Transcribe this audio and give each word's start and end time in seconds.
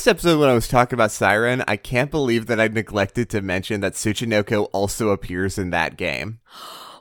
last 0.00 0.08
episode 0.08 0.40
when 0.40 0.48
I 0.48 0.54
was 0.54 0.66
talking 0.66 0.96
about 0.96 1.10
Siren, 1.10 1.62
I 1.68 1.76
can't 1.76 2.10
believe 2.10 2.46
that 2.46 2.58
I 2.58 2.68
neglected 2.68 3.28
to 3.30 3.42
mention 3.42 3.82
that 3.82 3.92
Tsuchinoko 3.92 4.70
also 4.72 5.10
appears 5.10 5.58
in 5.58 5.68
that 5.70 5.98
game. 5.98 6.40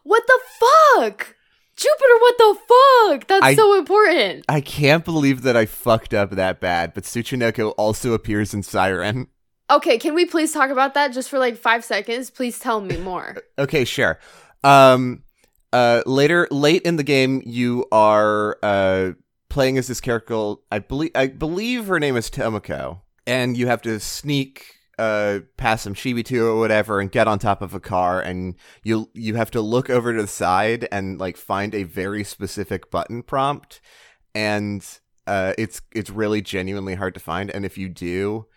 What 0.04 0.24
the 0.28 0.40
fuck? 0.60 1.34
Jupiter, 1.78 2.20
what 2.20 2.38
the 2.38 2.58
fuck? 2.68 3.28
That's 3.28 3.46
I- 3.46 3.56
so 3.56 3.78
important. 3.78 4.44
I 4.50 4.60
can't 4.60 5.06
believe 5.06 5.44
that 5.44 5.56
I 5.56 5.66
fucked 5.66 6.14
up 6.14 6.32
that 6.32 6.60
bad, 6.60 6.94
but 6.94 7.06
Tsuchinoko 7.06 7.74
also 7.78 8.12
appears 8.12 8.54
in 8.54 8.64
Siren. 8.64 9.28
Okay, 9.72 9.98
can 9.98 10.14
we 10.14 10.26
please 10.26 10.52
talk 10.52 10.70
about 10.70 10.94
that 10.96 11.14
just 11.14 11.30
for 11.30 11.40
like 11.40 11.56
five 11.56 11.86
seconds? 11.86 12.30
Please 12.30 12.60
tell 12.60 12.82
me 12.82 12.98
more. 12.98 13.38
Okay, 13.58 13.86
sure. 13.86 14.20
Um, 14.62 15.24
uh, 15.72 16.02
later, 16.06 16.50
late 16.52 16.82
in 16.82 16.98
the 16.98 17.04
game, 17.04 17.44
you 17.46 17.86
are 17.94 18.58
uh 18.62 19.12
playing 19.50 19.78
as 19.78 19.88
this 19.88 20.02
character. 20.02 20.56
I 20.72 20.80
believe 20.80 21.12
I 21.16 21.28
believe 21.28 21.88
her 21.88 22.00
name 22.00 22.16
is 22.16 22.30
Tomoko, 22.30 23.02
and 23.28 23.58
you 23.58 23.68
have 23.68 23.82
to 23.84 24.00
sneak 24.00 24.76
uh 24.98 25.40
past 25.58 25.84
some 25.84 25.94
Shibito 25.94 26.56
or 26.56 26.60
whatever 26.60 27.00
and 27.00 27.12
get 27.12 27.28
on 27.28 27.40
top 27.40 27.62
of 27.62 27.74
a 27.74 27.80
car, 27.80 28.22
and 28.22 28.56
you 28.84 29.10
you 29.14 29.36
have 29.36 29.52
to 29.52 29.62
look 29.62 29.90
over 29.90 30.14
to 30.14 30.22
the 30.22 30.28
side 30.28 30.88
and 30.92 31.20
like 31.20 31.38
find 31.38 31.74
a 31.74 31.84
very 31.84 32.24
specific 32.24 32.92
button 32.92 33.24
prompt, 33.24 33.82
and 34.34 34.86
uh, 35.28 35.54
it's 35.58 35.82
it's 35.94 36.10
really 36.10 36.42
genuinely 36.42 36.96
hard 36.96 37.14
to 37.14 37.20
find, 37.20 37.52
and 37.52 37.64
if 37.64 37.78
you 37.78 37.88
do, 37.88 38.48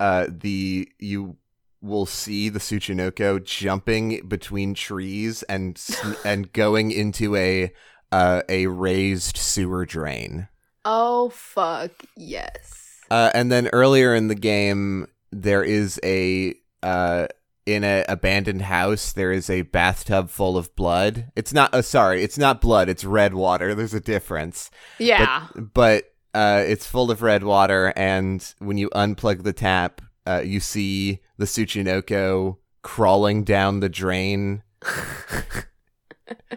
uh, 0.00 0.26
the 0.28 0.88
you 0.98 1.38
will 1.80 2.06
see 2.06 2.48
the 2.48 2.58
Tsuchinoko 2.58 3.42
jumping 3.44 4.26
between 4.26 4.74
trees 4.74 5.42
and 5.44 5.82
and 6.24 6.52
going 6.52 6.90
into 6.90 7.36
a 7.36 7.72
uh, 8.14 8.42
a 8.48 8.66
raised 8.68 9.36
sewer 9.36 9.84
drain. 9.84 10.48
oh 10.84 11.30
fuck 11.30 11.90
yes. 12.16 13.00
Uh, 13.10 13.30
and 13.34 13.50
then 13.52 13.68
earlier 13.72 14.14
in 14.14 14.28
the 14.28 14.34
game, 14.34 15.06
there 15.30 15.62
is 15.62 16.00
a 16.04 16.54
uh, 16.82 17.26
in 17.66 17.84
an 17.84 18.04
abandoned 18.08 18.62
house. 18.62 19.12
There 19.12 19.32
is 19.32 19.50
a 19.50 19.62
bathtub 19.62 20.30
full 20.30 20.56
of 20.56 20.74
blood. 20.76 21.30
It's 21.36 21.52
not. 21.52 21.74
Uh, 21.74 21.82
sorry, 21.82 22.22
it's 22.22 22.38
not 22.38 22.60
blood. 22.60 22.88
It's 22.88 23.04
red 23.04 23.34
water. 23.34 23.74
There's 23.74 23.94
a 23.94 24.00
difference. 24.00 24.70
Yeah. 24.98 25.48
but 25.54 26.04
uh, 26.34 26.62
it's 26.66 26.86
full 26.86 27.10
of 27.10 27.22
red 27.22 27.42
water, 27.44 27.92
and 27.96 28.54
when 28.58 28.78
you 28.78 28.90
unplug 28.90 29.42
the 29.42 29.52
tap, 29.52 30.00
uh, 30.26 30.42
you 30.44 30.60
see 30.60 31.20
the 31.36 31.46
Tsuchinoko 31.46 32.58
crawling 32.82 33.44
down 33.44 33.80
the 33.80 33.88
drain. 33.88 34.62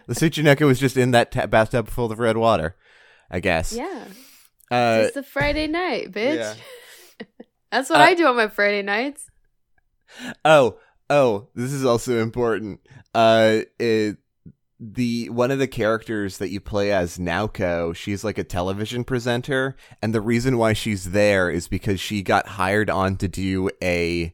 the 0.08 0.14
Tsuchinoko 0.14 0.66
was 0.68 0.80
just 0.80 0.98
in 0.98 1.12
that 1.12 1.32
ta- 1.32 1.48
bathtub 1.48 1.88
full 1.90 2.12
of 2.12 2.20
red 2.20 2.38
water, 2.38 2.76
I 3.30 3.40
guess. 3.40 3.74
yeah. 3.74 4.06
Uh, 4.70 5.04
it's 5.08 5.16
a 5.18 5.24
Friday 5.24 5.68
night, 5.68 6.12
bitch. 6.12 6.36
yeah. 6.38 6.54
That's 7.72 7.90
what 7.90 8.00
Uh, 8.02 8.04
I 8.06 8.14
do 8.16 8.28
on 8.28 8.36
my 8.36 8.48
Friday 8.48 8.82
nights. 8.82 9.30
oh, 10.46 10.78
oh, 11.10 11.48
this 11.56 11.72
is 11.74 11.86
also 11.86 12.20
important. 12.22 12.80
Uh, 13.14 13.60
it, 13.80 14.18
the 14.80 15.30
one 15.30 15.50
of 15.52 15.58
the 15.60 15.68
characters 15.68 16.38
that 16.38 16.50
you 16.50 16.60
play 16.60 16.92
as 16.92 17.18
Naoko, 17.18 17.96
she's 17.96 18.24
like 18.24 18.38
a 18.38 18.44
television 18.44 19.04
presenter, 19.04 19.76
and 20.02 20.14
the 20.14 20.22
reason 20.22 20.58
why 20.58 20.74
she's 20.74 21.12
there 21.12 21.50
is 21.50 21.68
because 21.68 22.00
she 22.00 22.22
got 22.22 22.48
hired 22.48 22.90
on 22.90 23.18
to 23.18 23.28
do 23.28 23.70
a 23.82 24.34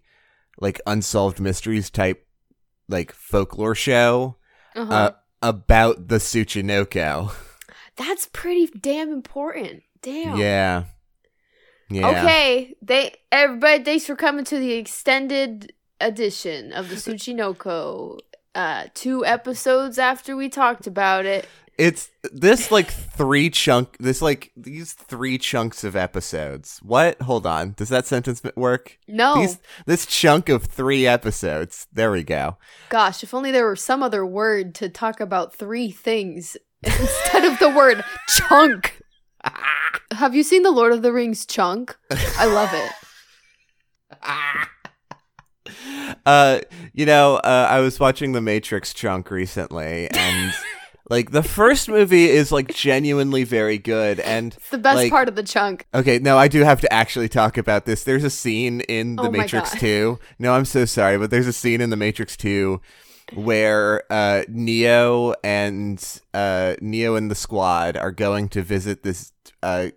like 0.60 0.82
unsolved 0.86 1.40
mysteries 1.40 1.90
type 1.90 2.28
like 2.90 3.12
folklore 3.14 3.74
show 3.76 4.36
Uh-huh. 4.76 4.94
uh, 4.94 5.12
about 5.44 6.08
the 6.08 6.16
Tsuchinoko. 6.16 7.32
That's 7.98 8.28
pretty 8.34 8.68
damn 8.80 9.12
important. 9.12 9.84
Damn. 10.02 10.38
Yeah. 10.38 10.86
Yeah. 11.90 12.10
Okay, 12.10 12.76
they 12.82 13.14
everybody 13.32 13.84
thanks 13.84 14.06
for 14.08 14.16
coming 14.16 14.46
to 14.46 14.58
the 14.58 14.74
extended 14.74 15.74
edition 16.02 16.74
of 16.74 16.90
the 16.90 16.96
Tsuchinoko. 16.96 18.20
Uh 18.56 18.86
two 18.96 19.26
episodes 19.26 20.00
after 20.00 20.36
we 20.36 20.50
talked 20.50 20.88
about 20.88 21.26
it. 21.26 21.48
It's 21.78 22.12
this 22.32 22.72
like 22.72 22.92
three 22.92 23.50
chunk 23.50 23.98
this 23.98 24.22
like 24.22 24.52
these 24.56 24.94
three 24.94 25.40
chunks 25.40 25.84
of 25.84 25.96
episodes. 25.96 26.80
What? 26.84 27.20
Hold 27.24 27.48
on. 27.48 27.74
Does 27.74 27.90
that 27.90 28.06
sentence 28.06 28.44
work? 28.56 29.00
No. 29.08 29.36
These 29.36 29.60
this 29.88 30.06
chunk 30.06 30.50
of 30.50 30.66
three 30.66 31.08
episodes. 31.08 31.88
There 31.92 32.12
we 32.12 32.24
go. 32.24 32.58
Gosh, 32.90 33.24
if 33.24 33.34
only 33.34 33.52
there 33.52 33.66
were 33.66 33.76
some 33.76 34.04
other 34.04 34.24
word 34.24 34.76
to 34.76 34.90
talk 34.90 35.20
about 35.20 35.56
three 35.56 35.90
things 35.90 36.56
instead 36.84 37.46
of 37.46 37.58
the 37.58 37.70
word 37.70 38.04
chunk. 38.28 39.02
Have 40.12 40.36
you 40.36 40.44
seen 40.44 40.62
the 40.62 40.72
Lord 40.72 40.94
of 40.94 41.02
the 41.02 41.12
Rings 41.12 41.46
chunk? 41.46 41.98
I 42.38 42.46
love 42.46 42.70
it. 42.74 42.92
Uh 46.26 46.60
you 46.94 47.06
know, 47.06 47.36
uh 47.38 47.68
I 47.70 47.80
was 47.80 48.00
watching 48.00 48.34
The 48.34 48.42
Matrix 48.42 48.94
chunk 48.94 49.32
recently 49.32 50.10
and 50.12 50.54
like 51.10 51.32
the 51.32 51.44
first 51.44 51.90
movie 51.90 52.26
is 52.30 52.52
like 52.52 52.74
genuinely 52.74 53.44
very 53.44 53.78
good 53.78 54.20
and 54.22 54.54
It's 54.56 54.70
the 54.70 54.78
best 54.78 54.96
Like- 54.98 55.12
part 55.12 55.28
of 55.28 55.36
the 55.36 55.44
chunk. 55.44 55.86
Okay, 55.94 56.20
no, 56.20 56.38
I 56.38 56.48
do 56.48 56.64
have 56.64 56.80
to 56.82 56.92
actually 56.94 57.30
talk 57.30 57.58
about 57.58 57.86
this. 57.86 58.04
There's 58.04 58.24
a 58.24 58.30
scene 58.30 58.82
in 58.82 59.16
The 59.18 59.24
Oh 59.24 59.32
Matrix 59.32 59.72
2. 59.72 60.18
No, 60.40 60.54
I'm 60.54 60.66
so 60.66 60.86
sorry, 60.86 61.18
but 61.18 61.30
there's 61.30 61.48
a 61.48 61.54
scene 61.54 61.82
in 61.82 61.90
The 61.90 61.98
Matrix 61.98 62.38
2 62.38 62.80
where 63.36 64.04
uh 64.12 64.44
Neo 64.50 65.34
and 65.44 66.22
uh 66.34 66.76
Neo 66.82 67.16
and 67.16 67.32
the 67.32 67.36
squad 67.36 67.98
are 67.98 68.12
going 68.12 68.50
to 68.50 68.62
visit 68.62 69.04
this 69.04 69.32
uh 69.64 69.88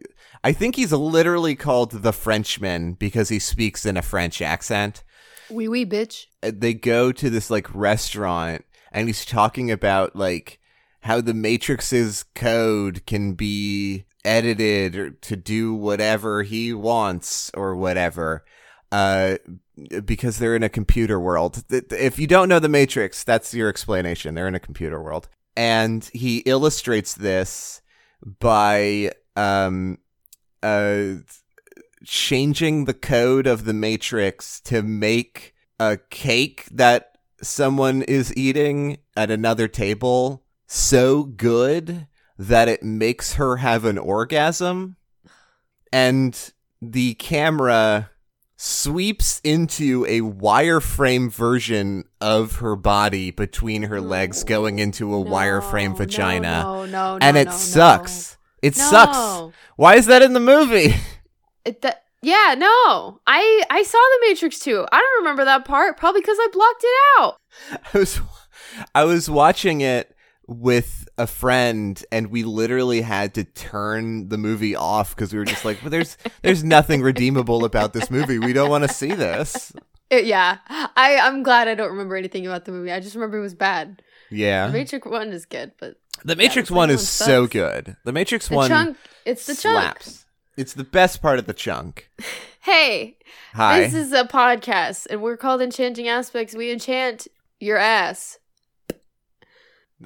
I 0.44 0.52
think 0.52 0.76
he's 0.76 0.92
literally 0.92 1.56
called 1.56 1.90
the 1.90 2.12
Frenchman 2.12 2.92
because 2.94 3.28
he 3.28 3.38
speaks 3.40 3.84
in 3.84 3.96
a 3.96 4.02
French 4.02 4.40
accent. 4.40 5.02
Wee 5.50 5.66
wee 5.68 5.84
bitch. 5.84 6.26
Uh, 6.42 6.52
They 6.54 6.72
go 6.72 7.10
to 7.12 7.28
this 7.28 7.50
like 7.50 7.72
restaurant 7.74 8.64
and 8.92 9.08
he's 9.08 9.24
talking 9.24 9.70
about 9.70 10.14
like 10.16 10.60
how 11.00 11.20
the 11.20 11.34
Matrix's 11.34 12.24
code 12.34 13.06
can 13.06 13.34
be 13.34 14.06
edited 14.24 14.96
or 14.96 15.10
to 15.10 15.36
do 15.36 15.72
whatever 15.74 16.42
he 16.42 16.72
wants 16.72 17.50
or 17.54 17.76
whatever. 17.76 18.44
Uh, 18.90 19.36
because 20.04 20.38
they're 20.38 20.56
in 20.56 20.62
a 20.62 20.68
computer 20.68 21.20
world. 21.20 21.62
If 21.70 22.18
you 22.18 22.26
don't 22.26 22.48
know 22.48 22.58
the 22.58 22.68
Matrix, 22.68 23.24
that's 23.24 23.52
your 23.52 23.68
explanation. 23.68 24.34
They're 24.34 24.48
in 24.48 24.54
a 24.54 24.60
computer 24.60 25.02
world. 25.02 25.28
And 25.56 26.08
he 26.12 26.38
illustrates 26.38 27.14
this 27.14 27.82
by 28.40 29.12
um 29.36 29.98
uh 30.62 31.14
changing 32.04 32.84
the 32.86 32.94
code 32.94 33.46
of 33.46 33.64
the 33.64 33.74
Matrix 33.74 34.60
to 34.60 34.82
make 34.82 35.54
a 35.78 35.98
cake 36.10 36.64
that 36.70 37.18
someone 37.42 38.02
is 38.02 38.34
eating 38.36 38.98
at 39.16 39.30
another 39.30 39.68
table 39.68 40.45
so 40.66 41.24
good 41.24 42.06
that 42.38 42.68
it 42.68 42.82
makes 42.82 43.34
her 43.34 43.56
have 43.56 43.84
an 43.84 43.98
orgasm 43.98 44.96
and 45.92 46.52
the 46.82 47.14
camera 47.14 48.10
sweeps 48.58 49.40
into 49.44 50.04
a 50.08 50.20
wireframe 50.20 51.30
version 51.30 52.04
of 52.20 52.56
her 52.56 52.74
body 52.76 53.30
between 53.30 53.82
her 53.84 54.00
legs 54.00 54.44
going 54.44 54.78
into 54.78 55.14
a 55.14 55.24
wireframe 55.24 55.96
vagina 55.96 56.62
No, 56.62 56.84
no, 56.86 57.18
no, 57.18 57.18
and 57.20 57.34
no, 57.34 57.40
it 57.40 57.44
no. 57.46 57.50
sucks 57.52 58.36
it 58.62 58.76
No. 58.76 58.84
sucks 58.84 59.56
why 59.76 59.96
is 59.96 60.06
that 60.06 60.22
in 60.22 60.32
the 60.32 60.40
movie 60.40 60.94
It, 61.64 61.82
that, 61.82 62.04
yeah, 62.22 62.54
no. 62.56 63.20
I 63.26 63.64
I 63.68 63.82
saw 63.82 63.98
the 63.98 64.28
Matrix 64.28 64.60
2. 64.60 64.86
I 64.92 64.98
don't 65.00 65.22
remember 65.24 65.44
that 65.46 65.64
part, 65.64 65.96
probably 65.96 66.20
because 66.20 66.38
I 66.40 66.46
blocked 66.52 66.84
it 66.84 66.96
out. 67.18 67.36
I 67.92 67.98
was 67.98 68.20
I 68.94 69.02
was 69.04 69.28
watching 69.28 69.80
it 69.80 70.14
with 70.48 71.08
a 71.18 71.26
friend 71.26 72.04
and 72.12 72.28
we 72.30 72.44
literally 72.44 73.00
had 73.00 73.34
to 73.34 73.42
turn 73.44 74.28
the 74.28 74.38
movie 74.38 74.76
off 74.76 75.14
because 75.14 75.32
we 75.32 75.38
were 75.38 75.44
just 75.44 75.64
like 75.64 75.80
well, 75.82 75.90
there's 75.90 76.16
there's 76.42 76.62
nothing 76.62 77.02
redeemable 77.02 77.64
about 77.64 77.92
this 77.92 78.10
movie 78.10 78.38
we 78.38 78.52
don't 78.52 78.70
want 78.70 78.86
to 78.86 78.92
see 78.92 79.12
this 79.12 79.72
It- 80.08 80.24
yeah, 80.26 80.58
I 80.68 81.18
I'm 81.18 81.42
glad 81.42 81.66
I 81.66 81.74
don't 81.74 81.90
remember 81.90 82.14
anything 82.14 82.46
about 82.46 82.64
the 82.64 82.70
movie. 82.72 82.92
I 82.92 83.00
just 83.00 83.16
remember 83.16 83.38
it 83.38 83.42
was 83.42 83.54
bad. 83.54 84.02
yeah 84.30 84.68
The 84.68 84.72
Matrix 84.72 85.06
1 85.06 85.28
is 85.30 85.46
good, 85.46 85.72
but 85.78 85.96
the 86.24 86.36
matrix 86.36 86.68
the 86.70 86.74
one 86.74 86.88
second 86.88 87.00
is 87.02 87.20
one 87.20 87.26
so 87.28 87.46
good 87.46 87.96
the 88.04 88.12
matrix 88.12 88.48
the 88.48 88.54
one 88.56 88.68
chunk 88.70 88.96
it's 89.26 89.46
the 89.46 89.54
chunk. 89.54 89.98
it's 90.56 90.72
the 90.72 90.82
best 90.84 91.20
part 91.20 91.38
of 91.38 91.46
the 91.46 91.52
chunk 91.52 92.08
Hey, 92.60 93.18
hi 93.52 93.80
this 93.80 93.94
is 93.94 94.12
a 94.12 94.24
podcast 94.24 95.06
and 95.10 95.22
we're 95.22 95.36
called 95.36 95.60
Enchanting 95.60 96.08
Aspects. 96.08 96.54
We 96.54 96.70
enchant 96.72 97.26
your 97.60 97.76
ass. 97.76 98.38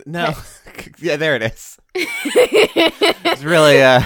No 0.06 0.34
yeah 0.98 1.16
there 1.16 1.34
it 1.36 1.42
is 1.42 1.78
it's 1.94 3.42
really 3.42 3.82
uh 3.82 4.02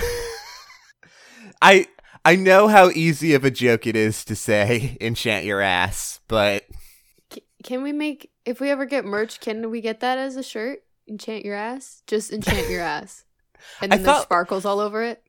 i 1.62 1.86
i 2.25 2.36
know 2.36 2.69
how 2.69 2.88
easy 2.90 3.34
of 3.34 3.44
a 3.44 3.50
joke 3.50 3.86
it 3.86 3.96
is 3.96 4.25
to 4.25 4.34
say 4.36 4.96
enchant 5.00 5.44
your 5.44 5.60
ass 5.60 6.20
but 6.28 6.64
Can 7.62 7.82
we 7.82 7.92
make 7.92 8.31
if 8.44 8.60
we 8.60 8.70
ever 8.70 8.84
get 8.84 9.04
merch, 9.06 9.40
can 9.40 9.70
we 9.70 9.81
get 9.81 10.00
that 10.00 10.19
as 10.19 10.36
a 10.36 10.42
shirt? 10.42 10.81
Enchant 11.08 11.46
your 11.46 11.54
ass? 11.54 12.02
Just 12.06 12.31
enchant 12.31 12.69
your 12.69 12.82
ass. 12.82 13.25
And 13.81 13.90
I 13.92 13.96
then 13.96 14.04
there's 14.04 14.16
thought- 14.19 14.22
sparkles 14.25 14.66
all 14.66 14.81
over 14.81 15.02
it. 15.02 15.22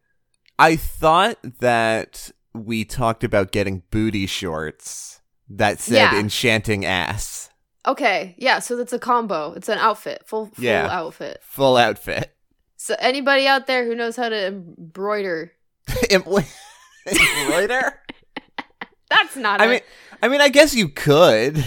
I 0.59 0.75
thought 0.75 1.37
that 1.59 2.31
we 2.53 2.83
talked 2.83 3.23
about 3.23 3.51
getting 3.53 3.83
booty 3.89 4.25
shorts 4.25 5.21
that 5.49 5.79
said 5.79 5.95
Yeah. 6.13 6.19
enchanting 6.19 6.83
ass. 6.85 7.49
Okay, 7.87 8.35
yeah, 8.37 8.59
so 8.59 8.75
that's 8.75 8.93
a 8.93 8.99
combo. 8.99 9.53
It's 9.53 9.69
an 9.69 9.77
outfit, 9.77 10.23
full 10.25 10.47
full 10.47 10.63
Yeah. 10.63 10.87
outfit. 10.91 11.39
Full 11.43 11.77
outfit. 11.77 12.31
So 12.77 12.95
anybody 12.99 13.47
out 13.47 13.67
there 13.67 13.85
who 13.85 13.95
knows 13.95 14.15
how 14.15 14.29
to 14.29 14.47
embroider, 14.47 15.51
Embroider? 16.11 17.99
that's 19.09 19.35
not. 19.35 19.61
I 19.61 19.65
a- 19.65 19.69
mean 19.69 19.79
I 20.21 20.27
mean 20.27 20.41
I 20.41 20.49
guess 20.49 20.73
you 20.75 20.89
could. 20.89 21.63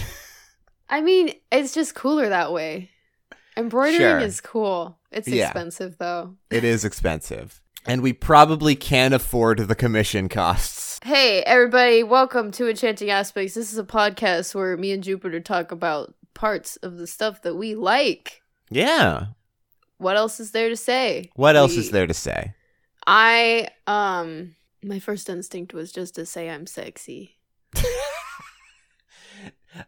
I 0.89 1.01
mean, 1.01 1.33
it's 1.51 1.73
just 1.73 1.93
cooler 1.95 2.29
that 2.29 2.51
way. 2.51 2.89
Embroidering 3.55 3.99
Sure. 3.99 4.19
is 4.19 4.41
cool. 4.41 4.97
It's 5.11 5.27
Yeah. 5.27 5.45
expensive 5.45 5.97
though. 5.99 6.35
It 6.49 6.63
is 6.63 6.83
expensive. 6.83 7.61
And 7.85 8.01
we 8.01 8.11
probably 8.13 8.75
can't 8.75 9.13
afford 9.13 9.59
the 9.67 9.75
commission 9.75 10.29
costs. 10.29 10.88
Hey, 11.03 11.41
everybody, 11.43 12.03
welcome 12.03 12.51
to 12.51 12.69
Enchanting 12.69 13.09
Aspects. 13.09 13.53
This 13.53 13.71
is 13.71 13.77
a 13.77 13.83
podcast 13.85 14.53
where 14.53 14.75
me 14.75 14.91
and 14.91 15.01
Jupiter 15.03 15.39
talk 15.39 15.71
about 15.71 16.13
parts 16.33 16.75
of 16.77 16.97
the 16.97 17.07
stuff 17.07 17.41
that 17.43 17.55
we 17.55 17.73
like. 17.75 18.41
Yeah. 18.69 19.27
What 19.97 20.17
else 20.17 20.39
is 20.39 20.51
there 20.51 20.69
to 20.69 20.75
say? 20.75 21.29
What 21.35 21.55
else 21.55 21.73
We- 21.73 21.79
is 21.79 21.91
there 21.91 22.07
to 22.07 22.13
say? 22.13 22.53
I 23.07 23.69
um 23.87 24.55
my 24.83 24.99
first 24.99 25.29
instinct 25.29 25.73
was 25.73 25.91
just 25.91 26.15
to 26.15 26.25
say 26.25 26.49
I'm 26.49 26.67
sexy. 26.67 27.37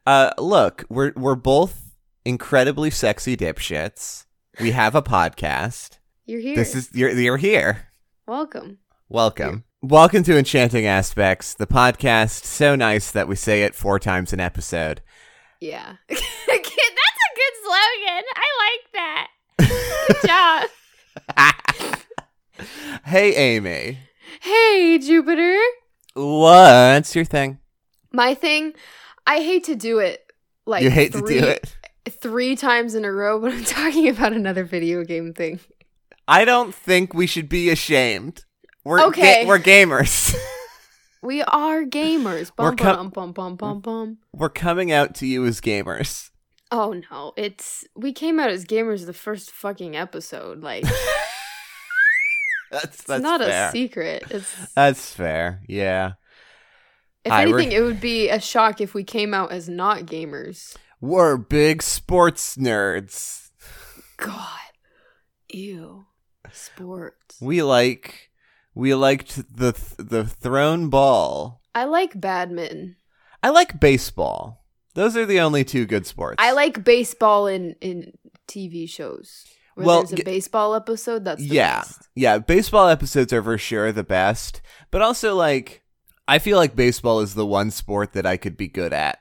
Uh 0.06 0.30
look, 0.38 0.86
we're 0.90 1.12
we're 1.16 1.36
both 1.36 1.96
incredibly 2.24 2.92
sexy 2.92 3.36
dipshits. 3.36 4.26
We 4.60 4.72
have 4.72 4.94
a 4.96 5.02
podcast. 5.02 5.98
You're 6.26 6.40
here. 6.40 6.56
This 6.56 6.76
is 6.76 6.90
you're 6.94 7.10
you're 7.10 7.38
here. 7.38 7.88
welcome. 8.28 8.78
Welcome. 9.10 9.64
Welcome 9.84 10.22
to 10.24 10.38
Enchanting 10.38 10.86
Aspects, 10.86 11.56
the 11.56 11.66
podcast 11.66 12.44
so 12.46 12.76
nice 12.76 13.10
that 13.12 13.28
we 13.28 13.36
say 13.36 13.64
it 13.64 13.74
four 13.74 13.98
times 13.98 14.32
an 14.32 14.40
episode. 14.40 15.02
Yeah. 15.60 15.96
That's 16.08 16.22
a 16.22 16.56
good 17.36 17.54
slogan. 17.64 18.24
I 18.36 18.48
like 18.62 18.92
that. 18.94 19.28
Good 20.08 20.70
job. 21.88 22.00
hey 23.06 23.34
Amy. 23.36 23.98
hey, 24.42 25.00
Jupiter. 25.00 25.58
What's 26.14 27.16
your 27.16 27.26
thing? 27.26 27.58
My 28.12 28.36
thing, 28.36 28.74
I 29.26 29.38
hate 29.38 29.64
to 29.64 29.76
do 29.76 29.98
it 29.98 30.32
like 30.68 30.84
you 30.84 30.92
hate 30.92 31.12
three, 31.14 31.36
to 31.36 31.42
do 31.42 31.48
it. 31.48 31.76
three 32.08 32.56
times 32.56 32.94
in 32.94 33.04
a 33.04 33.12
row, 33.12 33.40
but 33.42 33.52
I'm 33.52 33.64
talking 33.64 34.08
about 34.10 34.34
another 34.34 34.64
video 34.64 35.04
game 35.04 35.34
thing. 35.34 35.60
I 36.28 36.46
don't 36.46 36.76
think 36.76 37.16
we 37.16 37.26
should 37.26 37.50
be 37.50 37.72
ashamed. 37.72 38.46
We're 38.84 38.98
ga- 38.98 39.06
Okay. 39.08 39.46
we're 39.46 39.60
gamers. 39.60 40.36
We 41.24 41.44
are 41.44 41.84
gamers. 41.84 42.52
We're 42.58 42.74
com- 42.76 43.10
bum 43.12 43.32
bum 43.32 43.32
bum 43.34 43.56
bum 43.56 43.80
bum. 43.82 44.18
we're 44.34 44.50
coming 44.50 44.92
out 44.92 45.14
to 45.16 45.28
you 45.28 45.46
as 45.46 45.62
gamers. 45.62 46.32
Oh 46.72 47.00
no, 47.12 47.34
it's 47.38 47.86
we 47.96 48.12
came 48.12 48.40
out 48.40 48.50
as 48.50 48.66
gamers 48.66 49.06
the 49.06 49.14
first 49.14 49.52
fucking 49.52 49.96
episode. 49.96 50.62
Like 50.64 50.84
That's 52.72 52.86
it's 52.86 53.04
that's 53.04 53.22
not 53.22 53.42
fair. 53.42 53.68
a 53.68 53.72
secret. 53.72 54.24
It's 54.32 54.74
That's 54.74 55.14
fair. 55.14 55.62
Yeah. 55.68 56.14
if 57.24 57.32
we're- 57.32 57.42
anything, 57.54 57.72
it 57.72 57.82
would 57.82 58.02
be 58.02 58.30
a 58.30 58.40
shock 58.42 58.82
if 58.82 58.96
we 58.96 59.04
came 59.04 59.34
out 59.36 59.52
as 59.52 59.70
not 59.70 60.08
gamers. 60.08 60.76
We're 61.02 61.38
big 61.38 61.84
sports 61.84 62.56
nerds. 62.56 63.50
God, 64.18 64.48
ew, 65.54 66.06
sports. 66.52 67.38
We 67.42 67.62
like 67.62 68.31
we 68.74 68.94
liked 68.94 69.36
the 69.56 69.74
th- 69.74 69.96
the 69.98 70.26
thrown 70.26 70.90
ball. 70.90 71.62
I 71.74 71.86
like 71.86 72.20
badminton. 72.20 72.96
I 73.44 73.50
like 73.50 73.80
baseball. 73.80 74.66
Those 74.94 75.16
are 75.16 75.26
the 75.26 75.40
only 75.40 75.64
two 75.64 75.86
good 75.86 76.06
sports. 76.06 76.36
I 76.40 76.52
like 76.52 76.84
baseball 76.84 77.48
in 77.48 77.76
in 77.82 78.14
TV 78.48 78.90
shows. 78.90 79.46
Where 79.76 79.88
Well, 79.88 80.04
there's 80.04 80.20
a 80.20 80.24
baseball 80.24 80.76
episode. 80.76 81.24
That's 81.24 81.42
the 81.42 81.56
yeah. 81.56 81.80
best. 81.80 82.10
Yeah, 82.14 82.38
baseball 82.40 82.90
episodes 82.90 83.32
are 83.32 83.42
for 83.44 83.58
sure 83.58 83.92
the 83.92 84.04
best, 84.04 84.62
but 84.92 85.02
also 85.02 85.36
like 85.36 85.84
I 86.28 86.40
feel 86.40 86.58
like 86.58 86.76
baseball 86.76 87.22
is 87.22 87.34
the 87.36 87.46
one 87.46 87.72
sport 87.72 88.14
that 88.14 88.26
I 88.26 88.38
could 88.38 88.58
be 88.58 88.68
good 88.68 88.94
at. 88.94 89.20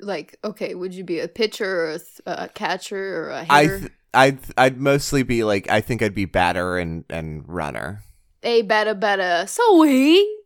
Like, 0.00 0.38
okay, 0.44 0.74
would 0.74 0.94
you 0.94 1.04
be 1.04 1.20
a 1.20 1.28
pitcher 1.28 1.84
or 1.84 1.90
a, 1.90 1.98
th- 1.98 2.20
a 2.26 2.48
catcher 2.48 3.24
or 3.24 3.30
a 3.30 3.46
I 3.48 3.62
hitter? 3.62 3.78
th- 3.80 3.92
I'd 4.14 4.38
I'd 4.56 4.80
mostly 4.80 5.22
be 5.22 5.44
like 5.44 5.70
I 5.70 5.80
think 5.80 6.02
I'd 6.02 6.14
be 6.14 6.24
batter 6.24 6.78
and 6.78 7.04
and 7.10 7.44
runner. 7.46 8.02
A 8.48 8.62
better 8.62 8.94
better 8.94 9.46
swing. 9.46 10.36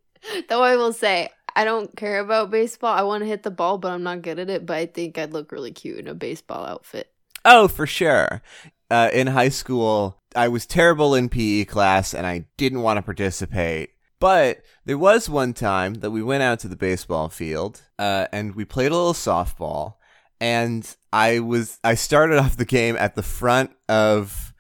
Though 0.48 0.62
I 0.62 0.76
will 0.76 0.92
say, 0.92 1.30
I 1.54 1.64
don't 1.64 1.96
care 1.96 2.20
about 2.20 2.50
baseball. 2.50 2.94
I 2.94 3.02
want 3.02 3.22
to 3.22 3.26
hit 3.26 3.42
the 3.42 3.50
ball, 3.50 3.78
but 3.78 3.92
I'm 3.92 4.02
not 4.02 4.22
good 4.22 4.38
at 4.38 4.50
it. 4.50 4.66
But 4.66 4.76
I 4.76 4.86
think 4.86 5.18
I'd 5.18 5.32
look 5.32 5.52
really 5.52 5.72
cute 5.72 5.98
in 5.98 6.08
a 6.08 6.14
baseball 6.14 6.64
outfit. 6.64 7.12
Oh, 7.44 7.68
for 7.68 7.86
sure. 7.86 8.42
Uh, 8.90 9.08
in 9.12 9.28
high 9.28 9.48
school, 9.48 10.20
I 10.36 10.48
was 10.48 10.66
terrible 10.66 11.14
in 11.14 11.28
PE 11.28 11.64
class 11.64 12.14
and 12.14 12.26
I 12.26 12.46
didn't 12.56 12.82
want 12.82 12.98
to 12.98 13.02
participate. 13.02 13.90
But 14.20 14.62
there 14.84 14.98
was 14.98 15.28
one 15.28 15.52
time 15.52 15.94
that 15.94 16.10
we 16.10 16.22
went 16.22 16.42
out 16.42 16.60
to 16.60 16.68
the 16.68 16.76
baseball 16.76 17.28
field 17.28 17.82
uh, 17.98 18.26
and 18.32 18.54
we 18.54 18.64
played 18.64 18.92
a 18.92 18.96
little 18.96 19.14
softball. 19.14 19.94
And 20.40 20.94
I 21.12 21.40
was 21.40 21.78
I 21.82 21.94
started 21.94 22.38
off 22.38 22.56
the 22.56 22.64
game 22.64 22.96
at 22.96 23.14
the 23.14 23.22
front 23.22 23.72
of 23.88 24.52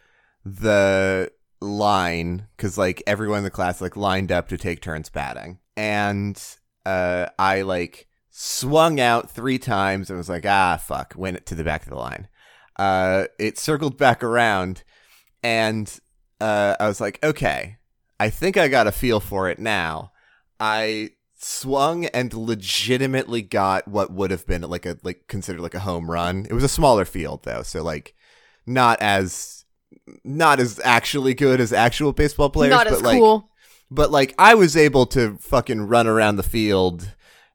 the 0.44 1.30
line 1.62 2.46
because 2.56 2.76
like 2.76 3.02
everyone 3.06 3.38
in 3.38 3.44
the 3.44 3.50
class 3.50 3.80
like 3.80 3.96
lined 3.96 4.32
up 4.32 4.48
to 4.48 4.58
take 4.58 4.80
turns 4.80 5.08
batting, 5.08 5.58
and 5.76 6.40
uh, 6.84 7.26
I 7.38 7.62
like 7.62 8.08
swung 8.30 8.98
out 9.00 9.30
three 9.30 9.58
times 9.58 10.08
and 10.08 10.16
was 10.16 10.28
like 10.28 10.46
ah 10.46 10.76
fuck 10.76 11.14
went 11.16 11.44
to 11.46 11.54
the 11.54 11.64
back 11.64 11.82
of 11.82 11.90
the 11.90 11.96
line. 11.96 12.28
Uh, 12.78 13.26
it 13.38 13.58
circled 13.58 13.96
back 13.96 14.22
around, 14.22 14.82
and 15.42 15.98
uh, 16.40 16.76
I 16.78 16.86
was 16.86 17.00
like 17.00 17.22
okay, 17.24 17.78
I 18.18 18.30
think 18.30 18.56
I 18.56 18.68
got 18.68 18.86
a 18.86 18.92
feel 18.92 19.20
for 19.20 19.48
it 19.48 19.58
now. 19.58 20.12
I 20.60 21.10
swung 21.36 22.06
and 22.06 22.32
legitimately 22.32 23.42
got 23.42 23.88
what 23.88 24.12
would 24.12 24.30
have 24.30 24.46
been 24.46 24.62
like 24.62 24.86
a 24.86 24.96
like 25.02 25.26
considered 25.26 25.60
like 25.60 25.74
a 25.74 25.80
home 25.80 26.10
run. 26.10 26.46
It 26.48 26.54
was 26.54 26.64
a 26.64 26.68
smaller 26.68 27.04
field 27.04 27.44
though, 27.44 27.62
so 27.62 27.82
like 27.82 28.14
not 28.66 29.00
as 29.02 29.61
not 30.24 30.60
as 30.60 30.80
actually 30.84 31.34
good 31.34 31.60
as 31.60 31.72
actual 31.72 32.12
baseball 32.12 32.50
players, 32.50 32.70
not 32.70 32.86
but 32.86 32.94
as 32.94 33.02
like 33.02 33.18
cool. 33.18 33.48
but 33.90 34.10
like 34.10 34.34
I 34.38 34.54
was 34.54 34.76
able 34.76 35.06
to 35.06 35.36
fucking 35.38 35.82
run 35.82 36.06
around 36.06 36.36
the 36.36 36.42
field 36.42 37.08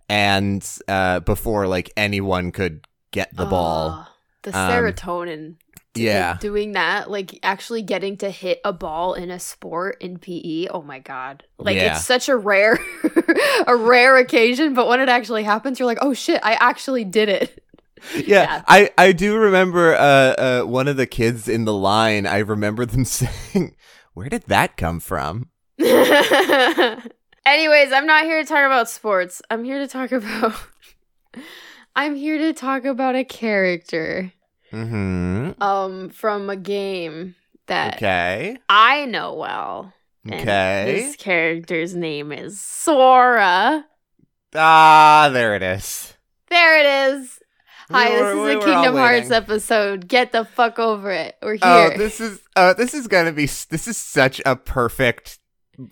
and 0.10 0.66
uh 0.88 1.20
before 1.22 1.68
like 1.68 1.92
anyone 1.98 2.52
could 2.52 2.86
get 3.12 3.36
the 3.36 3.46
ball. 3.46 3.90
Ah, 3.92 4.14
the 4.44 4.58
Um, 4.58 4.72
serotonin. 4.72 5.56
yeah. 5.96 6.38
doing 6.40 6.74
that, 6.74 7.10
like 7.10 7.40
actually 7.44 7.82
getting 7.82 8.18
to 8.18 8.30
hit 8.30 8.60
a 8.64 8.72
ball 8.72 9.14
in 9.16 9.32
a 9.32 9.40
sport 9.40 9.98
in 10.02 10.20
PE. 10.20 10.68
Oh 10.70 10.82
my 10.82 11.00
god! 11.00 11.44
Like 11.58 11.76
Yeah. 11.78 11.96
it's 11.96 12.06
such 12.06 12.30
a 12.30 12.38
rare, 12.38 12.80
a 13.68 13.76
rare 13.76 14.18
occasion. 14.18 14.74
But 14.74 14.88
when 14.88 15.00
it 15.00 15.10
actually 15.10 15.44
happens, 15.44 15.80
you're 15.80 15.88
like, 15.88 15.98
oh 16.02 16.14
shit, 16.14 16.40
I 16.44 16.54
actually 16.54 17.04
did 17.04 17.30
it. 17.30 17.64
yeah, 18.16 18.22
Yeah. 18.25 18.63
I 18.68 18.89
I 18.98 19.12
do 19.12 19.38
remember 19.38 19.96
uh 19.96 20.00
uh 20.00 20.62
one 20.63 20.88
of 20.88 20.98
the 20.98 21.08
kids 21.08 21.48
in 21.48 21.66
the 21.66 21.74
line. 21.74 22.25
I 22.27 22.39
remember 22.39 22.86
them 22.86 23.06
saying, 23.20 23.75
"Where 24.13 24.30
did 24.30 24.44
that 24.48 24.77
come 24.77 25.00
from?" 25.00 25.50
Anyways, 25.80 27.01
I'm 27.94 28.06
not 28.06 28.25
here 28.25 28.42
to 28.42 28.48
talk 28.48 28.66
about 28.66 28.89
sports. 28.89 29.42
I'm 29.50 29.63
here 29.63 29.80
to 29.80 29.88
talk 29.88 30.12
about. 30.12 30.54
I'm 31.96 32.16
here 32.16 32.38
to 32.38 32.54
talk 32.54 32.86
about 32.86 33.16
a 33.16 33.24
character 33.24 34.32
Mm-hmm. 34.74 35.62
um 35.63 36.10
from 36.10 36.50
a 36.50 36.58
game 36.58 37.36
that 37.68 37.96
Okay. 37.96 38.58
I 38.68 39.06
know 39.06 39.34
well. 39.34 39.94
And 40.25 40.42
Okay. 40.42 40.84
This 40.94 41.16
character's 41.16 41.96
name 41.96 42.34
is 42.34 42.60
Sora. 42.60 43.86
Ah, 44.54 45.30
there 45.32 45.56
it 45.56 45.63
is. 45.63 46.16
There 46.50 46.80
it 46.80 47.13
is. 47.16 47.39
Hi, 47.89 48.10
We 48.10 48.15
this 48.15 48.22
were- 48.22 48.29
is 48.29 48.36
we 48.36 48.62
a 48.62 48.65
Kingdom 48.65 48.96
Hearts 48.96 49.32
episode. 49.32 50.08
Get 50.08 50.32
the 50.32 50.46
fuck 50.46 50.77
over 50.79 51.12
it. 51.12 51.36
We're 51.41 51.53
here. 51.53 51.60
Oh, 51.63 51.98
this 51.98 52.20
is 52.20 52.39
uh 52.56 52.74
this 52.74 52.94
is 52.94 53.08
gonna 53.08 53.32
be 53.32 53.46
this 53.46 53.88
is 53.88 53.98
such 53.98 54.41
a 54.46 54.56
perfect. 54.56 55.39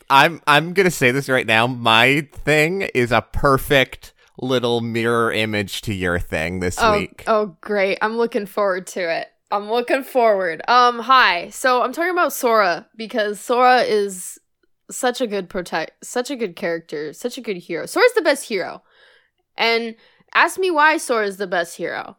I'm 0.09 0.41
I'm 0.45 0.73
gonna 0.73 0.91
say 0.91 1.11
this 1.11 1.29
right 1.29 1.47
now. 1.47 1.67
My 1.67 2.27
thing 2.33 2.81
is 2.93 3.11
a 3.11 3.21
perfect 3.21 4.13
little 4.37 4.81
mirror 4.81 5.31
image 5.31 5.81
to 5.83 5.93
your 5.93 6.19
thing 6.19 6.59
this 6.59 6.77
oh, 6.81 6.97
week. 6.99 7.23
oh, 7.27 7.55
great. 7.61 7.97
I'm 8.01 8.17
looking 8.17 8.45
forward 8.45 8.87
to 8.87 8.99
it. 8.99 9.27
I'm 9.51 9.69
looking 9.69 10.03
forward. 10.03 10.61
Um, 10.67 10.99
hi. 10.99 11.49
So 11.51 11.81
I'm 11.81 11.93
talking 11.93 12.11
about 12.11 12.33
Sora 12.33 12.87
because 12.97 13.39
Sora 13.39 13.81
is 13.81 14.37
such 14.91 15.21
a 15.21 15.27
good 15.27 15.49
protect, 15.49 16.05
such 16.05 16.29
a 16.29 16.35
good 16.35 16.55
character, 16.57 17.13
such 17.13 17.37
a 17.37 17.41
good 17.41 17.57
hero. 17.57 17.85
Sora's 17.85 18.11
the 18.13 18.21
best 18.21 18.43
hero. 18.49 18.83
And 19.55 19.95
ask 20.35 20.59
me 20.59 20.69
why 20.69 20.97
Sora 20.97 21.25
is 21.25 21.37
the 21.37 21.47
best 21.47 21.77
hero. 21.77 22.17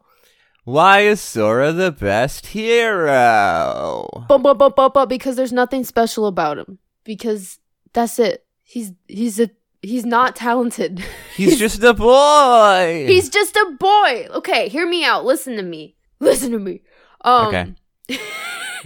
Why 0.65 0.99
is 1.01 1.21
Sora 1.21 1.71
the 1.71 1.93
best 1.93 2.47
hero? 2.47 4.05
Bum, 4.27 4.43
bum, 4.43 4.57
bum, 4.57 4.73
bum, 4.75 4.91
bum, 4.93 5.07
because 5.07 5.37
there's 5.37 5.53
nothing 5.53 5.85
special 5.85 6.27
about 6.27 6.57
him. 6.57 6.79
Because 7.05 7.59
that's 7.93 8.19
it. 8.19 8.45
He's 8.63 8.91
he's 9.07 9.39
a 9.39 9.49
He's 9.81 10.05
not 10.05 10.35
talented. 10.35 11.03
He's 11.35 11.57
just 11.59 11.83
a 11.83 11.93
boy. 11.93 13.05
He's 13.07 13.29
just 13.29 13.55
a 13.55 13.77
boy. 13.79 14.27
Okay, 14.31 14.69
hear 14.69 14.87
me 14.87 15.05
out. 15.05 15.23
Listen 15.23 15.55
to 15.55 15.63
me. 15.63 15.95
Listen 16.19 16.51
to 16.51 16.59
me. 16.59 16.81
Um, 17.21 17.47
Okay. 17.47 17.75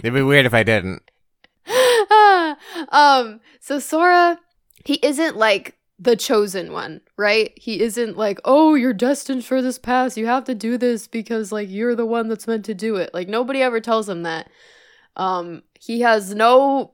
It'd 0.00 0.14
be 0.14 0.22
weird 0.22 0.46
if 0.46 0.54
I 0.54 0.62
didn't. 0.62 1.02
um, 2.92 3.40
so 3.60 3.78
Sora, 3.78 4.38
he 4.84 4.94
isn't 5.02 5.36
like 5.36 5.76
the 6.02 6.16
chosen 6.16 6.72
one, 6.72 7.00
right? 7.16 7.52
He 7.56 7.80
isn't 7.80 8.16
like, 8.16 8.40
oh, 8.44 8.74
you're 8.74 8.92
destined 8.92 9.44
for 9.44 9.62
this 9.62 9.78
path. 9.78 10.18
You 10.18 10.26
have 10.26 10.44
to 10.44 10.54
do 10.54 10.76
this 10.76 11.06
because 11.06 11.52
like 11.52 11.70
you're 11.70 11.94
the 11.94 12.06
one 12.06 12.28
that's 12.28 12.48
meant 12.48 12.64
to 12.64 12.74
do 12.74 12.96
it. 12.96 13.14
Like 13.14 13.28
nobody 13.28 13.62
ever 13.62 13.80
tells 13.80 14.08
him 14.08 14.24
that. 14.24 14.50
Um, 15.16 15.62
he 15.78 16.00
has 16.00 16.34
no 16.34 16.92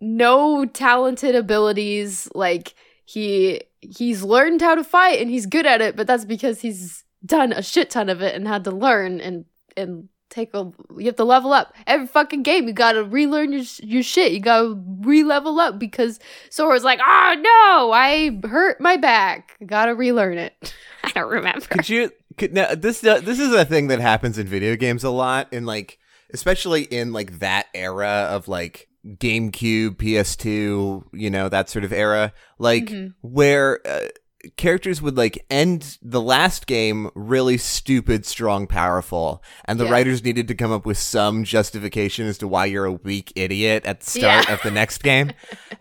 no 0.00 0.66
talented 0.66 1.34
abilities. 1.34 2.28
Like 2.34 2.74
he 3.06 3.62
he's 3.80 4.22
learned 4.22 4.60
how 4.60 4.74
to 4.74 4.84
fight 4.84 5.20
and 5.20 5.30
he's 5.30 5.46
good 5.46 5.64
at 5.64 5.80
it, 5.80 5.96
but 5.96 6.06
that's 6.06 6.26
because 6.26 6.60
he's 6.60 7.04
done 7.24 7.52
a 7.52 7.62
shit 7.62 7.88
ton 7.88 8.10
of 8.10 8.20
it 8.20 8.34
and 8.34 8.46
had 8.46 8.64
to 8.64 8.70
learn 8.70 9.20
and 9.20 9.46
and 9.74 10.09
take 10.30 10.54
a 10.54 10.70
you 10.96 11.06
have 11.06 11.16
to 11.16 11.24
level 11.24 11.52
up 11.52 11.74
every 11.86 12.06
fucking 12.06 12.42
game 12.42 12.66
you 12.66 12.72
gotta 12.72 13.02
relearn 13.04 13.52
your, 13.52 13.64
your 13.82 14.02
shit 14.02 14.32
you 14.32 14.40
gotta 14.40 14.74
re-level 15.00 15.58
up 15.60 15.78
because 15.78 16.18
sora's 16.50 16.84
like 16.84 17.00
oh 17.04 17.34
no 17.38 17.92
i 17.92 18.38
hurt 18.48 18.80
my 18.80 18.96
back 18.96 19.56
gotta 19.66 19.94
relearn 19.94 20.38
it 20.38 20.72
i 21.04 21.10
don't 21.10 21.28
remember 21.30 21.60
Could 21.66 21.88
you? 21.88 22.10
Could, 22.38 22.54
now, 22.54 22.74
this 22.74 23.04
uh, 23.04 23.20
this 23.20 23.38
is 23.38 23.52
a 23.52 23.64
thing 23.64 23.88
that 23.88 24.00
happens 24.00 24.38
in 24.38 24.46
video 24.46 24.74
games 24.76 25.04
a 25.04 25.10
lot, 25.10 25.48
and 25.52 25.66
like 25.66 25.98
especially 26.32 26.82
in 26.84 27.12
like 27.12 27.40
that 27.40 27.66
era 27.74 28.28
of 28.30 28.48
like 28.48 28.88
GameCube, 29.06 29.96
PS2, 29.96 31.04
you 31.12 31.28
know 31.30 31.48
that 31.48 31.68
sort 31.68 31.84
of 31.84 31.92
era, 31.92 32.32
like 32.58 32.84
Mhm. 32.84 33.14
where. 33.20 33.80
Uh, 33.86 34.08
characters 34.56 35.02
would 35.02 35.16
like 35.16 35.44
end 35.50 35.98
the 36.02 36.20
last 36.20 36.66
game 36.66 37.10
really 37.14 37.56
stupid 37.58 38.24
strong 38.24 38.66
powerful 38.66 39.42
and 39.66 39.78
the 39.78 39.84
Yeah. 39.84 39.90
writers 39.90 40.24
needed 40.24 40.48
to 40.48 40.54
come 40.54 40.72
up 40.72 40.86
with 40.86 40.96
some 40.98 41.44
justification 41.44 42.26
as 42.26 42.38
to 42.38 42.48
why 42.48 42.64
you're 42.66 42.86
a 42.86 42.92
weak 42.92 43.32
idiot 43.36 43.84
at 43.84 44.00
the 44.00 44.10
start 44.10 44.48
Yeah. 44.48 44.54
of 44.54 44.62
the 44.62 44.70
next 44.70 45.02
game. 45.02 45.32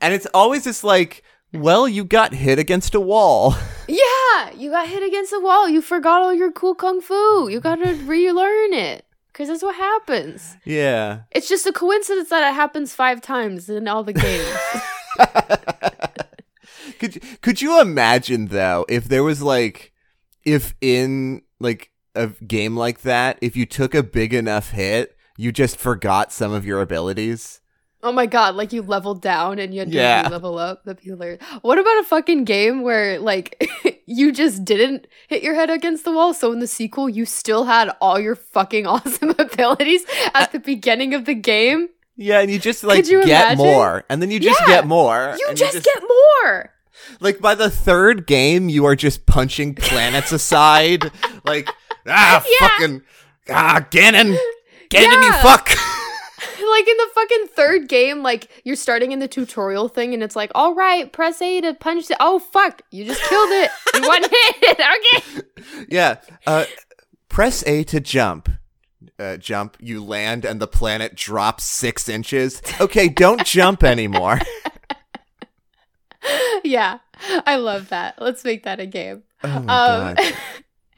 And 0.02 0.14
it's 0.14 0.28
always 0.34 0.66
just 0.66 0.84
like 0.84 1.24
well 1.54 1.88
you 1.88 2.04
got 2.04 2.34
hit 2.34 2.60
against 2.60 2.94
a 2.96 3.00
wall. 3.00 3.56
Yeah 3.88 4.52
you 4.56 4.70
got 4.72 4.88
hit 4.88 5.04
against 5.04 5.32
a 5.34 5.40
wall. 5.40 5.68
You 5.70 5.82
forgot 5.82 6.22
all 6.22 6.34
your 6.34 6.52
cool 6.52 6.76
kung 6.76 7.02
fu. 7.02 7.48
You 7.50 7.60
gotta 7.60 7.94
relearn 8.06 8.74
it 8.74 9.06
because 9.32 9.48
that's 9.48 9.64
what 9.64 9.76
happens. 9.76 10.58
Yeah. 10.66 11.22
It's 11.32 11.48
just 11.48 11.66
a 11.66 11.72
coincidence 11.72 12.30
that 12.30 12.48
it 12.50 12.54
happens 12.54 12.94
five 12.94 13.22
times 13.22 13.70
in 13.70 13.88
all 13.88 14.04
the 14.04 14.14
games 14.14 14.58
could 17.00 17.16
you- 17.16 17.22
could 17.42 17.62
you 17.62 17.80
imagine 17.82 18.48
though 18.48 18.86
if 18.90 19.06
there 19.06 19.24
was 19.24 19.42
like 19.42 19.92
if 20.46 20.74
in 20.82 21.42
like 21.60 21.92
a 22.16 22.28
game 22.28 22.76
like 22.78 23.02
that 23.02 23.38
if 23.42 23.56
you 23.56 23.66
took 23.66 23.94
a 23.96 24.04
big 24.04 24.34
enough 24.34 24.72
hit 24.72 25.16
you 25.38 25.52
just 25.52 25.78
forgot 25.78 26.32
some 26.32 26.52
of 26.54 26.66
your 26.66 26.82
abilities 26.82 27.62
Oh 28.02 28.14
my 28.14 28.28
god, 28.28 28.56
like 28.56 28.72
you 28.72 28.82
leveled 28.82 29.22
down 29.22 29.60
and 29.60 29.74
you 29.74 29.82
had 29.82 29.92
to 29.92 29.98
Yeah. 29.98 30.30
level 30.32 30.58
up. 30.58 30.86
That'd 30.86 31.04
be 31.04 31.10
hilarious. 31.10 31.44
What 31.64 31.78
about 31.80 32.00
a 32.00 32.06
fucking 32.06 32.46
game 32.46 32.82
where 32.82 33.20
like 33.20 33.62
you 34.06 34.32
just 34.32 34.64
didn't 34.64 35.06
hit 35.28 35.44
your 35.44 35.54
head 35.54 35.70
against 35.70 36.06
the 36.06 36.14
wall, 36.14 36.34
so 36.34 36.54
in 36.54 36.60
the 36.60 36.68
sequel 36.68 37.10
you 37.10 37.26
still 37.26 37.66
had 37.66 37.90
all 38.00 38.18
your 38.18 38.36
fucking 38.36 38.88
awesome 38.94 39.32
abilities 39.38 40.04
at 40.34 40.48
uh, 40.48 40.52
the 40.54 40.60
beginning 40.60 41.14
of 41.14 41.26
the 41.26 41.34
game? 41.36 41.90
yeah 42.16 42.40
and 42.40 42.50
you 42.50 42.58
just 42.58 42.86
like 42.86 43.06
you 43.10 43.20
get 43.26 43.58
imagine? 43.58 43.58
more 43.66 44.06
and 44.10 44.22
then 44.22 44.32
you 44.32 44.40
just 44.40 44.62
Yeah, 44.62 44.68
get 44.76 44.88
more 44.88 45.36
You 45.38 45.48
and 45.50 45.58
just, 45.58 45.84
get 45.84 46.02
more. 46.02 46.72
Like 47.20 47.40
by 47.40 47.56
the 47.56 47.70
third 47.70 48.26
game 48.28 48.70
you 48.70 48.86
are 48.86 48.96
just 48.96 49.26
punching 49.26 49.76
planets 49.76 50.32
aside 50.32 51.12
like 51.46 51.70
ah 52.08 52.44
Yeah. 52.62 52.68
fucking 52.68 53.02
ah 53.50 53.86
Ganon 53.92 54.38
Ganon 54.90 55.24
you 55.24 55.34
fuck 55.34 55.70
Like 56.60 56.88
in 56.88 56.98
the 56.98 57.08
fucking 57.16 57.48
third 57.56 57.90
game, 57.90 58.22
like 58.22 58.48
you're 58.64 58.76
starting 58.76 59.12
in 59.12 59.18
the 59.20 59.28
tutorial 59.28 59.88
thing 59.90 60.14
and 60.14 60.22
it's 60.22 60.36
like, 60.36 60.52
all 60.54 60.76
right, 60.76 61.12
press 61.12 61.42
A 61.42 61.60
to 61.62 61.74
punch 61.74 62.08
the 62.08 62.16
oh 62.20 62.38
fuck, 62.38 62.84
you 62.92 63.06
just 63.06 63.22
killed 63.24 63.50
it 63.52 63.72
in 63.96 64.04
one 64.04 64.22
hit. 64.22 64.80
Okay. 64.80 65.86
Yeah. 65.90 66.18
Uh, 66.46 66.66
press 67.28 67.64
A 67.66 67.84
to 67.86 68.00
jump. 68.00 68.50
Uh, 69.18 69.38
jump. 69.38 69.78
You 69.80 70.04
land, 70.04 70.46
and 70.46 70.62
the 70.62 70.68
planet 70.68 71.16
drops 71.16 71.64
six 71.64 72.08
inches. 72.08 72.62
Okay, 72.80 73.10
don't 73.10 73.44
jump 73.46 73.84
anymore. 73.84 74.40
yeah. 76.64 77.00
I 77.46 77.56
love 77.58 77.90
that. 77.90 78.16
Let's 78.22 78.44
make 78.44 78.64
that 78.64 78.80
a 78.80 78.86
game. 78.86 79.24
Oh 79.44 79.48
my 79.48 79.58
Um 79.60 79.66
god. 80.16 80.34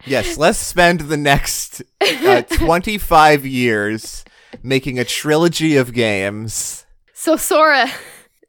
Yes, 0.05 0.37
let's 0.37 0.57
spend 0.57 1.01
the 1.01 1.17
next 1.17 1.83
uh, 2.01 2.41
twenty-five 2.57 3.45
years 3.45 4.25
making 4.63 4.97
a 4.99 5.05
trilogy 5.05 5.77
of 5.77 5.93
games. 5.93 6.85
So 7.13 7.35
Sora, 7.35 7.87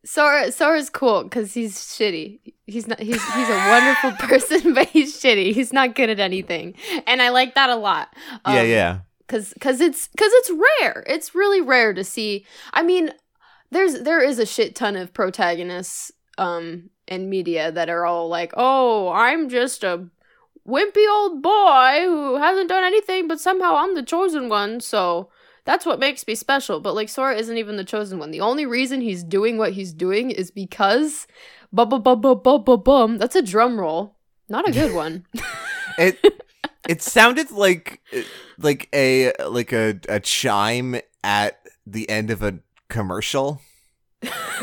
Sora, 0.05 0.51
Sora's 0.51 0.89
cool 0.89 1.25
because 1.25 1.53
he's 1.53 1.77
shitty. 1.79 2.41
He's 2.67 2.87
not. 2.87 3.01
He's 3.01 3.23
he's 3.35 3.49
a 3.49 3.69
wonderful 3.69 4.13
person, 4.27 4.73
but 4.75 4.89
he's 4.89 5.21
shitty. 5.21 5.53
He's 5.53 5.73
not 5.73 5.95
good 5.95 6.09
at 6.09 6.21
anything, 6.21 6.75
and 7.07 7.21
I 7.21 7.29
like 7.29 7.55
that 7.55 7.69
a 7.71 7.77
lot. 7.77 8.15
yeah, 8.47 8.63
yeah. 8.63 8.99
Because 9.27 9.53
because 9.53 9.81
it's 9.81 10.09
because 10.09 10.33
it's 10.33 10.51
rare. 10.81 11.05
It's 11.07 11.35
really 11.35 11.61
rare 11.61 11.93
to 11.93 12.03
see. 12.05 12.47
I 12.73 12.83
mean, 12.83 13.13
there's 13.71 14.01
there 14.01 14.23
is 14.23 14.39
a 14.39 14.47
shit 14.47 14.75
ton 14.75 14.97
of 14.97 15.13
protagonists 15.13 16.13
um 16.43 16.91
in 17.09 17.29
media 17.29 17.71
that 17.73 17.89
are 17.89 18.07
all 18.07 18.29
like, 18.29 18.53
oh, 18.57 19.11
I'm 19.11 19.49
just 19.49 19.85
a 19.85 20.07
wimpy 20.67 21.09
old 21.11 21.43
boy 21.43 22.01
who 22.05 22.37
hasn't 22.37 22.69
done 22.69 22.85
anything, 22.85 23.29
but 23.29 23.41
somehow 23.41 23.77
I'm 23.77 23.95
the 23.95 24.03
chosen 24.03 24.49
one. 24.49 24.81
So 24.81 25.29
that's 25.65 25.87
what 25.87 25.99
makes 25.99 26.27
me 26.27 26.35
special. 26.35 26.81
But 26.81 26.95
like 26.95 27.09
Sora 27.09 27.37
isn't 27.37 27.57
even 27.57 27.77
the 27.77 27.85
chosen 27.85 28.19
one. 28.19 28.31
The 28.31 28.41
only 28.41 28.67
reason 28.67 29.01
he's 29.01 29.23
doing 29.23 29.59
what 29.59 29.73
he's 29.73 29.93
doing 29.93 30.31
is 30.31 30.51
because 30.51 31.27
bum 31.73 31.89
bum 31.89 32.03
bum 32.03 32.21
bum 32.21 32.41
bum 32.43 32.65
bum 32.65 32.83
bum. 32.83 33.19
That's 33.19 33.37
a 33.37 33.43
drum 33.43 33.79
roll. 33.79 34.17
Not 34.49 34.69
a 34.69 34.73
good 34.73 34.95
one. 34.95 35.27
It 35.99 36.19
it 36.89 37.03
sounded 37.03 37.51
like 37.51 38.01
like 38.59 38.89
a 38.93 39.33
like 39.49 39.73
a, 39.73 39.99
a 40.09 40.21
chime 40.21 40.97
at 41.23 41.61
the 41.87 42.09
end 42.09 42.31
of 42.31 42.43
a 42.43 42.59
commercial. 42.89 43.61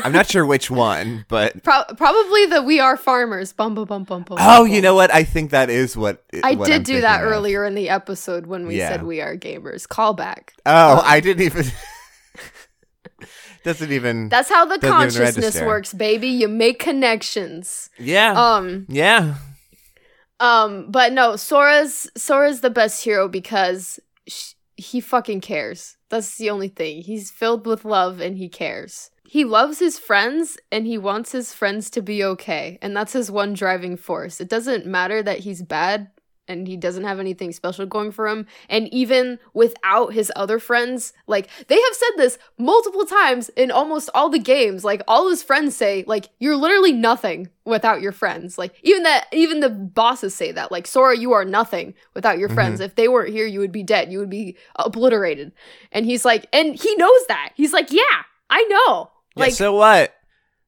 I'm 0.04 0.12
not 0.12 0.26
sure 0.28 0.46
which 0.46 0.70
one, 0.70 1.26
but 1.28 1.62
Pro- 1.64 1.84
probably 1.96 2.46
the 2.46 2.62
"We 2.62 2.80
Are 2.80 2.96
Farmers." 2.96 3.52
Bum 3.52 3.74
bum 3.74 3.84
bum 3.86 4.04
bum 4.04 4.22
bum. 4.22 4.38
oh, 4.40 4.62
bum, 4.64 4.68
you 4.72 4.80
know 4.80 4.94
what? 4.94 5.12
I 5.12 5.24
think 5.24 5.50
that 5.50 5.68
is 5.70 5.96
what 5.96 6.24
I 6.42 6.54
what 6.54 6.66
did 6.66 6.76
I'm 6.76 6.82
do 6.84 7.00
that 7.02 7.22
of. 7.22 7.30
earlier 7.30 7.64
in 7.64 7.74
the 7.74 7.88
episode 7.90 8.46
when 8.46 8.66
we 8.66 8.78
Yeah. 8.78 8.88
said 8.88 9.02
"We 9.02 9.20
Are 9.20 9.36
Gamers." 9.36 9.86
Callback. 9.86 10.50
Oh, 10.64 10.98
Um, 10.98 11.02
I 11.04 11.20
didn't 11.20 11.42
even. 11.44 11.66
Doesn't 13.64 13.92
even. 13.92 14.30
That's 14.30 14.48
how 14.48 14.64
the 14.64 14.78
consciousness 14.78 15.60
works, 15.60 15.92
baby. 15.92 16.28
You 16.28 16.48
make 16.48 16.78
connections. 16.78 17.90
yeah. 17.98 18.32
Um. 18.32 18.86
yeah. 18.88 19.34
Um, 20.38 20.90
but 20.90 21.12
no, 21.12 21.36
Sora's 21.36 22.10
Sora's 22.16 22.62
the 22.62 22.70
best 22.70 23.04
hero 23.04 23.28
because 23.28 24.00
sh- 24.26 24.52
he 24.78 25.02
fucking 25.02 25.42
cares. 25.42 25.98
That's 26.08 26.38
the 26.38 26.48
only 26.48 26.68
thing. 26.68 27.02
He's 27.02 27.30
filled 27.30 27.66
with 27.66 27.84
love 27.84 28.20
and 28.20 28.38
he 28.38 28.48
cares. 28.48 29.10
He 29.30 29.44
loves 29.44 29.78
his 29.78 29.96
friends 29.96 30.58
and 30.72 30.88
he 30.88 30.98
wants 30.98 31.30
his 31.30 31.54
friends 31.54 31.88
to 31.90 32.02
be 32.02 32.24
okay, 32.24 32.80
and 32.82 32.96
that's 32.96 33.12
his 33.12 33.30
one 33.30 33.52
driving 33.52 33.96
force. 33.96 34.40
It 34.40 34.48
doesn't 34.48 34.86
matter 34.86 35.22
that 35.22 35.38
he's 35.38 35.62
bad 35.62 36.10
and 36.48 36.66
he 36.66 36.76
doesn't 36.76 37.04
have 37.04 37.20
anything 37.20 37.52
special 37.52 37.86
going 37.86 38.10
for 38.10 38.26
him, 38.26 38.48
and 38.68 38.92
even 38.92 39.38
without 39.54 40.14
his 40.14 40.32
other 40.34 40.58
friends, 40.58 41.12
like 41.28 41.48
they 41.68 41.76
have 41.76 41.94
said 41.94 42.10
this 42.16 42.38
multiple 42.58 43.06
times 43.06 43.50
in 43.50 43.70
almost 43.70 44.10
all 44.16 44.30
the 44.30 44.40
games, 44.40 44.82
like 44.82 45.00
all 45.06 45.30
his 45.30 45.44
friends 45.44 45.76
say 45.76 46.02
like 46.08 46.30
you're 46.40 46.56
literally 46.56 46.92
nothing 46.92 47.50
without 47.64 48.00
your 48.00 48.10
friends. 48.10 48.58
Like 48.58 48.74
even 48.82 49.04
that 49.04 49.28
even 49.32 49.60
the 49.60 49.70
bosses 49.70 50.34
say 50.34 50.50
that. 50.50 50.72
Like 50.72 50.88
Sora, 50.88 51.16
you 51.16 51.34
are 51.34 51.44
nothing 51.44 51.94
without 52.14 52.40
your 52.40 52.48
mm-hmm. 52.48 52.56
friends. 52.56 52.80
If 52.80 52.96
they 52.96 53.06
weren't 53.06 53.32
here, 53.32 53.46
you 53.46 53.60
would 53.60 53.70
be 53.70 53.84
dead. 53.84 54.10
You 54.10 54.18
would 54.18 54.28
be 54.28 54.56
obliterated. 54.74 55.52
And 55.92 56.04
he's 56.04 56.24
like 56.24 56.46
and 56.52 56.74
he 56.74 56.96
knows 56.96 57.26
that. 57.28 57.52
He's 57.54 57.72
like, 57.72 57.92
"Yeah, 57.92 58.24
I 58.50 58.64
know." 58.64 59.12
Yeah, 59.36 59.44
Like 59.44 59.52
so 59.52 59.72
what? 59.74 60.14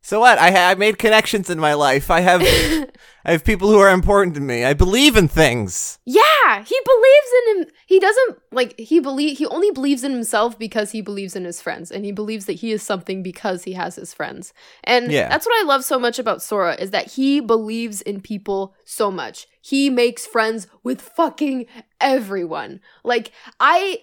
So 0.05 0.19
what? 0.19 0.37
I 0.39 0.51
ha- 0.51 0.71
I 0.71 0.75
made 0.75 0.99
connections 0.99 1.49
in 1.49 1.61
my 1.61 1.75
life. 1.75 2.11
I 2.11 2.21
have 2.21 2.43
I 3.25 3.31
have 3.31 3.45
people 3.45 3.69
who 3.71 3.79
are 3.79 3.91
important 3.91 4.35
to 4.35 4.41
me. 4.41 4.65
I 4.65 4.73
believe 4.75 5.17
in 5.17 5.29
things. 5.29 6.01
Yeah, 6.05 6.65
he 6.65 6.77
believes 6.85 7.31
in 7.47 7.57
him. 7.63 7.67
He 7.87 8.01
doesn't 8.01 8.39
like 8.51 8.77
he 8.81 8.99
believe 8.99 9.39
he 9.39 9.47
only 9.47 9.71
believes 9.71 10.03
in 10.03 10.11
himself 10.11 10.59
because 10.59 10.91
he 10.91 11.03
believes 11.03 11.37
in 11.37 11.45
his 11.45 11.63
friends 11.63 11.93
and 11.93 12.05
he 12.05 12.11
believes 12.11 12.47
that 12.47 12.55
he 12.55 12.73
is 12.73 12.83
something 12.83 13.23
because 13.23 13.63
he 13.63 13.75
has 13.75 13.95
his 13.95 14.13
friends. 14.13 14.53
And 14.83 15.13
Yeah. 15.13 15.29
that's 15.29 15.47
what 15.47 15.61
I 15.63 15.67
love 15.69 15.85
so 15.85 16.01
much 16.01 16.19
about 16.19 16.43
Sora 16.43 16.75
is 16.75 16.91
that 16.91 17.13
he 17.13 17.39
believes 17.41 18.01
in 18.03 18.21
people 18.21 18.75
so 18.85 19.09
much. 19.13 19.47
He 19.61 19.89
makes 19.89 20.27
friends 20.27 20.67
with 20.83 21.01
fucking 21.01 21.67
everyone. 22.01 22.81
Like 23.05 23.31
I 23.61 23.99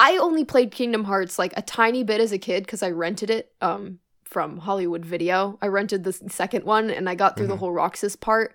I 0.00 0.16
only 0.16 0.44
played 0.44 0.70
Kingdom 0.70 1.04
Hearts 1.04 1.38
like 1.38 1.52
a 1.56 1.62
tiny 1.62 2.02
bit 2.04 2.20
as 2.20 2.32
a 2.32 2.38
kid 2.38 2.66
cuz 2.66 2.82
I 2.82 2.90
rented 2.90 3.30
it 3.30 3.52
um 3.60 3.98
from 4.24 4.58
Hollywood 4.58 5.04
Video. 5.04 5.58
I 5.60 5.66
rented 5.66 6.04
the 6.04 6.12
second 6.12 6.64
one 6.64 6.88
and 6.90 7.08
I 7.08 7.14
got 7.16 7.36
through 7.36 7.48
the 7.48 7.54
Mhm. 7.56 7.58
whole 7.58 7.72
Roxas 7.72 8.16
part. 8.16 8.54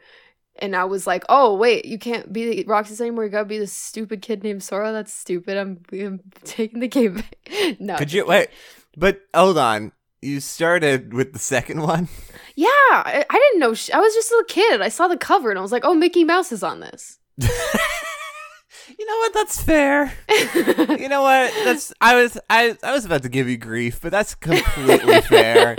And 0.57 0.73
I 0.73 0.85
was 0.85 1.05
like, 1.05 1.25
oh, 1.27 1.53
wait, 1.55 1.83
you 1.83 1.99
can't 1.99 2.31
be 2.31 2.63
Roxas 2.65 3.01
anymore. 3.01 3.25
You 3.25 3.29
gotta 3.29 3.43
be 3.45 3.57
this 3.57 3.73
stupid 3.73 4.21
kid 4.21 4.41
named 4.41 4.63
Sora. 4.63 4.93
That's 4.93 5.11
stupid. 5.13 5.57
I'm, 5.57 5.81
I'm 5.91 6.21
taking 6.45 6.79
the 6.79 6.87
game 6.87 7.15
back. 7.15 7.35
no. 7.79 7.97
Could 7.97 8.13
you 8.13 8.25
wait? 8.25 8.47
But 8.95 9.19
hold 9.33 9.57
on. 9.57 9.91
You 10.21 10.39
started 10.39 11.13
with 11.13 11.33
the 11.33 11.39
second 11.39 11.81
one. 11.81 12.07
Yeah, 12.57 12.69
I, 12.71 13.25
I 13.29 13.33
didn't 13.37 13.59
know. 13.59 13.73
Sh- 13.73 13.89
I 13.93 13.99
was 13.99 14.13
just 14.13 14.31
a 14.31 14.33
little 14.35 14.45
kid. 14.47 14.81
I 14.81 14.87
saw 14.87 15.09
the 15.09 15.17
cover 15.17 15.49
and 15.49 15.59
I 15.59 15.61
was 15.61 15.73
like, 15.73 15.83
oh, 15.83 15.93
Mickey 15.93 16.23
Mouse 16.23 16.53
is 16.53 16.63
on 16.63 16.79
this. 16.79 17.19
You 18.97 19.05
know 19.05 19.17
what? 19.17 19.33
That's 19.33 19.61
fair. 19.61 20.13
You 21.05 21.09
know 21.09 21.21
what? 21.21 21.53
That's 21.63 21.93
I 22.01 22.15
was 22.15 22.37
I 22.49 22.77
I 22.81 22.91
was 22.91 23.05
about 23.05 23.23
to 23.23 23.29
give 23.29 23.47
you 23.47 23.57
grief, 23.57 23.99
but 24.01 24.11
that's 24.11 24.33
completely 24.35 25.21
fair. 25.21 25.75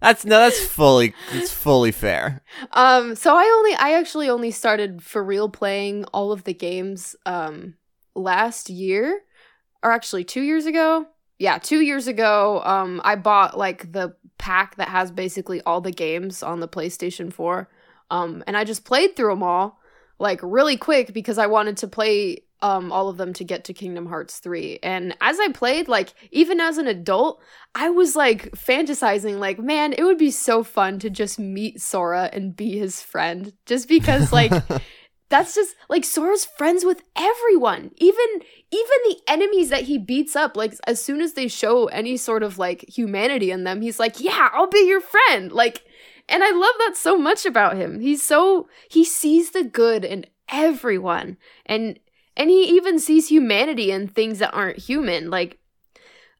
That's 0.00 0.24
no, 0.24 0.38
that's 0.38 0.64
fully 0.64 1.14
it's 1.32 1.52
fully 1.52 1.92
fair. 1.92 2.42
um, 2.72 3.14
so 3.14 3.34
I 3.36 3.44
only, 3.56 3.74
I 3.74 3.98
actually 3.98 4.28
only 4.28 4.50
started 4.50 5.02
for 5.02 5.22
real 5.22 5.48
playing 5.48 6.04
all 6.06 6.32
of 6.32 6.44
the 6.44 6.54
games 6.54 7.16
um 7.24 7.74
last 8.14 8.68
year, 8.70 9.20
or 9.82 9.92
actually 9.92 10.24
two 10.24 10.42
years 10.42 10.66
ago. 10.66 11.06
Yeah, 11.38 11.58
two 11.58 11.80
years 11.80 12.06
ago. 12.06 12.62
Um, 12.64 13.00
I 13.04 13.16
bought 13.16 13.56
like 13.56 13.92
the 13.92 14.14
pack 14.38 14.76
that 14.76 14.88
has 14.88 15.10
basically 15.10 15.60
all 15.62 15.80
the 15.80 15.92
games 15.92 16.42
on 16.42 16.60
the 16.60 16.68
PlayStation 16.68 17.32
Four. 17.32 17.68
Um, 18.10 18.44
and 18.46 18.56
I 18.56 18.64
just 18.64 18.84
played 18.84 19.16
through 19.16 19.30
them 19.30 19.42
all 19.42 19.78
like 20.18 20.40
really 20.42 20.76
quick 20.76 21.12
because 21.12 21.38
I 21.38 21.46
wanted 21.46 21.76
to 21.78 21.88
play 21.88 22.43
um 22.64 22.90
all 22.90 23.10
of 23.10 23.18
them 23.18 23.34
to 23.34 23.44
get 23.44 23.62
to 23.64 23.74
Kingdom 23.74 24.06
Hearts 24.06 24.38
3. 24.38 24.78
And 24.82 25.14
as 25.20 25.38
I 25.38 25.48
played, 25.48 25.86
like 25.86 26.14
even 26.32 26.60
as 26.60 26.78
an 26.78 26.86
adult, 26.86 27.42
I 27.74 27.90
was 27.90 28.16
like 28.16 28.52
fantasizing 28.52 29.38
like, 29.38 29.58
man, 29.58 29.92
it 29.92 30.02
would 30.02 30.16
be 30.16 30.30
so 30.30 30.64
fun 30.64 30.98
to 31.00 31.10
just 31.10 31.38
meet 31.38 31.82
Sora 31.82 32.30
and 32.32 32.56
be 32.56 32.78
his 32.78 33.02
friend 33.02 33.52
just 33.66 33.86
because 33.86 34.32
like 34.32 34.50
that's 35.28 35.54
just 35.54 35.76
like 35.90 36.04
Sora's 36.04 36.46
friends 36.46 36.86
with 36.86 37.02
everyone. 37.14 37.90
Even 37.96 38.24
even 38.70 38.98
the 39.04 39.18
enemies 39.28 39.68
that 39.68 39.82
he 39.82 39.98
beats 39.98 40.34
up 40.34 40.56
like 40.56 40.72
as 40.86 41.04
soon 41.04 41.20
as 41.20 41.34
they 41.34 41.48
show 41.48 41.86
any 41.88 42.16
sort 42.16 42.42
of 42.42 42.56
like 42.56 42.88
humanity 42.88 43.50
in 43.50 43.64
them, 43.64 43.82
he's 43.82 44.00
like, 44.00 44.20
"Yeah, 44.20 44.48
I'll 44.54 44.70
be 44.70 44.88
your 44.88 45.02
friend." 45.02 45.52
Like 45.52 45.84
and 46.30 46.42
I 46.42 46.50
love 46.50 46.74
that 46.78 46.96
so 46.96 47.18
much 47.18 47.44
about 47.44 47.76
him. 47.76 48.00
He's 48.00 48.22
so 48.22 48.68
he 48.88 49.04
sees 49.04 49.50
the 49.50 49.64
good 49.64 50.02
in 50.02 50.24
everyone. 50.48 51.36
And 51.66 51.98
and 52.36 52.50
he 52.50 52.64
even 52.76 52.98
sees 52.98 53.28
humanity 53.28 53.90
in 53.90 54.08
things 54.08 54.38
that 54.38 54.52
aren't 54.54 54.78
human. 54.78 55.30
Like 55.30 55.58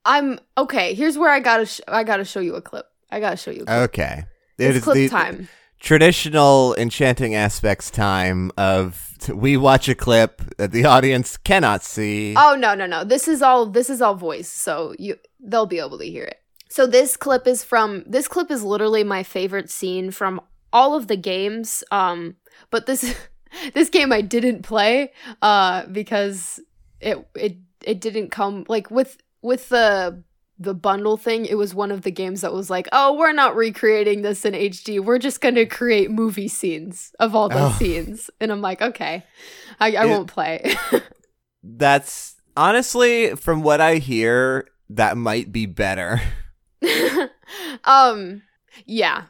I'm 0.05 0.39
okay, 0.59 0.95
here's 0.95 1.17
where 1.17 1.31
I 1.31 1.41
got 1.41 1.59
to 1.59 1.67
sh- 1.67 1.81
I 1.89 2.05
got 2.05 2.19
to 2.19 2.25
show 2.25 2.41
you 2.41 2.55
a 2.55 2.63
clip. 2.63 2.87
I 3.11 3.21
got 3.21 3.31
to 3.31 3.37
show 3.37 3.51
you 3.51 3.63
a 3.63 3.67
clip. 3.67 3.91
Okay. 3.91 4.25
it's 4.59 4.77
is 4.79 4.83
clip 4.85 4.97
the 4.97 5.09
time. 5.09 5.49
traditional 5.81 6.75
enchanting 6.77 7.35
aspects 7.35 7.91
time 7.91 8.51
of 8.57 9.15
t- 9.19 9.33
we 9.33 9.57
watch 9.57 9.89
a 9.89 9.95
clip 9.95 10.43
that 10.57 10.73
the 10.73 10.85
audience 10.85 11.37
cannot 11.37 11.83
see. 11.83 12.35
Oh 12.37 12.57
no, 12.59 12.75
no, 12.75 12.87
no. 12.87 13.05
This 13.05 13.29
is 13.29 13.41
all 13.43 13.67
this 13.67 13.89
is 13.89 14.03
all 14.03 14.15
voice, 14.15 14.49
so 14.49 14.95
you 14.99 15.17
they'll 15.41 15.67
be 15.67 15.79
able 15.79 15.99
to 15.99 16.05
hear 16.07 16.25
it. 16.25 16.41
So 16.69 16.87
this 16.87 17.17
clip 17.17 17.47
is 17.47 17.63
from 17.63 18.03
this 18.07 18.27
clip 18.29 18.51
is 18.51 18.63
literally 18.63 19.05
my 19.05 19.23
favorite 19.23 19.71
scene 19.71 20.11
from 20.11 20.41
all 20.73 20.95
of 20.95 21.07
the 21.07 21.17
games. 21.17 21.85
Um 21.91 22.37
but 22.71 22.87
this 22.87 23.15
this 23.75 23.89
game 23.89 24.13
I 24.13 24.21
didn't 24.21 24.63
play 24.63 25.13
uh 25.43 25.87
because 25.87 26.61
it 27.01 27.27
it 27.35 27.57
it 27.85 28.01
didn't 28.01 28.31
come 28.31 28.65
like 28.69 28.91
with 28.91 29.19
with 29.43 29.69
the 29.69 30.23
the 30.57 30.73
bundle 30.75 31.17
thing, 31.17 31.47
it 31.47 31.57
was 31.59 31.75
one 31.75 31.91
of 31.91 32.03
the 32.03 32.13
games 32.13 32.43
that 32.43 32.53
was 32.53 32.71
like, 32.71 32.87
"Oh, 32.93 33.15
we're 33.19 33.33
not 33.33 33.57
recreating 33.57 34.23
this 34.23 34.45
in 34.45 34.55
HD. 34.55 35.01
We're 35.01 35.19
just 35.19 35.41
going 35.41 35.57
to 35.57 35.67
create 35.67 36.13
movie 36.13 36.47
scenes 36.47 37.13
of 37.19 37.35
all 37.35 37.49
those 37.49 37.73
Oh. 37.73 37.77
scenes." 37.77 38.31
And 38.41 38.53
I'm 38.53 38.61
like, 38.63 38.81
"Okay. 38.81 39.25
I, 39.81 39.97
I 39.97 40.05
It- 40.07 40.09
won't 40.09 40.29
play." 40.29 40.77
That's 41.65 42.37
honestly 42.57 43.35
from 43.35 43.63
what 43.63 43.81
I 43.81 43.97
hear 43.97 44.69
that 44.91 45.17
might 45.17 45.51
be 45.51 45.67
better. 45.67 46.21
um 47.85 48.43
yeah 48.87 49.25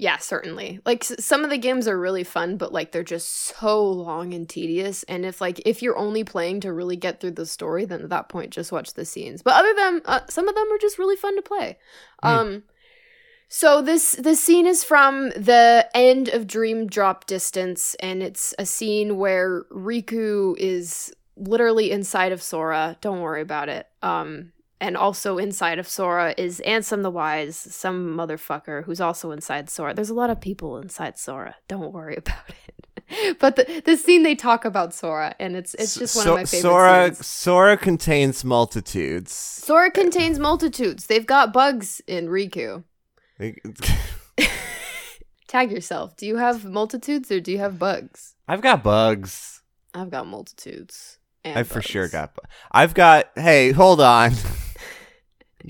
yeah 0.00 0.16
certainly 0.16 0.80
like 0.86 1.04
some 1.04 1.44
of 1.44 1.50
the 1.50 1.58
games 1.58 1.86
are 1.86 1.98
really 1.98 2.24
fun 2.24 2.56
but 2.56 2.72
like 2.72 2.90
they're 2.90 3.02
just 3.02 3.30
so 3.30 3.84
long 3.86 4.32
and 4.32 4.48
tedious 4.48 5.02
and 5.04 5.26
if 5.26 5.40
like 5.40 5.60
if 5.66 5.82
you're 5.82 5.98
only 5.98 6.24
playing 6.24 6.60
to 6.60 6.72
really 6.72 6.96
get 6.96 7.20
through 7.20 7.30
the 7.30 7.46
story 7.46 7.84
then 7.84 8.00
at 8.00 8.08
that 8.08 8.28
point 8.28 8.50
just 8.50 8.72
watch 8.72 8.94
the 8.94 9.04
scenes 9.04 9.42
but 9.42 9.54
other 9.54 9.74
than 9.74 10.00
uh, 10.06 10.20
some 10.28 10.48
of 10.48 10.54
them 10.54 10.72
are 10.72 10.78
just 10.78 10.98
really 10.98 11.16
fun 11.16 11.36
to 11.36 11.42
play 11.42 11.78
Hmm. 12.22 12.28
um 12.28 12.62
so 13.52 13.82
this 13.82 14.12
this 14.12 14.40
scene 14.40 14.64
is 14.64 14.84
from 14.84 15.30
the 15.30 15.88
end 15.92 16.28
of 16.28 16.46
Dream 16.46 16.86
Drop 16.86 17.26
Distance, 17.26 17.96
and 17.98 18.22
it's 18.22 18.54
a 18.60 18.64
scene 18.64 19.16
where 19.16 19.64
Riku 19.72 20.56
is 20.56 21.12
literally 21.36 21.90
inside 21.90 22.30
of 22.30 22.42
Sora. 22.42 22.96
Don't 23.00 23.20
worry 23.20 23.42
about 23.42 23.68
it. 23.68 23.88
Um, 24.02 24.52
and 24.80 24.96
also 24.96 25.38
inside 25.38 25.78
of 25.78 25.88
Sora 25.88 26.34
is 26.38 26.62
Ansem 26.66 27.02
the 27.02 27.10
Wise, 27.10 27.56
some 27.56 28.16
motherfucker 28.16 28.84
who's 28.84 29.00
also 29.00 29.30
inside 29.30 29.68
Sora. 29.68 29.94
There's 29.94 30.10
a 30.10 30.14
lot 30.14 30.30
of 30.30 30.40
people 30.40 30.78
inside 30.78 31.18
Sora. 31.18 31.56
Don't 31.68 31.92
worry 31.92 32.16
about 32.26 32.38
it. 32.48 33.38
but 33.38 33.56
the, 33.56 33.82
the 33.84 33.96
scene 33.96 34.22
they 34.22 34.34
talk 34.34 34.64
about 34.64 34.94
Sora, 34.94 35.34
and 35.40 35.56
it's 35.56 35.74
it's 35.74 35.96
just 35.96 36.16
one 36.16 36.28
of 36.28 36.34
my 36.34 36.44
favorite 36.44 36.62
Sora 36.70 37.06
scenes. 37.14 37.26
Sora 37.26 37.76
contains 37.76 38.44
multitudes. 38.44 39.32
Sora 39.32 39.90
contains 39.90 40.38
multitudes. 40.38 41.06
They've 41.06 41.26
got 41.26 41.52
bugs 41.52 42.00
in 42.06 42.28
Riku. 42.28 42.84
Tag 45.48 45.72
yourself. 45.72 46.16
Do 46.16 46.26
you 46.26 46.36
have 46.36 46.64
multitudes 46.64 47.32
or 47.32 47.40
do 47.40 47.50
you 47.50 47.58
have 47.58 47.78
bugs? 47.78 48.34
I've 48.46 48.60
got 48.60 48.84
bugs. 48.84 49.62
I've 49.92 50.10
got 50.10 50.28
multitudes. 50.28 51.18
And 51.42 51.58
I've 51.58 51.66
for 51.68 51.82
sure 51.82 52.06
got. 52.08 52.34
bu- 52.34 52.42
I've 52.70 52.94
got. 52.94 53.30
Hey, 53.34 53.72
hold 53.72 54.00
on. 54.00 54.32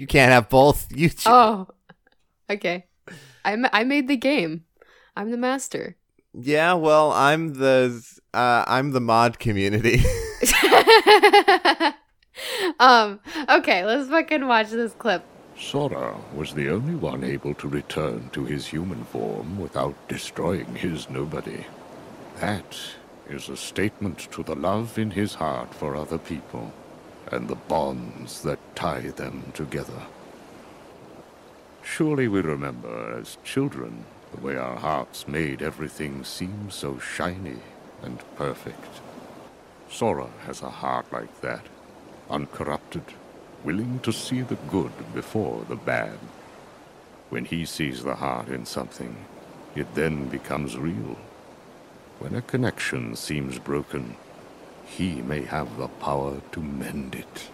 you 0.00 0.06
can't 0.06 0.32
have 0.32 0.48
both. 0.48 0.88
You. 0.96 1.10
ch- 1.10 1.26
Oh, 1.26 1.68
okay. 2.48 2.86
I 3.44 3.56
ma- 3.56 3.68
I 3.72 3.84
made 3.84 4.08
the 4.08 4.16
game. 4.16 4.64
I'm 5.14 5.30
the 5.30 5.36
master. 5.36 5.96
Yeah. 6.32 6.74
Well, 6.74 7.12
I'm 7.12 7.54
the. 7.54 8.02
Uh, 8.32 8.64
I'm 8.66 8.92
the 8.92 9.00
mod 9.00 9.38
community. 9.38 10.00
um. 12.80 13.20
Okay, 13.48 13.84
let's 13.84 14.08
fucking 14.08 14.46
watch 14.46 14.70
this 14.70 14.94
clip. 14.94 15.22
Sora 15.58 16.16
was 16.34 16.54
the 16.54 16.70
only 16.70 16.94
one 16.94 17.22
able 17.22 17.52
to 17.54 17.68
return 17.68 18.30
to 18.32 18.46
his 18.46 18.66
human 18.66 19.04
form 19.04 19.60
without 19.60 19.94
destroying 20.08 20.74
his 20.76 21.10
nobody. 21.10 21.66
That 22.40 22.78
is 23.28 23.50
a 23.50 23.56
statement 23.58 24.32
to 24.32 24.42
the 24.42 24.54
love 24.56 24.98
in 24.98 25.10
his 25.10 25.34
heart 25.34 25.74
for 25.74 25.94
other 25.94 26.16
people 26.16 26.72
and 27.30 27.48
the 27.48 27.54
bonds 27.54 28.42
that 28.42 28.58
tie 28.74 29.10
them 29.10 29.52
together. 29.54 30.02
Surely 31.82 32.28
we 32.28 32.40
remember 32.40 33.18
as 33.18 33.38
children 33.44 34.04
the 34.32 34.40
way 34.40 34.56
our 34.56 34.76
hearts 34.76 35.26
made 35.26 35.62
everything 35.62 36.24
seem 36.24 36.70
so 36.70 36.98
shiny 36.98 37.58
and 38.02 38.22
perfect. 38.36 39.00
Sora 39.90 40.28
has 40.46 40.62
a 40.62 40.70
heart 40.70 41.12
like 41.12 41.40
that, 41.40 41.66
uncorrupted, 42.30 43.02
willing 43.64 43.98
to 44.00 44.12
see 44.12 44.40
the 44.40 44.58
good 44.68 44.92
before 45.12 45.64
the 45.68 45.76
bad. 45.76 46.18
When 47.28 47.44
he 47.44 47.64
sees 47.64 48.02
the 48.02 48.16
heart 48.16 48.48
in 48.48 48.66
something, 48.66 49.16
it 49.74 49.94
then 49.94 50.28
becomes 50.28 50.78
real. 50.78 51.18
When 52.18 52.34
a 52.34 52.42
connection 52.42 53.16
seems 53.16 53.58
broken, 53.58 54.16
he 54.96 55.22
may 55.22 55.42
have 55.44 55.78
the 55.78 55.88
power 55.88 56.40
to 56.52 56.60
mend 56.60 57.14
it. 57.14 57.48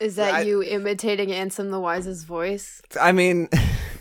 Is 0.00 0.16
that 0.16 0.34
I- 0.34 0.40
you 0.42 0.62
imitating 0.62 1.28
Ansem 1.30 1.70
the 1.70 1.80
Wise's 1.80 2.24
voice? 2.24 2.80
I 3.00 3.12
mean, 3.12 3.48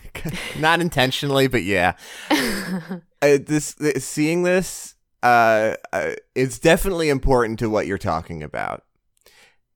not 0.60 0.80
intentionally, 0.80 1.48
but 1.48 1.64
yeah. 1.64 1.94
uh, 2.32 3.00
this, 3.22 3.74
this 3.74 4.06
seeing 4.06 4.44
this, 4.44 4.96
uh, 5.24 5.74
uh, 5.92 6.12
it's 6.36 6.60
definitely 6.60 7.10
important 7.10 7.60
to 7.60 7.70
what 7.70 7.88
you're 7.88 7.98
talking 7.98 8.44
about. 8.44 8.84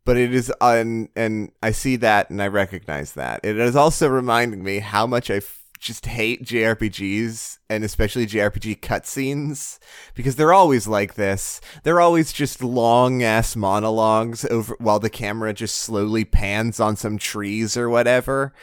But 0.05 0.17
it 0.17 0.33
is 0.33 0.51
un, 0.61 1.09
and 1.15 1.51
I 1.61 1.71
see 1.71 1.95
that 1.97 2.29
and 2.29 2.41
I 2.41 2.47
recognize 2.47 3.13
that. 3.13 3.41
It 3.43 3.57
is 3.57 3.75
also 3.75 4.07
reminding 4.07 4.63
me 4.63 4.79
how 4.79 5.05
much 5.05 5.29
I 5.29 5.35
f- 5.37 5.60
just 5.81 6.05
hate 6.05 6.45
JRPGs 6.45 7.57
and 7.67 7.83
especially 7.83 8.27
JRPG 8.27 8.81
cutscenes 8.81 9.79
because 10.13 10.35
they're 10.35 10.53
always 10.53 10.87
like 10.87 11.15
this. 11.15 11.59
They're 11.81 11.99
always 11.99 12.31
just 12.31 12.63
long 12.63 13.23
ass 13.23 13.55
monologues 13.55 14.45
over 14.45 14.75
while 14.77 14.99
the 14.99 15.09
camera 15.09 15.53
just 15.53 15.75
slowly 15.79 16.23
pans 16.23 16.79
on 16.79 16.95
some 16.95 17.17
trees 17.17 17.75
or 17.75 17.89
whatever. 17.89 18.53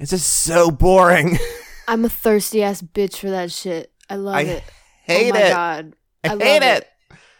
It's 0.00 0.10
just 0.10 0.28
so 0.28 0.72
boring. 0.72 1.38
I'm 1.88 2.04
a 2.04 2.08
thirsty 2.08 2.64
ass 2.64 2.82
bitch 2.82 3.18
for 3.18 3.30
that 3.30 3.52
shit. 3.52 3.92
I 4.10 4.16
love 4.16 4.34
I 4.34 4.40
it. 4.42 4.64
Oh 4.66 4.72
hate 5.04 5.30
oh 5.30 5.34
my 5.34 5.42
it. 5.42 5.50
god. 5.50 5.94
I, 6.24 6.28
love 6.30 6.42
hate 6.42 6.62
it. 6.62 6.88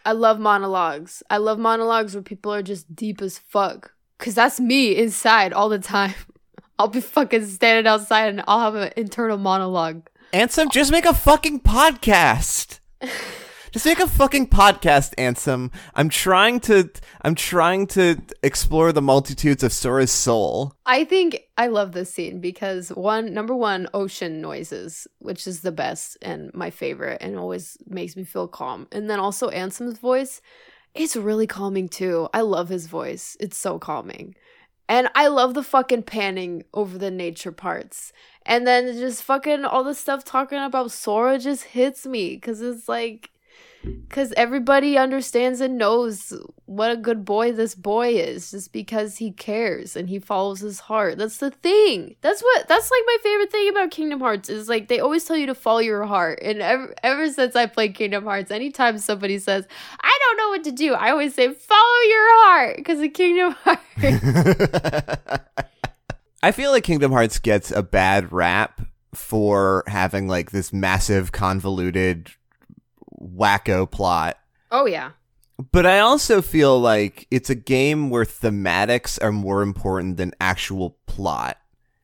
I 0.05 0.13
love 0.13 0.39
monologues. 0.39 1.21
I 1.29 1.35
love 1.35 1.59
monologues 1.59 2.15
where 2.15 2.23
people 2.23 2.53
are 2.53 2.63
just 2.63 2.95
deep 2.95 3.21
as 3.21 3.37
fuck. 3.37 3.91
Cause 4.19 4.35
that's 4.35 4.59
me 4.59 4.95
inside 4.95 5.51
all 5.51 5.67
the 5.67 5.79
time. 5.79 6.15
I'll 6.79 6.87
be 6.87 7.01
fucking 7.01 7.45
standing 7.47 7.87
outside 7.87 8.27
and 8.27 8.43
I'll 8.47 8.59
have 8.59 8.75
an 8.75 8.93
internal 8.95 9.37
monologue. 9.37 10.07
Ansem, 10.33 10.71
just 10.71 10.91
make 10.91 11.05
a 11.05 11.13
fucking 11.13 11.61
podcast. 11.61 12.79
just 13.71 13.85
make 13.85 13.99
a 13.99 14.07
fucking 14.07 14.47
podcast, 14.47 15.15
Ansem. 15.15 15.73
I'm 15.95 16.09
trying 16.09 16.59
to 16.61 16.89
I'm 17.21 17.33
trying 17.33 17.87
to 17.87 18.21
explore 18.43 18.91
the 18.91 19.01
multitudes 19.01 19.63
of 19.63 19.73
Sora's 19.73 20.11
soul. 20.11 20.75
I 20.85 21.03
think 21.05 21.39
I 21.57 21.67
love 21.67 21.93
this 21.93 22.13
scene 22.13 22.41
because 22.41 22.89
one 22.89 23.33
number 23.33 23.55
one, 23.55 23.87
ocean 23.95 24.39
noises, 24.39 25.07
which 25.17 25.47
is 25.47 25.61
the 25.61 25.71
best 25.71 26.17
and 26.21 26.53
my 26.53 26.69
favorite 26.69 27.17
and 27.21 27.39
always 27.39 27.77
makes 27.87 28.15
me 28.15 28.23
feel 28.23 28.47
calm. 28.47 28.87
And 28.91 29.09
then 29.09 29.19
also 29.19 29.49
Ansem's 29.49 29.97
voice, 29.97 30.41
it's 30.93 31.15
really 31.15 31.47
calming 31.47 31.89
too. 31.89 32.29
I 32.33 32.41
love 32.41 32.69
his 32.69 32.87
voice. 32.87 33.35
It's 33.39 33.57
so 33.57 33.79
calming. 33.79 34.35
And 34.89 35.09
I 35.15 35.27
love 35.27 35.53
the 35.53 35.63
fucking 35.63 36.03
panning 36.03 36.63
over 36.73 36.97
the 36.97 37.11
nature 37.11 37.51
parts. 37.51 38.13
And 38.45 38.65
then 38.65 38.97
just 38.97 39.23
fucking 39.23 39.65
all 39.65 39.83
the 39.83 39.93
stuff 39.93 40.23
talking 40.23 40.59
about 40.59 40.91
Sora 40.91 41.37
just 41.39 41.65
hits 41.65 42.05
me 42.05 42.35
because 42.35 42.61
it's 42.61 42.87
like, 42.87 43.31
because 43.83 44.33
everybody 44.35 44.97
understands 44.97 45.61
and 45.61 45.77
knows 45.77 46.33
what 46.65 46.91
a 46.91 46.97
good 46.97 47.23
boy 47.23 47.51
this 47.51 47.75
boy 47.75 48.09
is 48.09 48.51
just 48.51 48.73
because 48.73 49.17
he 49.17 49.31
cares 49.31 49.95
and 49.95 50.09
he 50.09 50.19
follows 50.19 50.59
his 50.59 50.79
heart. 50.79 51.17
That's 51.17 51.37
the 51.37 51.51
thing. 51.51 52.15
That's 52.21 52.41
what, 52.41 52.67
that's 52.67 52.91
like 52.91 53.03
my 53.05 53.17
favorite 53.23 53.51
thing 53.51 53.69
about 53.69 53.91
Kingdom 53.91 54.19
Hearts 54.19 54.49
is 54.49 54.67
like 54.67 54.87
they 54.87 54.99
always 54.99 55.23
tell 55.23 55.37
you 55.37 55.45
to 55.47 55.55
follow 55.55 55.79
your 55.79 56.05
heart. 56.05 56.39
And 56.41 56.61
ever, 56.61 56.93
ever 57.03 57.29
since 57.31 57.55
I 57.55 57.65
played 57.65 57.95
Kingdom 57.95 58.23
Hearts, 58.23 58.51
anytime 58.51 58.97
somebody 58.97 59.39
says, 59.39 59.67
I 60.01 60.19
don't 60.21 60.37
know 60.37 60.49
what 60.49 60.63
to 60.65 60.71
do, 60.71 60.93
I 60.93 61.11
always 61.11 61.33
say, 61.33 61.51
follow 61.53 62.01
your 62.09 62.45
heart 62.45 62.77
because 62.77 63.01
of 63.01 63.13
Kingdom 63.13 63.55
Hearts. 63.63 63.81
I 66.43 66.51
feel 66.51 66.71
like 66.71 66.83
Kingdom 66.83 67.11
Hearts 67.11 67.39
gets 67.39 67.71
a 67.71 67.83
bad 67.83 68.31
rap 68.31 68.81
for 69.13 69.83
having 69.87 70.27
like 70.27 70.51
this 70.51 70.71
massive 70.71 71.31
convoluted 71.31 72.31
wacko 73.21 73.89
plot. 73.89 74.37
oh, 74.71 74.85
yeah. 74.85 75.11
But 75.71 75.87
I 75.87 75.99
also 75.99 76.43
feel 76.43 76.79
like 76.79 77.27
it's 77.31 77.49
a 77.49 77.55
game 77.55 78.11
where 78.11 78.25
thematics 78.25 79.17
are 79.23 79.31
more 79.31 79.63
important 79.63 80.17
than 80.17 80.33
actual 80.39 80.97
plot. 81.07 81.57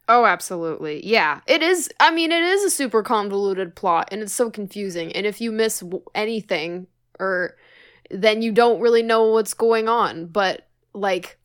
Oh, 0.09 0.25
absolutely. 0.25 1.05
Yeah. 1.05 1.41
It 1.45 1.61
is. 1.61 1.87
I 1.99 2.11
mean, 2.11 2.31
it 2.31 2.41
is 2.41 2.63
a 2.63 2.71
super 2.71 3.03
convoluted 3.03 3.75
plot 3.75 4.09
and 4.11 4.21
it's 4.23 4.33
so 4.33 4.49
confusing. 4.49 5.11
And 5.11 5.27
if 5.27 5.39
you 5.39 5.51
miss 5.51 5.81
w- 5.81 6.03
anything, 6.15 6.87
or 7.19 7.55
then 8.09 8.41
you 8.41 8.51
don't 8.51 8.81
really 8.81 9.03
know 9.03 9.27
what's 9.27 9.53
going 9.53 9.87
on. 9.87 10.25
But, 10.25 10.67
like, 10.95 11.37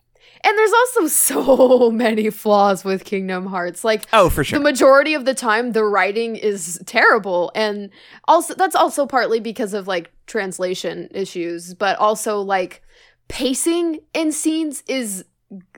and 0.44 0.56
there's 0.58 0.72
also 0.72 1.06
so 1.08 1.90
many 1.90 2.30
flaws 2.30 2.84
with 2.84 3.04
Kingdom 3.04 3.46
Hearts. 3.46 3.84
Like, 3.84 4.06
Oh, 4.12 4.28
for 4.30 4.44
sure. 4.44 4.58
the 4.58 4.62
majority 4.62 5.14
of 5.14 5.24
the 5.24 5.34
time, 5.34 5.72
the 5.72 5.84
writing 5.84 6.36
is 6.36 6.80
terrible. 6.86 7.50
And 7.54 7.90
also, 8.26 8.54
that's 8.54 8.76
also 8.76 9.06
partly 9.06 9.40
because 9.40 9.74
of 9.74 9.86
like 9.88 10.10
translation 10.26 11.08
issues, 11.12 11.74
but 11.74 11.98
also 11.98 12.40
like 12.40 12.82
pacing 13.28 14.00
in 14.14 14.32
scenes 14.32 14.82
is 14.88 15.24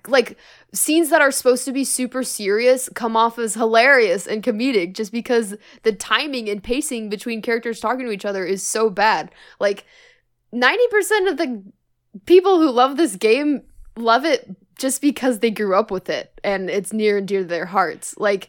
like 0.08 0.36
scenes 0.72 1.10
that 1.10 1.20
are 1.20 1.30
supposed 1.30 1.64
to 1.64 1.72
be 1.72 1.84
super 1.84 2.24
serious 2.24 2.88
come 2.94 3.16
off 3.16 3.38
as 3.38 3.54
hilarious 3.54 4.26
and 4.26 4.42
comedic 4.42 4.94
just 4.94 5.12
because 5.12 5.54
the 5.84 5.92
timing 5.92 6.48
and 6.48 6.62
pacing 6.62 7.08
between 7.08 7.40
characters 7.42 7.78
talking 7.78 8.04
to 8.06 8.10
each 8.12 8.24
other 8.24 8.44
is 8.44 8.66
so 8.66 8.90
bad. 8.90 9.30
Like 9.60 9.84
90% 10.52 11.30
of 11.30 11.36
the 11.36 11.62
people 12.26 12.58
who 12.58 12.70
love 12.70 12.96
this 12.96 13.14
game 13.16 13.62
love 13.96 14.24
it 14.24 14.48
just 14.79 15.03
because 15.03 15.40
they 15.40 15.50
grew 15.50 15.74
up 15.74 15.90
with 15.90 16.09
it 16.09 16.33
and 16.42 16.70
it's 16.70 16.92
near 16.92 17.18
and 17.18 17.29
dear 17.29 17.40
to 17.40 17.46
their 17.46 17.66
hearts. 17.66 18.14
Like 18.16 18.48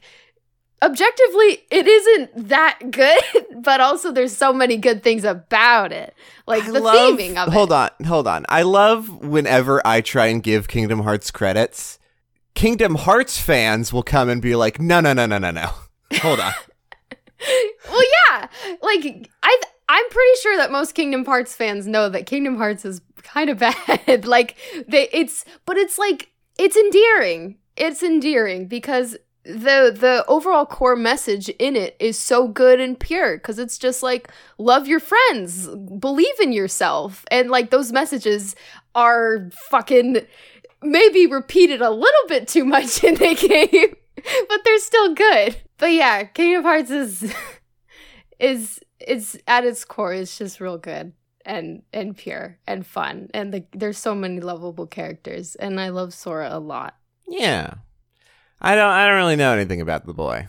objectively 0.82 1.60
it 1.70 1.88
isn't 1.88 2.50
that 2.50 2.80
good, 2.90 3.22
but 3.64 3.82
also 3.82 4.12
there's 4.12 4.36
so 4.36 4.54
many 4.54 4.78
good 4.78 5.04
things 5.04 5.24
about 5.24 5.92
it. 5.92 6.16
Like 6.48 6.64
I 6.64 6.72
the 6.72 6.80
love- 6.80 6.96
theming 7.20 7.36
of 7.38 7.50
it. 7.50 7.54
Hold 7.54 7.72
on, 7.72 7.90
hold 8.06 8.28
on. 8.28 8.46
I 8.50 8.62
love 8.64 9.10
whenever 9.24 9.86
I 9.86 10.02
try 10.02 10.28
and 10.28 10.42
give 10.42 10.68
Kingdom 10.68 11.02
Hearts 11.02 11.32
credits. 11.32 12.00
Kingdom 12.54 12.96
Hearts 12.96 13.40
fans 13.40 13.94
will 13.94 14.04
come 14.04 14.28
and 14.28 14.42
be 14.42 14.56
like, 14.56 14.80
"No, 14.80 15.00
no, 15.00 15.14
no, 15.14 15.26
no, 15.26 15.38
no, 15.38 15.52
no. 15.52 15.70
Hold 16.20 16.42
on." 16.42 16.52
well, 17.90 18.04
yeah. 18.30 18.48
Like 18.82 19.30
I 19.42 19.62
I'm 19.88 20.10
pretty 20.10 20.32
sure 20.42 20.58
that 20.58 20.70
most 20.70 20.94
Kingdom 20.94 21.24
Hearts 21.26 21.56
fans 21.56 21.88
know 21.88 22.10
that 22.10 22.26
Kingdom 22.26 22.58
Hearts 22.58 22.84
is 22.84 23.02
kind 23.24 23.50
of 23.50 23.60
bad. 23.60 24.26
like 24.26 24.56
they 24.88 25.10
it's 25.12 25.46
but 25.66 25.78
it's 25.78 25.98
like 25.98 26.32
it's 26.58 26.78
endearing. 26.78 27.58
It's 27.78 28.04
endearing 28.04 28.68
because 28.68 29.18
the 29.44 29.96
the 29.98 30.24
overall 30.28 30.66
core 30.68 30.96
message 30.96 31.50
in 31.50 31.76
it 31.76 31.96
is 32.00 32.18
so 32.18 32.48
good 32.48 32.80
and 32.80 33.00
pure 33.00 33.40
cuz 33.40 33.58
it's 33.58 33.78
just 33.78 34.04
like 34.04 34.30
love 34.58 34.88
your 34.88 35.00
friends, 35.00 35.68
believe 35.68 36.40
in 36.40 36.52
yourself. 36.52 37.26
And 37.32 37.50
like 37.50 37.72
those 37.72 37.92
messages 37.92 38.56
are 38.94 39.50
fucking 39.70 40.28
maybe 40.84 41.28
repeated 41.28 41.82
a 41.82 41.90
little 41.90 42.28
bit 42.28 42.48
too 42.48 42.66
much 42.66 43.04
in 43.04 43.16
the 43.16 43.36
game, 43.36 43.96
but 44.48 44.64
they're 44.64 44.80
still 44.80 45.14
good. 45.16 45.58
But 45.78 45.94
yeah, 45.94 46.24
Kingdom 46.26 46.64
Hearts 46.64 46.92
is 46.92 47.34
is 48.40 48.80
is 49.08 49.40
at 49.48 49.66
its 49.66 49.84
core 49.86 50.14
is 50.14 50.38
just 50.38 50.60
real 50.60 50.78
good 50.78 51.14
and 51.46 51.84
and 51.94 52.16
pure 52.16 52.58
and 52.68 52.86
fun 52.86 53.30
and 53.34 53.54
the, 53.54 53.66
there's 53.74 53.98
so 53.98 54.14
many 54.16 54.40
lovable 54.40 54.88
characters 54.88 55.56
and 55.56 55.80
I 55.80 55.90
love 55.90 56.14
Sora 56.14 56.50
a 56.52 56.60
lot. 56.60 56.96
Yeah. 57.28 57.76
I 58.62 58.76
don't 58.76 58.90
I 58.92 59.08
don't 59.08 59.18
really 59.18 59.36
know 59.36 59.54
anything 59.54 59.82
about 59.82 60.06
the 60.06 60.14
boy, 60.14 60.48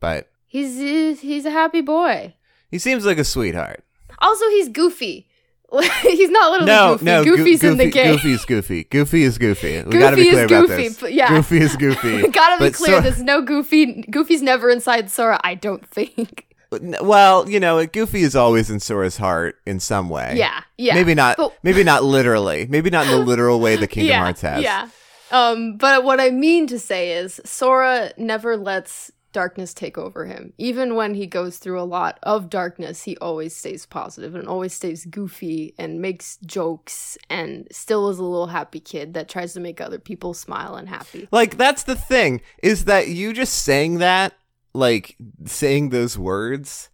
but 0.00 0.30
He's 0.46 1.20
he's, 1.20 1.44
a 1.44 1.50
happy 1.50 1.80
boy. 1.80 2.34
he 2.70 2.78
seems 2.78 3.04
like 3.04 3.18
a 3.18 3.24
sweetheart. 3.24 3.82
Also, 4.20 4.48
he's 4.50 4.68
goofy. 4.68 5.28
he's 6.02 6.30
not 6.30 6.52
literally 6.52 6.66
No, 6.72 6.92
goofy. 6.94 7.04
no, 7.04 7.24
Goo- 7.24 7.36
Goofy's 7.38 7.64
in 7.64 7.76
the 7.76 7.84
Goofy- 7.86 7.90
game. 7.90 8.12
Goofy's 8.14 8.44
goofy. 8.44 8.84
Goofy 8.84 9.22
is 9.24 9.38
goofy. 9.38 9.78
We 9.78 9.82
Goofy 9.82 9.98
gotta 9.98 10.16
be 10.16 10.30
clear 10.30 10.44
about 10.44 10.68
goofy, 10.68 10.88
this. 10.88 11.10
yeah. 11.10 11.28
Goofy 11.30 11.58
is 11.58 11.76
goofy. 11.76 12.28
Gotta 12.28 12.64
be 12.64 12.70
clear. 12.70 12.92
Sora- 12.92 13.02
there's 13.02 13.22
no 13.22 13.42
Goofy. 13.42 14.02
Goofy's 14.02 14.40
never 14.42 14.70
inside 14.70 15.10
Sora. 15.10 15.40
I 15.42 15.56
don't 15.56 15.84
think. 15.84 16.53
Well, 16.82 17.48
you 17.48 17.60
know, 17.60 17.84
Goofy 17.86 18.22
is 18.22 18.36
always 18.36 18.70
in 18.70 18.80
Sora's 18.80 19.16
heart 19.16 19.56
in 19.66 19.80
some 19.80 20.08
way. 20.08 20.34
Yeah, 20.36 20.62
yeah. 20.78 20.94
Maybe 20.94 21.14
not. 21.14 21.36
But- 21.36 21.56
maybe 21.62 21.84
not 21.84 22.04
literally. 22.04 22.66
Maybe 22.66 22.90
not 22.90 23.06
in 23.06 23.12
the 23.12 23.18
literal 23.18 23.60
way 23.60 23.76
that 23.76 23.86
Kingdom 23.90 24.10
yeah, 24.10 24.20
Hearts 24.20 24.40
has. 24.40 24.62
Yeah. 24.62 24.88
Um, 25.30 25.76
but 25.76 26.04
what 26.04 26.20
I 26.20 26.30
mean 26.30 26.66
to 26.68 26.78
say 26.78 27.12
is 27.12 27.40
Sora 27.44 28.12
never 28.16 28.56
lets 28.56 29.10
darkness 29.34 29.74
take 29.74 29.98
over 29.98 30.24
him. 30.24 30.54
Even 30.56 30.94
when 30.94 31.12
he 31.12 31.26
goes 31.26 31.58
through 31.58 31.80
a 31.80 31.82
lot 31.82 32.18
of 32.22 32.48
darkness, 32.48 33.02
he 33.02 33.18
always 33.18 33.54
stays 33.54 33.84
positive 33.84 34.34
and 34.34 34.48
always 34.48 34.72
stays 34.72 35.04
goofy 35.04 35.74
and 35.76 36.00
makes 36.00 36.38
jokes 36.46 37.18
and 37.28 37.66
still 37.70 38.08
is 38.08 38.18
a 38.18 38.22
little 38.22 38.46
happy 38.46 38.80
kid 38.80 39.12
that 39.12 39.28
tries 39.28 39.52
to 39.52 39.60
make 39.60 39.80
other 39.80 39.98
people 39.98 40.32
smile 40.32 40.76
and 40.76 40.88
happy. 40.88 41.28
Like 41.30 41.58
that's 41.58 41.82
the 41.82 41.96
thing 41.96 42.40
is 42.62 42.86
that 42.86 43.08
you 43.08 43.32
just 43.34 43.54
saying 43.64 43.98
that, 43.98 44.34
like 44.74 45.16
saying 45.46 45.90
those 45.90 46.18
words, 46.18 46.90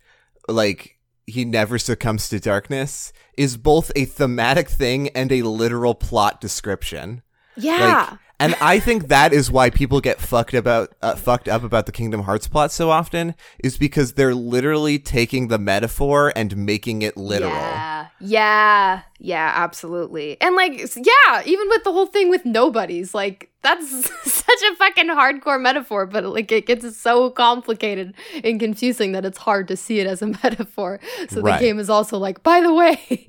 like 0.49 0.99
he 1.27 1.45
never 1.45 1.79
succumbs 1.79 2.29
to 2.29 2.39
darkness, 2.39 3.13
is 3.37 3.57
both 3.57 3.91
a 3.97 4.05
thematic 4.05 4.69
thing 4.69 5.09
and 5.11 5.33
a 5.33 5.43
literal 5.43 5.95
plot 5.95 6.41
description. 6.41 7.23
Yeah. 7.57 8.09
Like, 8.11 8.19
and 8.41 8.57
I 8.61 8.81
think 8.81 9.09
that 9.09 9.33
is 9.33 9.51
why 9.51 9.71
people 9.71 10.01
get 10.01 10.21
fucked 10.21 10.55
about 10.55 10.93
uh, 11.03 11.15
fucked 11.15 11.47
up 11.49 11.63
about 11.63 11.87
the 11.87 11.93
Kingdom 11.93 12.23
Hearts 12.23 12.49
plot 12.49 12.73
so 12.73 12.91
often 12.91 13.35
is 13.63 13.79
because 13.79 14.15
they're 14.15 14.35
literally 14.35 14.99
taking 14.99 15.49
the 15.49 15.59
metaphor 15.59 16.33
and 16.35 16.57
making 16.57 17.03
it 17.03 17.17
literal. 17.17 17.53
Yeah, 17.53 18.07
yeah, 18.21 19.03
yeah, 19.19 19.53
absolutely. 19.55 20.41
And 20.41 20.57
like, 20.57 20.73
yeah, 20.97 21.43
even 21.45 21.69
with 21.69 21.85
the 21.85 21.93
whole 21.93 22.07
thing 22.07 22.29
with 22.31 22.45
nobodies, 22.45 23.15
like 23.15 23.51
that's 23.63 23.89
such 24.33 24.63
a 24.73 24.77
fucking 24.77 25.09
hardcore 25.09 25.61
metaphor, 25.61 26.07
but 26.07 26.25
like 26.25 26.51
it 26.51 26.67
gets 26.67 26.97
so 26.97 27.31
complicated 27.31 28.15
and 28.43 28.59
confusing 28.59 29.13
that 29.13 29.25
it's 29.25 29.39
hard 29.39 29.69
to 29.69 29.77
see 29.77 30.01
it 30.01 30.07
as 30.07 30.23
a 30.23 30.27
metaphor. 30.43 30.99
So 31.29 31.41
Right. 31.43 31.59
the 31.61 31.67
game 31.67 31.79
is 31.79 31.91
also 31.91 32.19
like, 32.19 32.43
by 32.43 32.61
the 32.61 32.73
way, 32.73 33.29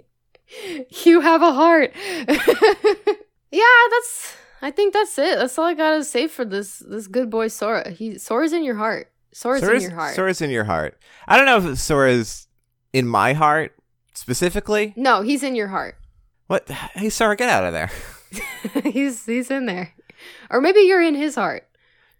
you 1.05 1.19
have 1.21 1.41
a 1.41 1.51
heart. 1.53 1.91
yeah, 3.51 3.63
that's. 3.91 4.35
I 4.61 4.71
think 4.71 4.93
that's 4.93 5.17
it. 5.17 5.37
That's 5.37 5.57
all 5.57 5.65
I 5.65 5.73
gotta 5.73 6.03
say 6.03 6.27
for 6.27 6.45
this 6.45 6.79
this 6.79 7.07
good 7.07 7.29
boy 7.29 7.47
Sora. 7.47 7.89
He 7.89 8.17
Sora's 8.17 8.53
in 8.53 8.63
your 8.63 8.75
heart. 8.75 9.11
Sora's, 9.33 9.61
Sora's, 9.61 9.83
in 9.83 9.89
your 9.89 9.99
heart. 9.99 10.15
Sora's 10.15 10.41
in 10.41 10.49
your 10.49 10.65
heart. 10.65 11.01
I 11.27 11.37
don't 11.37 11.45
know 11.45 11.71
if 11.71 11.79
Sora's 11.79 12.47
in 12.93 13.07
my 13.07 13.33
heart 13.33 13.75
specifically. 14.13 14.93
no, 14.95 15.21
he's 15.21 15.43
in 15.43 15.55
your 15.55 15.69
heart. 15.69 15.95
What? 16.47 16.69
Hey, 16.69 17.09
Sora, 17.09 17.35
get 17.35 17.49
out 17.49 17.63
of 17.63 17.73
there. 17.73 17.89
he's 18.83 19.25
he's 19.25 19.49
in 19.49 19.65
there. 19.65 19.93
Or 20.49 20.61
maybe 20.61 20.81
you're 20.81 21.01
in 21.01 21.15
his 21.15 21.35
heart. 21.35 21.67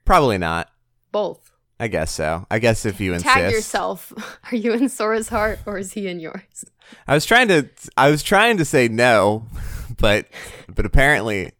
Probably 0.06 0.38
not. 0.38 0.70
Both. 1.12 1.52
I 1.80 1.88
guess 1.88 2.12
so. 2.12 2.46
I 2.52 2.60
guess 2.60 2.86
if 2.86 3.00
you 3.00 3.14
insist. 3.14 3.34
Tag 3.34 3.52
yourself. 3.52 4.14
Are 4.52 4.56
you 4.56 4.74
in 4.74 4.88
Sora's 4.88 5.30
heart 5.30 5.60
or 5.66 5.78
is 5.78 5.94
he 5.94 6.08
in 6.08 6.20
yours? 6.20 6.66
I 7.08 7.14
was 7.14 7.26
trying 7.26 7.48
to. 7.48 7.70
I 7.98 8.10
was 8.10 8.24
trying 8.24 8.58
to 8.58 8.66
say 8.66 8.88
no, 8.88 9.48
but 9.98 10.28
but 10.68 10.86
apparently, 10.86 11.52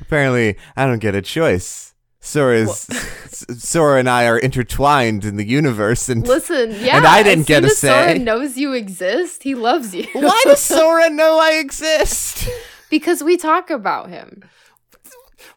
Apparently, 0.00 0.56
I 0.76 0.86
don't 0.86 0.98
get 0.98 1.14
a 1.14 1.22
choice. 1.22 1.94
Sora's 2.20 2.70
Sora 3.58 3.98
and 3.98 4.08
I 4.08 4.26
are 4.26 4.38
intertwined 4.38 5.24
in 5.26 5.36
the 5.36 5.46
universe, 5.46 6.08
and 6.08 6.26
Listen, 6.26 6.70
yeah. 6.80 6.96
And 6.96 7.06
I 7.06 7.22
didn't 7.22 7.46
get 7.46 7.64
a 7.64 7.66
as 7.66 7.78
Sora 7.78 8.18
knows 8.18 8.56
you 8.56 8.72
exist. 8.72 9.42
He 9.42 9.54
loves 9.54 9.94
you. 9.94 10.06
why 10.14 10.40
does 10.44 10.60
Sora 10.62 11.10
know 11.10 11.38
I 11.38 11.52
exist? 11.58 12.48
because 12.88 13.22
we 13.22 13.36
talk 13.36 13.68
about 13.68 14.08
him. 14.08 14.42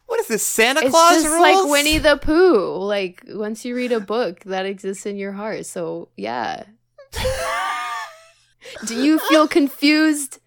What 0.06 0.20
is 0.20 0.26
this 0.28 0.42
Santa 0.42 0.80
It's 0.80 0.90
Claus 0.90 1.22
just 1.22 1.26
rules? 1.28 1.40
like 1.40 1.70
Winnie 1.70 1.98
the 1.98 2.16
Pooh. 2.18 2.76
Like 2.76 3.22
once 3.28 3.64
you 3.64 3.74
read 3.74 3.92
a 3.92 4.00
book, 4.00 4.40
that 4.44 4.66
exists 4.66 5.06
in 5.06 5.16
your 5.16 5.32
heart. 5.32 5.64
So 5.66 6.08
yeah. 6.16 6.64
Do 8.86 8.94
you 8.94 9.18
feel 9.18 9.48
confused? 9.48 10.40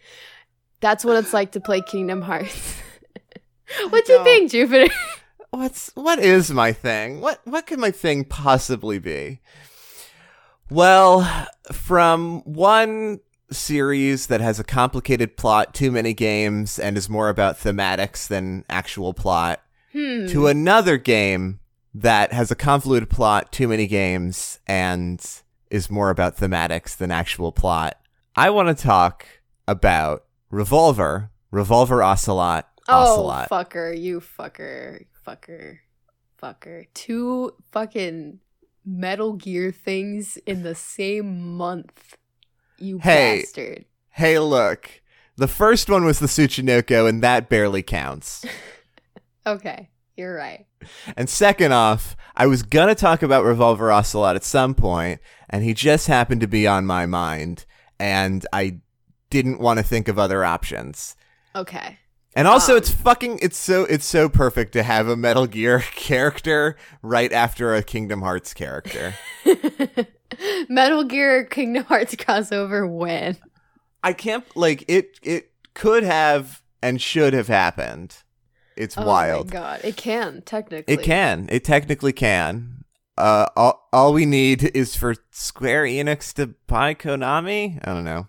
That's 0.81 1.03
what 1.05 1.17
it's 1.17 1.33
like 1.33 1.51
to 1.53 1.59
play 1.59 1.81
Kingdom 1.81 2.21
Hearts. 2.23 2.75
What 3.89 4.05
do 4.05 4.13
you 4.13 4.17
don't. 4.19 4.23
think, 4.25 4.51
Jupiter? 4.51 4.93
What's 5.51 5.91
what 5.95 6.19
is 6.19 6.49
my 6.51 6.71
thing? 6.71 7.19
What 7.19 7.41
what 7.45 7.67
could 7.67 7.79
my 7.79 7.91
thing 7.91 8.23
possibly 8.23 8.99
be? 8.99 9.41
Well, 10.69 11.27
from 11.71 12.41
one 12.45 13.19
series 13.51 14.27
that 14.27 14.39
has 14.39 14.59
a 14.59 14.63
complicated 14.63 15.35
plot, 15.35 15.73
too 15.73 15.91
many 15.91 16.13
games, 16.13 16.79
and 16.79 16.97
is 16.97 17.09
more 17.09 17.27
about 17.27 17.57
thematics 17.57 18.27
than 18.27 18.63
actual 18.69 19.13
plot, 19.13 19.61
Hmm. 19.91 20.25
to 20.27 20.47
another 20.47 20.95
game 20.95 21.59
that 21.93 22.31
has 22.31 22.49
a 22.49 22.55
convoluted 22.55 23.09
plot, 23.09 23.51
too 23.51 23.67
many 23.67 23.87
games, 23.87 24.59
and 24.65 25.21
is 25.69 25.89
more 25.89 26.09
about 26.09 26.37
thematics 26.37 26.95
than 26.95 27.11
actual 27.11 27.51
plot. 27.51 27.97
I 28.37 28.49
want 28.51 28.69
to 28.69 28.83
talk 28.83 29.25
about 29.67 30.23
Revolver, 30.49 31.29
Revolver 31.51 32.01
Ocelot, 32.01 32.69
oh, 32.87 33.03
Ocelot. 33.13 33.49
fucker, 33.49 33.97
you 33.99 34.19
fucker, 34.19 35.05
fucker, 35.25 35.77
fucker. 36.41 36.85
Two 36.93 37.53
fucking 37.71 38.39
Metal 38.85 39.33
Gear 39.33 39.71
things 39.71 40.37
in 40.45 40.63
the 40.63 40.75
same 40.75 41.55
month. 41.55 42.15
You 42.77 42.97
Hey. 42.99 43.41
bastard. 43.41 43.85
Hey, 44.09 44.39
look. 44.39 45.01
The 45.37 45.47
first 45.47 45.89
one 45.89 46.03
was 46.03 46.19
the 46.19 46.27
Tsuchinoko, 46.27 47.07
and 47.07 47.23
that 47.23 47.49
barely 47.49 47.83
counts. 47.83 48.45
Okay, 49.47 49.89
you're 50.15 50.35
right. 50.35 50.67
And 51.17 51.27
second 51.27 51.71
off, 51.73 52.15
I 52.35 52.45
was 52.45 52.61
gonna 52.61 52.93
talk 52.93 53.23
about 53.23 53.43
Revolver 53.43 53.91
Ocelot 53.91 54.35
at 54.35 54.43
some 54.43 54.75
point, 54.75 55.19
and 55.49 55.63
he 55.63 55.73
just 55.73 56.05
happened 56.05 56.41
to 56.41 56.47
be 56.47 56.67
on 56.67 56.85
my 56.85 57.07
mind, 57.07 57.65
and 57.99 58.45
I 58.53 58.81
didn't 59.31 59.59
want 59.59 59.79
to 59.79 59.83
think 59.83 60.07
of 60.07 60.19
other 60.19 60.45
options. 60.45 61.15
Okay. 61.55 61.97
And 62.35 62.47
also, 62.47 62.73
Um. 62.73 62.77
it's 62.77 62.89
fucking, 62.91 63.39
it's 63.41 63.57
so, 63.57 63.83
it's 63.83 64.05
so 64.05 64.29
perfect 64.29 64.71
to 64.73 64.83
have 64.83 65.07
a 65.07 65.17
Metal 65.17 65.47
Gear 65.47 65.79
character 65.95 66.77
right 67.01 67.31
after 67.33 67.75
a 67.75 67.83
Kingdom 67.83 68.21
Hearts 68.21 68.53
character. 68.53 69.15
Metal 70.69 71.03
Gear 71.03 71.43
Kingdom 71.45 71.83
Hearts 71.85 72.15
crossover 72.15 72.89
when? 72.89 73.37
I 74.03 74.13
can't, 74.13 74.45
like, 74.55 74.85
it, 74.87 75.19
it 75.21 75.51
could 75.73 76.03
have 76.03 76.61
and 76.81 77.01
should 77.01 77.33
have 77.33 77.47
happened. 77.47 78.17
It's 78.77 78.97
Oh 78.97 79.05
wild. 79.05 79.47
my 79.47 79.51
god, 79.59 79.81
it 79.83 79.97
can 79.97 80.41
technically. 80.43 80.93
It 80.93 81.03
can. 81.03 81.47
It 81.51 81.63
technically 81.63 82.13
can. 82.13 82.85
Uh, 83.17 83.47
all, 83.55 83.87
all 83.91 84.13
we 84.13 84.25
need 84.25 84.71
is 84.75 84.95
for 84.95 85.13
Square 85.31 85.83
Enix 85.83 86.33
to 86.35 86.55
buy 86.67 86.95
Konami. 86.95 87.79
I 87.83 87.93
don't 87.93 88.05
know. 88.05 88.27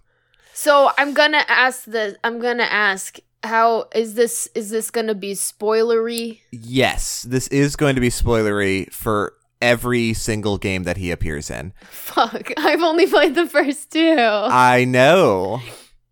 So 0.53 0.91
I'm 0.99 1.15
gonna 1.15 1.45
ask 1.49 1.85
the. 1.85 2.19
I'm 2.25 2.41
gonna 2.41 2.65
ask 2.65 3.19
how 3.45 3.89
is 3.95 4.15
this? 4.15 4.49
Is 4.55 4.71
this 4.71 4.91
gonna 4.91 5.15
be 5.15 5.33
spoilery? 5.33 6.41
Yes, 6.51 7.23
this 7.23 7.49
is 7.49 7.77
going 7.77 7.95
to 7.95 8.01
be 8.01 8.09
spoilery 8.11 8.93
for 8.93 9.35
every 9.61 10.13
single 10.13 10.59
game 10.59 10.83
that 10.85 10.97
he 10.97 11.11
appears 11.11 11.51
in. 11.51 11.73
Fuck! 11.91 12.53
I've 12.57 12.83
only 12.83 13.07
played 13.07 13.35
the 13.35 13.47
first 13.47 13.91
two. 13.91 14.17
I 14.19 14.85
know, 14.85 15.61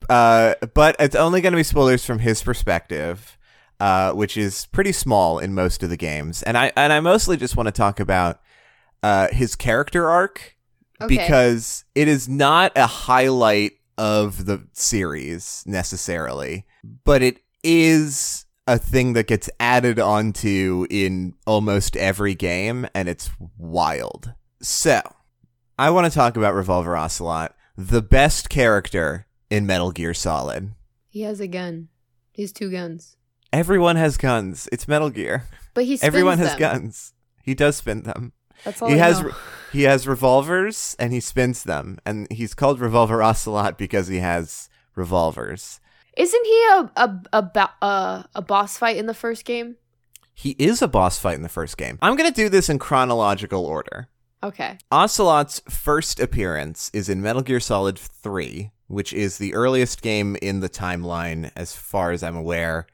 uh, 0.08 0.54
but 0.74 0.96
it's 0.98 1.16
only 1.16 1.40
going 1.40 1.52
to 1.52 1.56
be 1.56 1.62
spoilers 1.62 2.04
from 2.04 2.18
his 2.20 2.42
perspective, 2.42 3.36
uh, 3.80 4.12
which 4.12 4.36
is 4.36 4.66
pretty 4.66 4.92
small 4.92 5.38
in 5.38 5.54
most 5.54 5.82
of 5.82 5.90
the 5.90 5.96
games. 5.96 6.42
And 6.42 6.56
I 6.58 6.72
and 6.76 6.92
I 6.92 7.00
mostly 7.00 7.36
just 7.36 7.56
want 7.56 7.66
to 7.66 7.72
talk 7.72 8.00
about 8.00 8.40
uh, 9.02 9.28
his 9.32 9.56
character 9.56 10.08
arc 10.08 10.56
Okay. 11.02 11.16
because 11.16 11.84
it 11.94 12.08
is 12.08 12.28
not 12.28 12.72
a 12.76 12.86
highlight 12.86 13.72
of 14.00 14.46
the 14.46 14.66
series 14.72 15.62
necessarily, 15.66 16.64
but 17.04 17.20
it 17.22 17.40
is 17.62 18.46
a 18.66 18.78
thing 18.78 19.12
that 19.12 19.26
gets 19.26 19.50
added 19.60 19.98
onto 19.98 20.86
in 20.88 21.34
almost 21.46 21.96
every 21.98 22.34
game, 22.34 22.86
and 22.94 23.08
it's 23.10 23.28
wild. 23.58 24.32
So, 24.62 25.02
I 25.78 25.90
want 25.90 26.10
to 26.10 26.14
talk 26.16 26.36
about 26.38 26.54
Revolver 26.54 26.96
Ocelot, 26.96 27.54
the 27.76 28.00
best 28.02 28.48
character 28.48 29.26
in 29.50 29.66
Metal 29.66 29.90
Gear 29.92 30.14
Solid. 30.14 30.72
he 31.08 31.20
has 31.22 31.38
a 31.40 31.46
gun. 31.48 31.88
He 32.32 32.42
has 32.42 32.52
two 32.52 32.70
guns, 32.70 33.16
Everyone 33.52 33.96
has 33.96 34.16
guns. 34.16 34.68
It's 34.72 34.86
Metal 34.88 35.10
Gear. 35.10 35.44
but 35.74 35.84
he 35.84 35.98
Everyone 36.00 36.38
has 36.38 36.50
them. 36.50 36.58
guns. 36.58 37.12
He 37.42 37.54
does 37.54 37.76
spin 37.76 38.02
them. 38.04 38.32
That's 38.64 38.80
all 38.82 38.88
he 38.88 38.94
I 38.94 38.98
has 38.98 39.20
know. 39.22 39.30
he 39.72 39.82
has 39.82 40.06
revolvers 40.08 40.96
and 40.98 41.12
he 41.12 41.20
spins 41.20 41.64
them 41.64 41.98
and 42.04 42.30
he's 42.30 42.54
called 42.54 42.80
revolver 42.80 43.22
ocelot 43.22 43.78
because 43.78 44.08
he 44.08 44.18
has 44.18 44.68
revolvers 44.94 45.80
Isn't 46.16 46.44
he 46.46 46.64
a 46.72 46.90
a 46.96 47.22
a, 47.32 47.70
a 47.82 48.28
a 48.36 48.42
boss 48.42 48.76
fight 48.78 48.96
in 48.96 49.06
the 49.06 49.14
first 49.14 49.44
game? 49.44 49.76
he 50.32 50.56
is 50.58 50.80
a 50.80 50.88
boss 50.88 51.18
fight 51.18 51.34
in 51.36 51.42
the 51.42 51.48
first 51.50 51.76
game 51.76 51.98
i'm 52.00 52.16
going 52.16 52.28
to 52.30 52.34
do 52.34 52.48
this 52.48 52.68
in 52.70 52.78
chronological 52.78 53.64
order 53.66 54.08
Okay. 54.42 54.78
ocelot's 54.90 55.60
first 55.68 56.18
appearance 56.18 56.90
is 56.94 57.08
in 57.10 57.20
metal 57.20 57.42
gear 57.42 57.60
solid 57.60 57.98
3 57.98 58.70
which 58.86 59.12
is 59.12 59.36
the 59.38 59.52
earliest 59.54 60.00
game 60.02 60.36
in 60.40 60.60
the 60.60 60.68
timeline 60.68 61.50
as 61.56 61.74
far 61.76 62.10
as 62.12 62.22
i'm 62.22 62.36
aware 62.36 62.86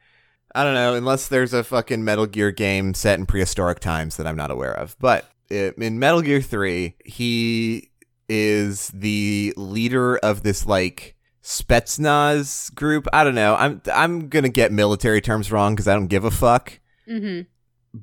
i 0.56 0.64
don't 0.64 0.74
know 0.74 0.94
unless 0.94 1.28
there's 1.28 1.52
a 1.52 1.62
fucking 1.62 2.02
metal 2.04 2.26
gear 2.26 2.50
game 2.50 2.94
set 2.94 3.18
in 3.18 3.26
prehistoric 3.26 3.78
times 3.78 4.16
that 4.16 4.26
i'm 4.26 4.36
not 4.36 4.50
aware 4.50 4.74
of 4.74 4.96
but 4.98 5.30
in 5.50 5.98
metal 5.98 6.22
gear 6.22 6.40
3 6.40 6.94
he 7.04 7.90
is 8.28 8.88
the 8.88 9.54
leader 9.56 10.16
of 10.18 10.42
this 10.42 10.66
like 10.66 11.16
Spetsnaz 11.46 12.74
group. 12.74 13.06
I 13.12 13.22
don't 13.22 13.36
know. 13.36 13.54
I'm 13.54 13.80
I'm 13.94 14.28
gonna 14.28 14.48
get 14.48 14.72
military 14.72 15.20
terms 15.20 15.52
wrong 15.52 15.74
because 15.74 15.86
I 15.86 15.94
don't 15.94 16.08
give 16.08 16.24
a 16.24 16.30
fuck. 16.30 16.80
Mm-hmm. 17.08 17.42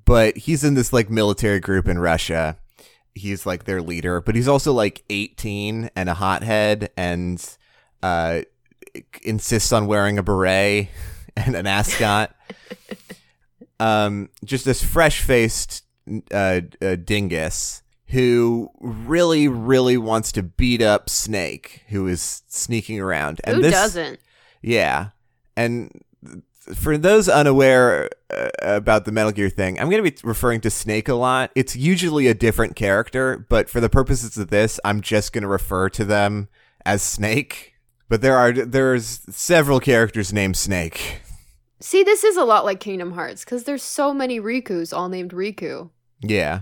But 0.05 0.37
he's 0.37 0.63
in 0.63 0.75
this 0.75 0.93
like 0.93 1.09
military 1.09 1.59
group 1.59 1.89
in 1.89 1.99
Russia. 1.99 2.57
He's 3.13 3.45
like 3.45 3.65
their 3.65 3.81
leader, 3.81 4.21
but 4.21 4.35
he's 4.35 4.47
also 4.47 4.71
like 4.71 5.03
18 5.09 5.89
and 5.93 6.09
a 6.09 6.13
hothead 6.13 6.91
and 6.95 7.45
uh 8.01 8.43
insists 9.23 9.73
on 9.73 9.87
wearing 9.87 10.17
a 10.17 10.23
beret 10.23 10.87
and 11.35 11.55
an 11.55 11.67
ascot. 11.67 12.33
um, 13.81 14.29
just 14.45 14.63
this 14.63 14.81
fresh 14.81 15.21
faced 15.21 15.83
uh, 16.31 16.61
uh, 16.81 16.95
dingus 16.95 17.83
who 18.07 18.69
really, 18.79 19.47
really 19.47 19.97
wants 19.97 20.31
to 20.33 20.43
beat 20.43 20.81
up 20.81 21.09
Snake, 21.09 21.83
who 21.89 22.07
is 22.07 22.43
sneaking 22.47 22.99
around. 22.99 23.41
And 23.43 23.55
Who 23.55 23.61
this, 23.63 23.71
doesn't? 23.71 24.19
Yeah, 24.61 25.09
and 25.57 26.03
for 26.73 26.97
those 26.97 27.27
unaware 27.27 28.09
uh, 28.29 28.49
about 28.61 29.05
the 29.05 29.11
Metal 29.11 29.31
Gear 29.31 29.49
thing, 29.49 29.79
I'm 29.79 29.89
going 29.89 30.03
to 30.03 30.09
be 30.09 30.17
referring 30.23 30.61
to 30.61 30.69
Snake 30.69 31.09
a 31.09 31.15
lot. 31.15 31.51
It's 31.55 31.75
usually 31.75 32.27
a 32.27 32.33
different 32.33 32.75
character, 32.75 33.45
but 33.49 33.69
for 33.69 33.81
the 33.81 33.89
purposes 33.89 34.37
of 34.37 34.49
this, 34.49 34.79
I'm 34.85 35.01
just 35.01 35.33
going 35.33 35.41
to 35.41 35.47
refer 35.47 35.89
to 35.89 36.05
them 36.05 36.47
as 36.85 37.01
Snake. 37.01 37.73
But 38.09 38.21
there 38.21 38.37
are 38.37 38.51
there's 38.51 39.21
several 39.35 39.79
characters 39.79 40.31
named 40.31 40.55
Snake. 40.55 41.21
See, 41.83 42.01
this 42.01 42.23
is 42.23 42.37
a 42.37 42.45
lot 42.45 42.63
like 42.63 42.79
Kingdom 42.79 43.11
Hearts 43.11 43.43
because 43.43 43.65
there's 43.65 43.83
so 43.83 44.13
many 44.13 44.39
Rikus 44.39 44.95
all 44.95 45.09
named 45.09 45.31
Riku. 45.33 45.89
Yeah. 46.21 46.61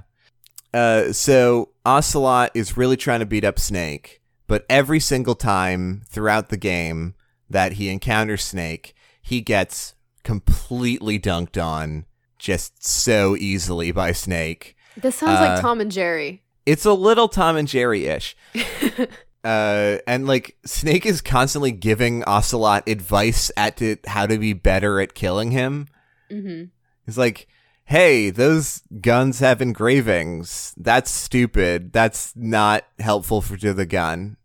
Uh, 0.73 1.13
so 1.13 1.69
Ocelot 1.85 2.49
is 2.55 2.75
really 2.75 2.97
trying 2.97 3.19
to 3.19 3.27
beat 3.27 3.45
up 3.45 3.59
Snake, 3.59 4.19
but 4.47 4.65
every 4.67 4.99
single 4.99 5.35
time 5.35 6.01
throughout 6.09 6.49
the 6.49 6.57
game 6.57 7.13
that 7.47 7.73
he 7.73 7.89
encounters 7.89 8.43
Snake, 8.43 8.95
he 9.21 9.41
gets 9.41 9.93
completely 10.23 11.19
dunked 11.19 11.63
on 11.63 12.05
just 12.39 12.83
so 12.83 13.35
easily 13.35 13.91
by 13.91 14.13
Snake. 14.13 14.75
This 14.97 15.17
sounds 15.17 15.39
Uh, 15.39 15.41
like 15.53 15.61
Tom 15.61 15.79
and 15.79 15.91
Jerry. 15.91 16.41
It's 16.65 16.83
a 16.85 16.93
little 16.93 17.27
Tom 17.27 17.57
and 17.57 17.67
Jerry 17.67 18.05
ish. 18.07 18.35
uh, 19.43 19.97
and 20.05 20.27
like 20.27 20.57
Snake 20.65 21.05
is 21.05 21.21
constantly 21.21 21.71
giving 21.71 22.23
Ocelot 22.23 22.87
advice 22.87 23.51
at 23.57 23.77
to 23.77 23.97
how 24.05 24.25
to 24.27 24.37
be 24.37 24.53
better 24.53 24.99
at 24.99 25.13
killing 25.13 25.51
him. 25.51 25.87
hmm 26.29 26.65
He's 27.05 27.17
like, 27.17 27.47
hey, 27.85 28.29
those 28.29 28.83
guns 29.01 29.39
have 29.39 29.61
engravings. 29.61 30.73
That's 30.77 31.09
stupid. 31.09 31.91
That's 31.91 32.33
not 32.35 32.85
helpful 32.99 33.41
for 33.41 33.57
to 33.57 33.73
the 33.73 33.87
gun. 33.87 34.37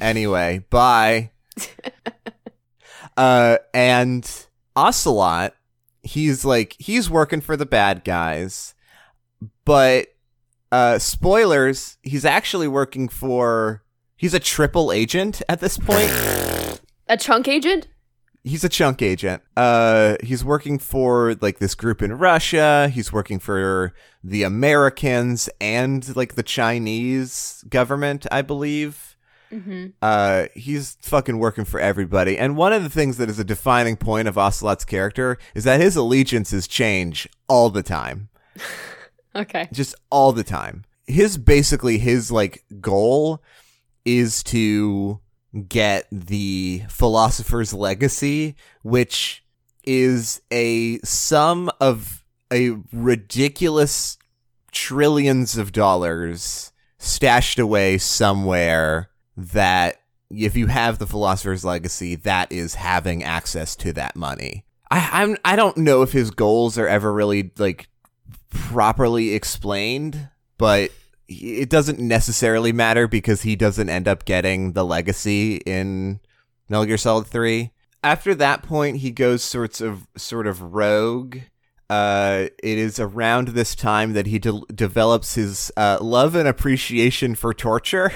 Anyway, 0.00 0.64
bye. 0.70 1.30
uh, 3.16 3.58
and 3.72 4.46
Ocelot, 4.74 5.54
he's 6.02 6.44
like 6.44 6.74
he's 6.78 7.08
working 7.08 7.40
for 7.40 7.56
the 7.56 7.66
bad 7.66 8.04
guys, 8.04 8.74
but 9.64 10.08
uh 10.72 10.98
spoilers, 10.98 11.96
he's 12.02 12.24
actually 12.24 12.68
working 12.68 13.08
for 13.08 13.84
he's 14.16 14.34
a 14.34 14.40
triple 14.40 14.92
agent 14.92 15.42
at 15.48 15.60
this 15.60 15.78
point. 15.78 16.10
A 17.08 17.16
chunk 17.16 17.48
agent? 17.48 17.88
he's 18.44 18.62
a 18.62 18.68
chunk 18.68 19.02
agent. 19.02 19.42
Uh, 19.56 20.14
he's 20.22 20.44
working 20.44 20.78
for 20.78 21.34
like 21.40 21.58
this 21.58 21.74
group 21.74 22.00
in 22.00 22.12
Russia. 22.12 22.88
He's 22.88 23.12
working 23.12 23.40
for 23.40 23.92
the 24.22 24.44
Americans 24.44 25.48
and 25.60 26.14
like 26.14 26.36
the 26.36 26.44
Chinese 26.44 27.64
government, 27.68 28.24
I 28.30 28.42
believe. 28.42 29.16
Mm-hmm. 29.50 29.86
Uh, 30.00 30.46
he's 30.54 30.96
fucking 31.02 31.38
working 31.38 31.64
for 31.64 31.80
everybody. 31.80 32.38
And 32.38 32.56
one 32.56 32.72
of 32.72 32.84
the 32.84 32.88
things 32.88 33.16
that 33.16 33.28
is 33.28 33.40
a 33.40 33.44
defining 33.44 33.96
point 33.96 34.28
of 34.28 34.38
Ocelot's 34.38 34.84
character 34.84 35.38
is 35.56 35.64
that 35.64 35.80
his 35.80 35.96
allegiances 35.96 36.68
change 36.68 37.28
all 37.48 37.68
the 37.68 37.82
time, 37.82 38.28
Okay. 39.34 39.68
just 39.72 39.96
all 40.08 40.30
the 40.32 40.44
time. 40.44 40.84
His 41.08 41.36
basically 41.36 41.98
his 41.98 42.30
like 42.30 42.64
goal 42.80 43.42
is 44.06 44.42
to 44.44 45.20
get 45.68 46.06
the 46.10 46.82
philosopher's 46.88 47.74
legacy, 47.74 48.54
which 48.82 49.44
is 49.84 50.40
a 50.50 50.98
sum 51.00 51.70
of 51.80 52.24
a 52.52 52.76
ridiculous 52.92 54.16
trillions 54.70 55.58
of 55.58 55.72
dollars 55.72 56.72
stashed 56.98 57.58
away 57.58 57.98
somewhere 57.98 59.10
that 59.36 60.00
if 60.30 60.56
you 60.56 60.66
have 60.66 60.98
the 60.98 61.06
philosopher's 61.06 61.64
legacy, 61.64 62.14
that 62.16 62.50
is 62.50 62.74
having 62.74 63.22
access 63.22 63.76
to 63.76 63.92
that 63.92 64.16
money. 64.16 64.64
I 64.90 65.08
I'm 65.22 65.36
I 65.44 65.56
don't 65.56 65.78
know 65.78 66.02
if 66.02 66.12
his 66.12 66.30
goals 66.30 66.78
are 66.78 66.88
ever 66.88 67.12
really 67.12 67.50
like 67.58 67.88
properly 68.50 69.34
explained, 69.34 70.28
but 70.58 70.90
it 71.28 71.68
doesn't 71.68 71.98
necessarily 71.98 72.72
matter 72.72 73.08
because 73.08 73.42
he 73.42 73.56
doesn't 73.56 73.88
end 73.88 74.06
up 74.06 74.24
getting 74.24 74.72
the 74.72 74.84
legacy 74.84 75.56
in 75.66 76.20
Metal 76.68 76.84
Gear 76.84 76.98
Solid 76.98 77.26
3. 77.26 77.70
After 78.02 78.34
that 78.36 78.62
point, 78.62 78.98
he 78.98 79.10
goes 79.10 79.42
sorts 79.42 79.80
of 79.80 80.06
sort 80.16 80.46
of 80.46 80.62
rogue. 80.74 81.38
Uh, 81.88 82.46
it 82.62 82.78
is 82.78 82.98
around 82.98 83.48
this 83.48 83.74
time 83.74 84.12
that 84.12 84.26
he 84.26 84.38
de- 84.38 84.62
develops 84.74 85.34
his 85.34 85.72
uh, 85.76 85.98
love 86.00 86.34
and 86.34 86.48
appreciation 86.48 87.34
for 87.34 87.52
torture. 87.54 88.12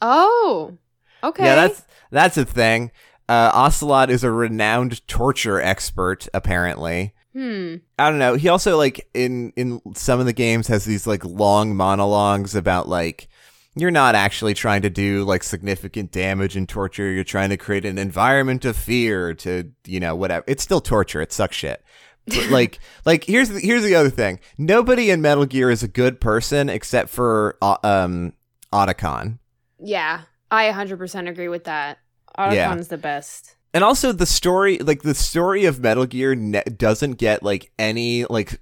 Oh. 0.00 0.76
Okay. 1.22 1.44
Yeah, 1.44 1.54
that's 1.54 1.82
that's 2.10 2.38
a 2.38 2.46
thing. 2.46 2.92
Uh, 3.28 3.50
Ocelot 3.52 4.08
is 4.08 4.24
a 4.24 4.30
renowned 4.30 5.06
torture 5.06 5.60
expert, 5.60 6.26
apparently. 6.32 7.12
Hmm. 7.32 7.76
I 7.98 8.10
don't 8.10 8.18
know. 8.18 8.34
He 8.34 8.48
also 8.48 8.76
like 8.76 9.08
in 9.14 9.52
in 9.56 9.80
some 9.94 10.20
of 10.20 10.26
the 10.26 10.32
games 10.32 10.66
has 10.68 10.84
these 10.84 11.06
like 11.06 11.24
long 11.24 11.76
monologues 11.76 12.54
about 12.54 12.88
like 12.88 13.28
you're 13.76 13.92
not 13.92 14.16
actually 14.16 14.54
trying 14.54 14.82
to 14.82 14.90
do 14.90 15.24
like 15.24 15.42
significant 15.44 16.10
damage 16.10 16.56
and 16.56 16.68
torture. 16.68 17.10
You're 17.10 17.22
trying 17.24 17.50
to 17.50 17.56
create 17.56 17.84
an 17.84 17.98
environment 17.98 18.64
of 18.64 18.76
fear 18.76 19.32
to 19.34 19.70
you 19.86 20.00
know 20.00 20.16
whatever. 20.16 20.44
It's 20.48 20.62
still 20.62 20.80
torture. 20.80 21.20
It 21.20 21.32
sucks 21.32 21.56
shit. 21.56 21.84
But 22.26 22.46
like 22.50 22.80
like 23.04 23.24
here's 23.24 23.48
the, 23.48 23.60
here's 23.60 23.84
the 23.84 23.94
other 23.94 24.10
thing. 24.10 24.40
Nobody 24.58 25.10
in 25.10 25.22
Metal 25.22 25.46
Gear 25.46 25.70
is 25.70 25.82
a 25.82 25.88
good 25.88 26.20
person 26.20 26.68
except 26.68 27.10
for 27.10 27.56
uh, 27.62 27.76
um 27.84 28.32
Otacon. 28.72 29.38
Yeah. 29.78 30.22
I 30.50 30.70
100% 30.72 31.28
agree 31.28 31.48
with 31.48 31.64
that. 31.64 31.98
Yeah. 32.36 32.74
The 32.74 32.98
best. 32.98 33.56
And 33.72 33.84
also 33.84 34.12
the 34.12 34.26
story, 34.26 34.78
like 34.78 35.02
the 35.02 35.14
story 35.14 35.64
of 35.64 35.80
Metal 35.80 36.06
Gear 36.06 36.34
ne- 36.34 36.62
doesn't 36.64 37.12
get 37.12 37.42
like 37.42 37.70
any 37.78 38.24
like 38.24 38.60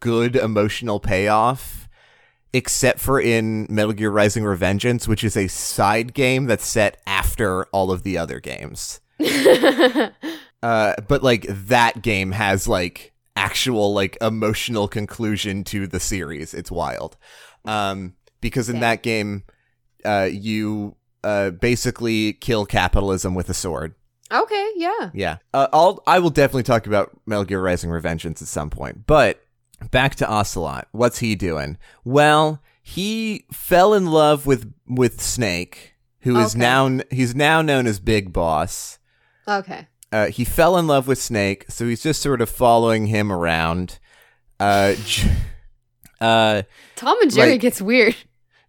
good 0.00 0.34
emotional 0.36 0.98
payoff 1.00 1.88
except 2.52 2.98
for 2.98 3.20
in 3.20 3.64
Metal 3.70 3.92
Gear 3.92 4.10
Rising 4.10 4.42
Revengeance, 4.42 5.06
which 5.06 5.22
is 5.22 5.36
a 5.36 5.46
side 5.46 6.14
game 6.14 6.46
that's 6.46 6.66
set 6.66 7.00
after 7.06 7.64
all 7.66 7.92
of 7.92 8.02
the 8.02 8.18
other 8.18 8.40
games. 8.40 9.00
Uh, 10.62 10.94
but 11.08 11.22
like 11.22 11.46
that 11.48 12.02
game 12.02 12.32
has 12.32 12.68
like 12.68 13.14
actual 13.34 13.94
like 13.94 14.18
emotional 14.20 14.88
conclusion 14.88 15.64
to 15.64 15.86
the 15.86 15.98
series. 15.98 16.52
It's 16.52 16.70
wild. 16.70 17.16
Um, 17.64 18.12
because 18.42 18.68
in 18.68 18.76
Yeah. 18.76 18.80
that 18.80 19.02
game, 19.02 19.44
uh, 20.04 20.28
you 20.30 20.96
uh 21.24 21.48
basically 21.50 22.34
kill 22.34 22.66
capitalism 22.66 23.34
with 23.34 23.48
a 23.48 23.54
sword. 23.54 23.94
Okay, 24.30 24.70
yeah. 24.76 25.10
Yeah. 25.14 25.36
Uh, 25.54 25.68
I'll 25.72 26.02
I 26.06 26.18
will 26.18 26.30
definitely 26.30 26.62
talk 26.64 26.86
about 26.86 27.10
Metal 27.26 27.44
Gear 27.44 27.60
Rising 27.60 27.90
Revengeance 27.90 28.40
at 28.42 28.48
some 28.48 28.70
point. 28.70 29.06
But 29.06 29.42
back 29.90 30.14
to 30.16 30.28
Ocelot. 30.28 30.88
What's 30.92 31.18
he 31.18 31.34
doing? 31.34 31.78
Well, 32.04 32.62
he 32.82 33.44
fell 33.52 33.94
in 33.94 34.06
love 34.06 34.46
with 34.46 34.72
with 34.88 35.20
Snake, 35.20 35.94
who 36.20 36.38
is 36.38 36.54
Okay. 36.54 36.60
now 36.60 37.00
he's 37.10 37.34
now 37.34 37.62
known 37.62 37.86
as 37.86 37.98
Big 38.00 38.32
Boss. 38.32 38.98
Okay. 39.48 39.86
Uh, 40.12 40.26
he 40.26 40.44
fell 40.44 40.76
in 40.76 40.86
love 40.88 41.06
with 41.06 41.18
Snake, 41.18 41.66
so 41.68 41.86
he's 41.86 42.02
just 42.02 42.20
sort 42.20 42.40
of 42.40 42.48
following 42.50 43.06
him 43.06 43.30
around. 43.30 43.98
Uh, 44.58 44.94
j- 45.04 45.30
uh, 46.20 46.62
Tom 46.96 47.20
and 47.22 47.32
Jerry 47.32 47.52
Like- 47.52 47.60
gets 47.60 47.80
weird. 47.80 48.16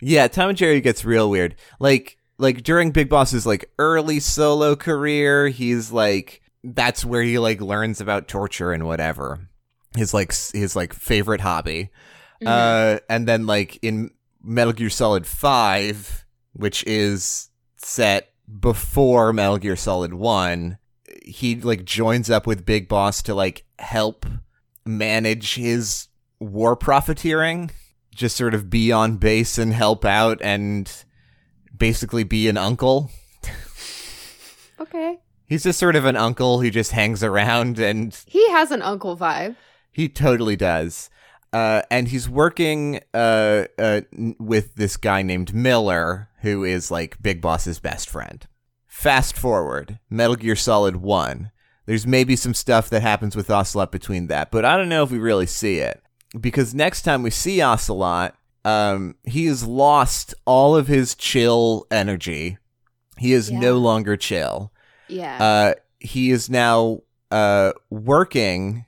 yeah, 0.02 0.28
Tom 0.28 0.50
and 0.50 0.58
Jerry 0.58 0.82
gets 0.82 1.04
real 1.04 1.30
weird. 1.30 1.56
Like 1.80 2.18
like 2.42 2.64
during 2.64 2.92
Big 2.92 3.08
Boss's 3.08 3.46
like 3.46 3.72
early 3.78 4.20
solo 4.20 4.76
career, 4.76 5.48
he's 5.48 5.92
like 5.92 6.42
that's 6.64 7.06
where 7.06 7.24
he 7.24 7.40
like 7.40 7.62
learns 7.62 8.02
about 8.02 8.28
torture 8.28 8.72
and 8.72 8.86
whatever. 8.86 9.48
His 9.96 10.14
like 10.14 10.34
his 10.54 10.76
like 10.76 10.94
favorite 10.94 11.42
hobby. 11.42 11.92
Uh 12.46 13.00
and 13.08 13.28
then 13.28 13.46
like 13.46 13.78
in 13.84 14.10
Metal 14.44 14.74
Gear 14.74 14.90
Solid 14.90 15.28
5, 15.28 16.26
which 16.54 16.84
is 16.86 17.50
set 17.78 18.34
before 18.60 19.32
Metal 19.34 19.60
Gear 19.60 19.76
Solid 19.76 20.16
1, 20.16 20.80
he 21.24 21.56
like 21.56 21.86
joins 21.86 22.30
up 22.30 22.48
with 22.48 22.66
Big 22.66 22.88
Boss 22.88 23.22
to 23.24 23.36
like 23.36 23.66
help 23.78 24.26
manage 24.84 25.56
his 25.56 26.08
war 26.40 26.76
profiteering 26.76 27.70
just 28.16 28.36
sort 28.36 28.54
of 28.54 28.70
be 28.70 28.92
on 28.92 29.18
base 29.18 29.58
and 29.58 29.74
help 29.74 30.04
out 30.04 30.42
and 30.42 31.06
basically 31.82 32.24
be 32.24 32.48
an 32.48 32.58
uncle. 32.58 33.10
okay. 34.80 35.18
He's 35.48 35.64
just 35.64 35.80
sort 35.80 35.96
of 35.96 36.06
an 36.06 36.16
uncle 36.16 36.62
who 36.62 36.70
just 36.70 36.92
hangs 36.92 37.24
around 37.24 37.80
and 37.80 38.18
He 38.28 38.50
has 38.52 38.72
an 38.72 38.82
uncle 38.82 39.18
vibe. 39.18 39.56
he 39.92 40.08
totally 40.08 40.56
does. 40.56 41.10
Uh, 41.52 41.82
and 41.92 42.08
he's 42.08 42.30
working 42.30 43.02
uh, 43.14 43.66
uh, 43.78 44.02
n- 44.18 44.36
with 44.40 44.76
this 44.76 44.96
guy 44.96 45.22
named 45.22 45.54
Miller, 45.54 46.30
who 46.42 46.64
is 46.64 46.90
like 46.90 47.22
Big 47.22 47.42
Boss's 47.42 47.80
best 47.80 48.10
friend. 48.10 48.48
Fast 48.88 49.36
forward, 49.36 50.00
Metal 50.10 50.36
Gear 50.38 50.56
Solid 50.56 50.98
1. 50.98 51.52
There's 51.88 52.08
maybe 52.08 52.38
some 52.38 52.54
stuff 52.54 52.90
that 52.92 53.02
happens 53.02 53.36
with 53.36 53.50
Ocelot 53.50 53.92
between 53.92 54.28
that, 54.28 54.50
but 54.52 54.64
I 54.64 54.78
don't 54.78 54.88
know 54.88 55.04
if 55.04 55.12
we 55.12 55.18
really 55.18 55.48
see 55.48 55.80
it. 55.80 56.02
Because 56.40 56.74
next 56.74 57.02
time 57.02 57.22
we 57.24 57.32
see 57.32 57.60
Ocelot, 57.62 58.34
um, 58.66 59.16
he 59.24 59.46
has 59.48 59.64
lost 59.66 60.34
all 60.46 60.76
of 60.76 60.88
his 60.88 61.16
chill 61.16 61.86
energy. 61.92 62.58
He 63.18 63.34
is 63.34 63.50
Yeah. 63.52 63.60
no 63.60 63.78
longer 63.78 64.18
chill. 64.18 64.72
Yeah. 65.08 65.44
Uh, 65.44 65.74
he 66.00 66.32
is 66.32 66.50
now 66.50 67.02
uh, 67.32 67.74
working 67.90 68.86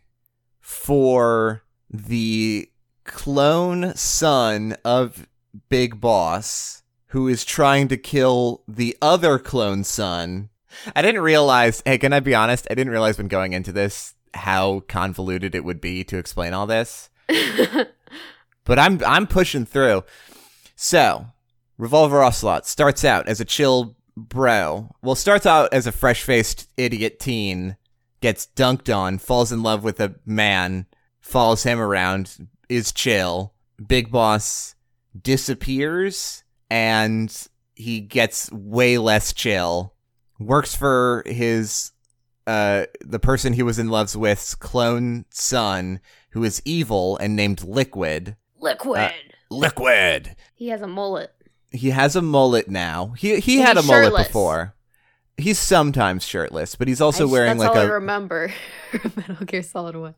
for 0.59 1.63
the 1.89 2.69
clone 3.03 3.93
son 3.95 4.75
of 4.83 5.27
Big 5.69 5.99
Boss, 6.01 6.81
who 7.07 7.27
is 7.27 7.45
trying 7.45 7.87
to 7.89 7.97
kill 7.97 8.63
the 8.67 8.97
other 9.01 9.37
clone 9.37 9.83
son. 9.83 10.49
I 10.95 11.01
didn't 11.03 11.21
realize. 11.21 11.83
Hey, 11.85 11.97
can 11.99 12.13
I 12.13 12.19
be 12.19 12.33
honest? 12.33 12.65
I 12.71 12.73
didn't 12.75 12.91
realize 12.91 13.17
when 13.17 13.27
going 13.27 13.53
into 13.53 13.71
this 13.71 14.15
how 14.33 14.79
convoluted 14.87 15.53
it 15.53 15.63
would 15.63 15.79
be 15.79 16.03
to 16.05 16.17
explain 16.17 16.53
all 16.53 16.65
this. 16.65 17.09
But 18.65 18.79
I'm 18.79 19.01
I'm 19.05 19.27
pushing 19.27 19.65
through. 19.65 20.03
So, 20.75 21.27
Revolver 21.77 22.23
Ocelot 22.23 22.65
starts 22.65 23.03
out 23.03 23.27
as 23.27 23.39
a 23.39 23.45
chill 23.45 23.95
bro. 24.15 24.95
Well, 25.01 25.15
starts 25.15 25.45
out 25.45 25.73
as 25.73 25.87
a 25.87 25.91
fresh-faced 25.91 26.69
idiot 26.77 27.19
teen, 27.19 27.77
gets 28.21 28.47
dunked 28.55 28.95
on, 28.95 29.17
falls 29.17 29.51
in 29.51 29.63
love 29.63 29.83
with 29.83 29.99
a 29.99 30.15
man, 30.25 30.85
follows 31.19 31.63
him 31.63 31.79
around, 31.79 32.47
is 32.69 32.91
chill. 32.91 33.53
Big 33.85 34.11
Boss 34.11 34.75
disappears 35.19 36.43
and 36.69 37.47
he 37.75 37.99
gets 37.99 38.51
way 38.51 38.97
less 38.97 39.33
chill. 39.33 39.93
Works 40.39 40.75
for 40.75 41.23
his 41.25 41.91
uh 42.45 42.85
the 43.01 43.19
person 43.19 43.53
he 43.53 43.63
was 43.63 43.79
in 43.79 43.87
love 43.87 44.13
with's 44.15 44.53
clone 44.53 45.23
son 45.29 46.01
who 46.31 46.43
is 46.43 46.61
evil 46.65 47.17
and 47.17 47.35
named 47.35 47.63
Liquid. 47.63 48.35
Liquid. 48.63 49.11
Liquid. 49.49 50.35
he 50.55 50.69
has 50.69 50.81
a 50.81 50.87
mullet. 50.87 51.31
He 51.71 51.89
has 51.91 52.15
a 52.15 52.21
mullet 52.21 52.69
now. 52.69 53.07
He 53.17 53.39
he 53.39 53.57
And 53.57 53.67
had 53.67 53.77
a 53.77 53.81
he's 53.81 53.89
mullet 53.89 54.27
before. 54.27 54.75
He's 55.37 55.57
sometimes 55.59 56.23
shirtless, 56.23 56.75
but 56.75 56.87
he's 56.87 57.01
also 57.01 57.23
just- 57.23 57.31
wearing 57.31 57.57
that's 57.57 57.69
like 57.69 57.77
all 57.77 57.83
I 57.83 57.85
a 57.85 57.91
remember. 57.93 58.53
Metal 59.15 59.45
Gear 59.45 59.63
Solid 59.63 59.95
One. 59.95 60.15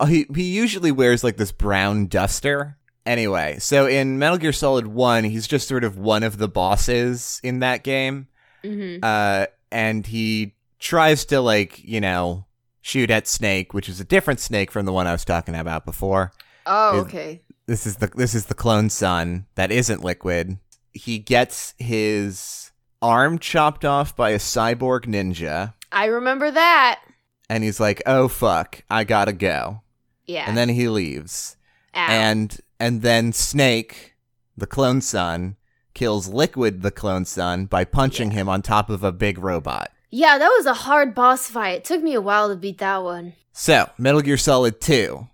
Uh, 0.00 0.06
he 0.06 0.26
he 0.34 0.42
usually 0.44 0.90
wears 0.92 1.22
like 1.24 1.36
this 1.36 1.52
brown 1.52 2.06
duster. 2.06 2.76
Anyway, 3.06 3.56
so 3.60 3.86
in 3.86 4.18
Metal 4.18 4.36
Gear 4.36 4.52
Solid 4.52 4.86
1, 4.86 5.24
he's 5.24 5.46
just 5.46 5.66
sort 5.66 5.82
of 5.82 5.96
one 5.96 6.22
of 6.22 6.36
the 6.36 6.48
bosses 6.48 7.40
in 7.42 7.60
that 7.60 7.82
game. 7.84 8.26
Mm-hmm. 8.64 8.98
Uh 9.02 9.46
and 9.70 10.06
he 10.06 10.54
tries 10.80 11.24
to 11.26 11.40
like, 11.40 11.82
you 11.84 12.00
know, 12.00 12.44
shoot 12.82 13.10
at 13.10 13.26
Snake, 13.28 13.72
which 13.72 13.88
is 13.88 14.00
a 14.00 14.04
different 14.04 14.40
Snake 14.40 14.70
from 14.72 14.84
the 14.86 14.92
one 14.92 15.06
I 15.06 15.12
was 15.12 15.24
talking 15.24 15.54
about 15.54 15.84
before. 15.86 16.32
Oh, 16.68 17.00
okay. 17.00 17.42
This 17.66 17.86
is 17.86 17.96
the 17.96 18.06
this 18.08 18.34
is 18.34 18.46
the 18.46 18.54
clone 18.54 18.90
son 18.90 19.46
that 19.54 19.70
isn't 19.70 20.04
liquid. 20.04 20.58
He 20.92 21.18
gets 21.18 21.74
his 21.78 22.70
arm 23.02 23.38
chopped 23.38 23.84
off 23.84 24.14
by 24.16 24.30
a 24.30 24.38
cyborg 24.38 25.02
ninja 25.06 25.74
I 25.92 26.06
remember 26.06 26.50
that. 26.50 27.00
and 27.50 27.62
he's 27.64 27.80
like, 27.80 28.02
"Oh 28.06 28.28
fuck, 28.28 28.82
I 28.90 29.04
got 29.04 29.26
to 29.26 29.32
go." 29.32 29.82
Yeah. 30.26 30.44
And 30.46 30.56
then 30.56 30.68
he 30.70 30.88
leaves. 30.88 31.56
Ow. 31.94 32.06
and 32.08 32.58
and 32.80 33.02
then 33.02 33.32
Snake, 33.32 34.14
the 34.56 34.66
clone 34.66 35.00
son, 35.00 35.56
kills 35.94 36.28
Liquid, 36.28 36.82
the 36.82 36.90
clone 36.90 37.24
son, 37.24 37.64
by 37.66 37.84
punching 37.84 38.30
him 38.32 38.48
on 38.48 38.62
top 38.62 38.88
of 38.90 39.02
a 39.02 39.10
big 39.12 39.38
robot. 39.38 39.90
yeah, 40.10 40.38
that 40.38 40.48
was 40.56 40.66
a 40.66 40.74
hard 40.74 41.14
boss 41.14 41.48
fight. 41.48 41.76
It 41.78 41.84
took 41.84 42.02
me 42.02 42.14
a 42.14 42.20
while 42.20 42.48
to 42.48 42.56
beat 42.56 42.78
that 42.78 43.02
one. 43.02 43.32
So, 43.52 43.90
Metal 43.98 44.20
Gear 44.20 44.36
Solid 44.36 44.80
2. 44.80 45.26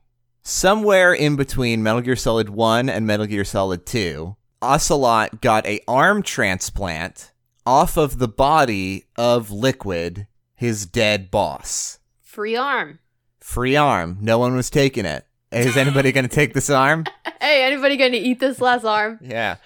Somewhere 0.46 1.14
in 1.14 1.36
between 1.36 1.82
Metal 1.82 2.02
Gear 2.02 2.16
Solid 2.16 2.50
1 2.50 2.90
and 2.90 3.06
Metal 3.06 3.24
Gear 3.24 3.46
Solid 3.46 3.86
2, 3.86 4.36
Ocelot 4.60 5.40
got 5.40 5.64
a 5.64 5.80
arm 5.88 6.22
transplant 6.22 7.32
off 7.64 7.96
of 7.96 8.18
the 8.18 8.28
body 8.28 9.06
of 9.16 9.50
Liquid, 9.50 10.26
his 10.54 10.84
dead 10.84 11.30
boss. 11.30 11.98
Free 12.20 12.56
arm. 12.56 12.98
Free 13.40 13.74
arm. 13.74 14.18
No 14.20 14.38
one 14.38 14.54
was 14.54 14.68
taking 14.68 15.06
it. 15.06 15.26
Is 15.50 15.76
anybody 15.78 16.12
going 16.12 16.28
to 16.28 16.34
take 16.34 16.52
this 16.52 16.68
arm? 16.68 17.06
Hey, 17.40 17.64
anybody 17.64 17.96
gonna 17.96 18.16
eat 18.16 18.38
this 18.40 18.60
last 18.60 18.84
arm? 18.84 19.18
Yeah. 19.22 19.56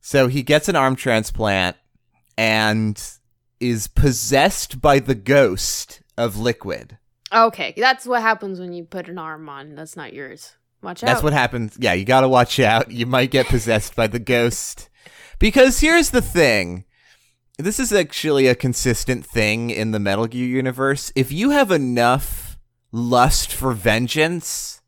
So 0.00 0.28
he 0.28 0.42
gets 0.42 0.68
an 0.68 0.76
arm 0.76 0.96
transplant 0.96 1.76
and 2.38 3.02
is 3.60 3.86
possessed 3.86 4.80
by 4.80 4.98
the 4.98 5.14
ghost 5.14 6.00
of 6.16 6.38
Liquid. 6.38 6.98
Okay, 7.32 7.74
that's 7.76 8.06
what 8.06 8.22
happens 8.22 8.60
when 8.60 8.72
you 8.72 8.84
put 8.84 9.08
an 9.08 9.18
arm 9.18 9.48
on. 9.48 9.74
That's 9.74 9.96
not 9.96 10.12
yours. 10.12 10.54
Watch 10.82 11.02
out. 11.02 11.06
That's 11.06 11.22
what 11.22 11.32
happens. 11.32 11.76
Yeah, 11.78 11.94
you 11.94 12.04
got 12.04 12.22
to 12.22 12.28
watch 12.28 12.58
out. 12.60 12.90
You 12.90 13.06
might 13.06 13.30
get 13.30 13.46
possessed 13.46 13.94
by 13.96 14.06
the 14.06 14.18
ghost. 14.18 14.90
Because 15.38 15.80
here's 15.80 16.10
the 16.10 16.22
thing. 16.22 16.84
This 17.58 17.78
is 17.78 17.92
actually 17.92 18.46
a 18.48 18.54
consistent 18.54 19.24
thing 19.24 19.70
in 19.70 19.92
the 19.92 20.00
Metal 20.00 20.26
Gear 20.26 20.46
universe. 20.46 21.12
If 21.14 21.30
you 21.30 21.50
have 21.50 21.70
enough 21.70 22.58
lust 22.90 23.52
for 23.52 23.72
vengeance, 23.72 24.82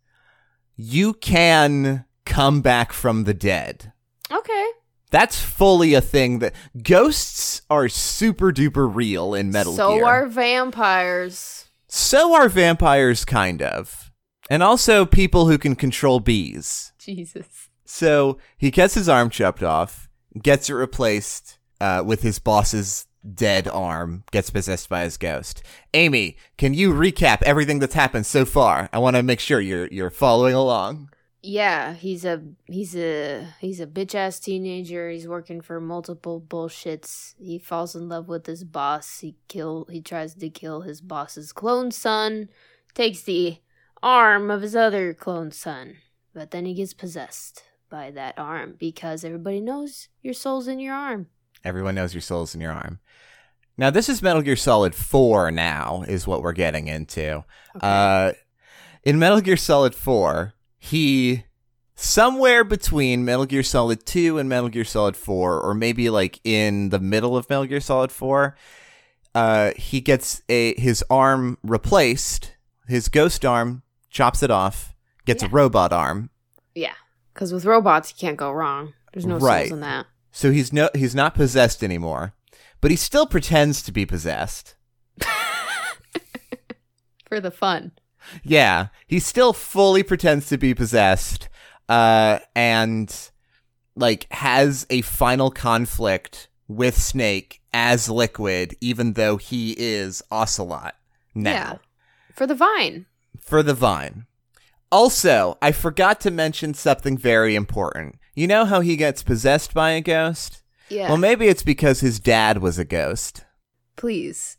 you 0.76 1.14
can 1.14 2.04
come 2.24 2.60
back 2.60 2.92
from 2.92 3.24
the 3.24 3.34
dead. 3.34 3.92
Okay. 4.30 4.70
That's 5.10 5.40
fully 5.40 5.94
a 5.94 6.00
thing 6.00 6.40
that 6.40 6.54
ghosts 6.82 7.62
are 7.70 7.88
super 7.88 8.50
duper 8.50 8.92
real 8.92 9.34
in 9.34 9.52
Metal 9.52 9.74
so 9.74 9.92
Gear. 9.92 10.00
So 10.00 10.06
are 10.06 10.26
vampires. 10.26 11.63
So 11.94 12.34
are 12.34 12.48
vampires 12.48 13.24
kind 13.24 13.62
of. 13.62 14.10
And 14.50 14.64
also 14.64 15.06
people 15.06 15.46
who 15.46 15.56
can 15.56 15.76
control 15.76 16.18
bees. 16.18 16.92
Jesus. 16.98 17.70
So 17.84 18.38
he 18.56 18.72
gets 18.72 18.94
his 18.94 19.08
arm 19.08 19.30
chopped 19.30 19.62
off, 19.62 20.08
gets 20.42 20.68
it 20.68 20.74
replaced 20.74 21.58
uh, 21.80 22.02
with 22.04 22.22
his 22.22 22.40
boss's 22.40 23.06
dead 23.32 23.68
arm, 23.68 24.24
gets 24.32 24.50
possessed 24.50 24.88
by 24.88 25.04
his 25.04 25.16
ghost. 25.16 25.62
Amy, 25.94 26.36
can 26.58 26.74
you 26.74 26.92
recap 26.92 27.42
everything 27.42 27.78
that's 27.78 27.94
happened 27.94 28.26
so 28.26 28.44
far? 28.44 28.88
I 28.92 28.98
want 28.98 29.14
to 29.14 29.22
make 29.22 29.40
sure 29.40 29.60
you're 29.60 29.86
you're 29.86 30.10
following 30.10 30.54
along. 30.54 31.10
Yeah, 31.46 31.92
he's 31.92 32.24
a 32.24 32.42
he's 32.64 32.96
a 32.96 33.46
he's 33.60 33.78
a 33.78 33.86
bitch 33.86 34.14
ass 34.14 34.40
teenager. 34.40 35.10
He's 35.10 35.28
working 35.28 35.60
for 35.60 35.78
multiple 35.78 36.40
bullshits. 36.40 37.34
He 37.38 37.58
falls 37.58 37.94
in 37.94 38.08
love 38.08 38.28
with 38.28 38.46
his 38.46 38.64
boss. 38.64 39.18
He 39.18 39.36
kill 39.46 39.86
he 39.90 40.00
tries 40.00 40.34
to 40.34 40.48
kill 40.48 40.80
his 40.80 41.02
boss's 41.02 41.52
clone 41.52 41.90
son. 41.90 42.48
Takes 42.94 43.22
the 43.22 43.58
arm 44.02 44.50
of 44.50 44.62
his 44.62 44.74
other 44.74 45.12
clone 45.12 45.50
son. 45.50 45.96
But 46.32 46.50
then 46.50 46.64
he 46.64 46.72
gets 46.72 46.94
possessed 46.94 47.62
by 47.90 48.10
that 48.12 48.38
arm 48.38 48.76
because 48.78 49.22
everybody 49.22 49.60
knows 49.60 50.08
your 50.22 50.34
soul's 50.34 50.66
in 50.66 50.80
your 50.80 50.94
arm. 50.94 51.26
Everyone 51.62 51.94
knows 51.94 52.14
your 52.14 52.22
soul's 52.22 52.54
in 52.54 52.62
your 52.62 52.72
arm. 52.72 53.00
Now 53.76 53.90
this 53.90 54.08
is 54.08 54.22
Metal 54.22 54.40
Gear 54.40 54.56
Solid 54.56 54.94
4 54.94 55.50
now 55.50 56.04
is 56.08 56.26
what 56.26 56.40
we're 56.40 56.52
getting 56.52 56.88
into. 56.88 57.44
Uh 57.78 58.32
in 59.02 59.18
Metal 59.18 59.42
Gear 59.42 59.58
Solid 59.58 59.94
4, 59.94 60.53
he 60.90 61.44
somewhere 61.94 62.64
between 62.64 63.24
Metal 63.24 63.46
Gear 63.46 63.62
Solid 63.62 64.04
2 64.04 64.38
and 64.38 64.48
Metal 64.48 64.68
Gear 64.68 64.84
Solid 64.84 65.16
4 65.16 65.60
or 65.60 65.74
maybe 65.74 66.10
like 66.10 66.40
in 66.44 66.90
the 66.90 66.98
middle 66.98 67.36
of 67.36 67.48
Metal 67.48 67.64
Gear 67.66 67.80
Solid 67.80 68.10
4, 68.12 68.56
uh 69.34 69.72
he 69.76 70.00
gets 70.00 70.42
a 70.48 70.74
his 70.80 71.02
arm 71.08 71.56
replaced, 71.62 72.52
his 72.88 73.08
ghost 73.08 73.44
arm 73.44 73.82
chops 74.10 74.42
it 74.42 74.50
off, 74.50 74.94
gets 75.24 75.42
a 75.42 75.48
robot 75.48 75.92
arm. 75.92 76.30
Yeah. 76.74 76.94
Because 77.32 77.52
with 77.52 77.64
robots, 77.64 78.10
you 78.10 78.16
can't 78.18 78.36
go 78.36 78.52
wrong. 78.52 78.92
There's 79.12 79.26
no 79.26 79.38
Right. 79.38 79.68
souls 79.68 79.72
in 79.72 79.80
that. 79.80 80.06
So 80.32 80.50
he's 80.52 80.72
no 80.72 80.90
he's 80.94 81.14
not 81.14 81.34
possessed 81.34 81.82
anymore, 81.82 82.34
but 82.80 82.90
he 82.90 82.96
still 82.96 83.26
pretends 83.26 83.80
to 83.82 83.92
be 83.92 84.04
possessed. 84.04 84.74
For 87.28 87.40
the 87.40 87.50
fun. 87.50 87.92
Yeah, 88.42 88.88
he 89.06 89.18
still 89.20 89.52
fully 89.52 90.02
pretends 90.02 90.48
to 90.48 90.58
be 90.58 90.74
possessed, 90.74 91.48
uh, 91.88 92.38
and 92.54 93.14
like 93.96 94.26
has 94.32 94.86
a 94.90 95.02
final 95.02 95.50
conflict 95.50 96.48
with 96.68 96.96
Snake 96.96 97.60
as 97.72 98.08
Liquid, 98.08 98.76
even 98.80 99.12
though 99.12 99.36
he 99.36 99.74
is 99.78 100.22
Ocelot 100.30 100.94
now 101.34 101.50
Yeah. 101.52 101.74
For 102.34 102.46
the 102.46 102.54
vine. 102.54 103.06
for 103.40 103.62
the 103.62 103.74
Vine. 103.74 104.26
Also, 104.90 105.58
I 105.60 105.72
forgot 105.72 106.20
to 106.20 106.30
mention 106.30 106.72
something 106.74 107.18
very 107.18 107.54
important. 107.56 108.16
You 108.34 108.46
know 108.46 108.64
how 108.64 108.80
he 108.80 108.96
gets 108.96 109.22
possessed 109.22 109.74
by 109.74 109.90
a 109.90 110.00
ghost? 110.00 110.62
Yeah. 110.88 111.08
Well, 111.08 111.16
maybe 111.16 111.48
it's 111.48 111.62
because 111.62 112.00
his 112.00 112.20
dad 112.20 112.58
was 112.58 112.78
a 112.78 112.84
ghost. 112.84 113.44
Please 113.96 114.56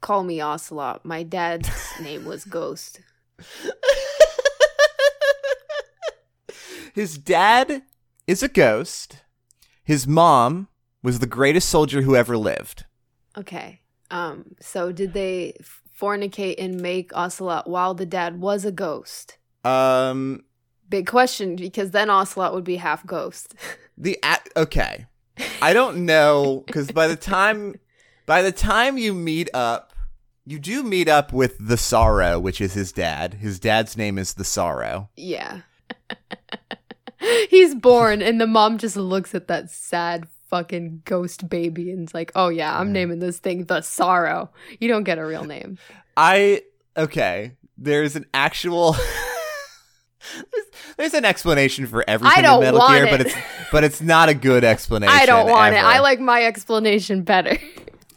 call 0.00 0.24
me 0.24 0.40
Ocelot. 0.40 1.04
My 1.04 1.22
dad's 1.22 1.70
name 2.00 2.24
was 2.24 2.44
Ghost. 2.44 3.00
His 6.94 7.18
dad 7.18 7.82
is 8.26 8.42
a 8.42 8.48
ghost. 8.48 9.18
His 9.84 10.06
mom 10.06 10.68
was 11.02 11.20
the 11.20 11.26
greatest 11.26 11.68
soldier 11.68 12.02
who 12.02 12.16
ever 12.16 12.36
lived. 12.36 12.84
Okay. 13.36 13.82
Um. 14.10 14.56
So 14.60 14.90
did 14.90 15.12
they 15.12 15.56
fornicate 16.00 16.56
and 16.58 16.80
make 16.80 17.16
Ocelot 17.16 17.68
while 17.68 17.94
the 17.94 18.06
dad 18.06 18.40
was 18.40 18.64
a 18.64 18.72
ghost? 18.72 19.38
Um, 19.64 20.44
Big 20.88 21.06
question 21.06 21.56
because 21.56 21.90
then 21.90 22.08
Ocelot 22.08 22.54
would 22.54 22.64
be 22.64 22.76
half 22.76 23.04
ghost. 23.06 23.54
the 23.98 24.18
at- 24.22 24.48
okay, 24.56 25.06
I 25.60 25.72
don't 25.72 26.06
know 26.06 26.64
because 26.66 26.90
by 26.90 27.06
the 27.06 27.16
time 27.16 27.76
by 28.26 28.42
the 28.42 28.52
time 28.52 28.96
you 28.96 29.12
meet 29.14 29.50
up, 29.52 29.87
you 30.48 30.58
do 30.58 30.82
meet 30.82 31.08
up 31.08 31.32
with 31.32 31.56
the 31.60 31.76
Sorrow, 31.76 32.40
which 32.40 32.60
is 32.60 32.72
his 32.72 32.90
dad. 32.90 33.34
His 33.34 33.60
dad's 33.60 33.96
name 33.96 34.16
is 34.16 34.34
the 34.34 34.44
Sorrow. 34.44 35.10
yeah. 35.16 35.60
He's 37.50 37.74
born 37.74 38.22
and 38.22 38.40
the 38.40 38.46
mom 38.46 38.78
just 38.78 38.96
looks 38.96 39.34
at 39.34 39.48
that 39.48 39.70
sad 39.70 40.28
fucking 40.48 41.02
ghost 41.04 41.48
baby 41.48 41.90
and 41.90 42.08
is 42.08 42.14
like, 42.14 42.30
"Oh 42.34 42.48
yeah, 42.48 42.78
I'm 42.78 42.92
naming 42.92 43.18
this 43.18 43.38
thing 43.38 43.64
the 43.64 43.80
Sorrow." 43.80 44.50
You 44.80 44.88
don't 44.88 45.02
get 45.02 45.18
a 45.18 45.26
real 45.26 45.44
name. 45.44 45.78
I 46.16 46.62
okay. 46.96 47.56
There's 47.76 48.16
an 48.16 48.26
actual. 48.32 48.92
there's, 50.34 50.66
there's 50.96 51.14
an 51.14 51.24
explanation 51.24 51.86
for 51.86 52.04
everything 52.08 52.44
in 52.44 52.60
Metal 52.60 52.86
Gear, 52.88 53.06
it. 53.06 53.10
but 53.10 53.20
it's 53.20 53.34
but 53.72 53.84
it's 53.84 54.00
not 54.00 54.28
a 54.28 54.34
good 54.34 54.64
explanation. 54.64 55.14
I 55.18 55.26
don't 55.26 55.50
want 55.50 55.74
it. 55.74 55.78
I 55.78 55.98
like 55.98 56.20
my 56.20 56.44
explanation 56.44 57.22
better. 57.22 57.58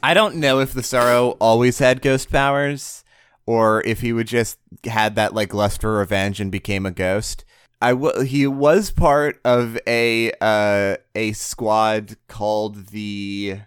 I 0.03 0.13
don't 0.13 0.35
know 0.35 0.59
if 0.59 0.73
the 0.73 0.83
Sorrow 0.83 1.31
always 1.39 1.79
had 1.79 2.01
ghost 2.01 2.29
powers, 2.31 3.03
or 3.45 3.83
if 3.85 4.01
he 4.01 4.13
would 4.13 4.27
just 4.27 4.57
had 4.85 5.15
that 5.15 5.33
like 5.33 5.53
lust 5.53 5.81
for 5.81 5.97
revenge 5.97 6.39
and 6.39 6.51
became 6.51 6.85
a 6.85 6.91
ghost. 6.91 7.45
I 7.81 7.91
w- 7.91 8.21
he 8.21 8.45
was 8.47 8.91
part 8.91 9.39
of 9.43 9.77
a 9.87 10.31
uh 10.39 10.97
a 11.15 11.33
squad 11.33 12.15
called 12.27 12.87
the 12.87 13.59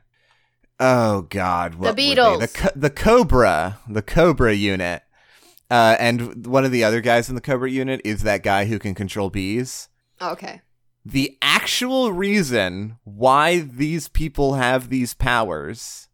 oh 0.79 1.23
god 1.23 1.81
they? 1.81 1.93
Beatles. 2.15 2.41
the 2.41 2.49
Co- 2.49 2.69
the 2.77 2.91
Cobra 2.91 3.79
the 3.89 4.03
Cobra 4.03 4.55
unit. 4.55 5.03
Uh, 5.71 5.97
and 5.99 6.47
one 6.47 6.65
of 6.65 6.71
the 6.71 6.85
other 6.85 7.01
guys 7.01 7.29
in 7.29 7.35
the 7.35 7.41
Cobra 7.41 7.71
unit 7.71 8.01
is 8.05 8.23
that 8.23 8.43
guy 8.43 8.67
who 8.67 8.79
can 8.79 8.95
control 8.95 9.31
bees. 9.31 9.89
okay. 10.21 10.61
The 11.07 11.37
actual 11.43 12.13
reason 12.13 12.99
why 13.05 13.61
these 13.61 14.09
people 14.09 14.55
have 14.55 14.89
these 14.89 15.13
powers 15.15 16.09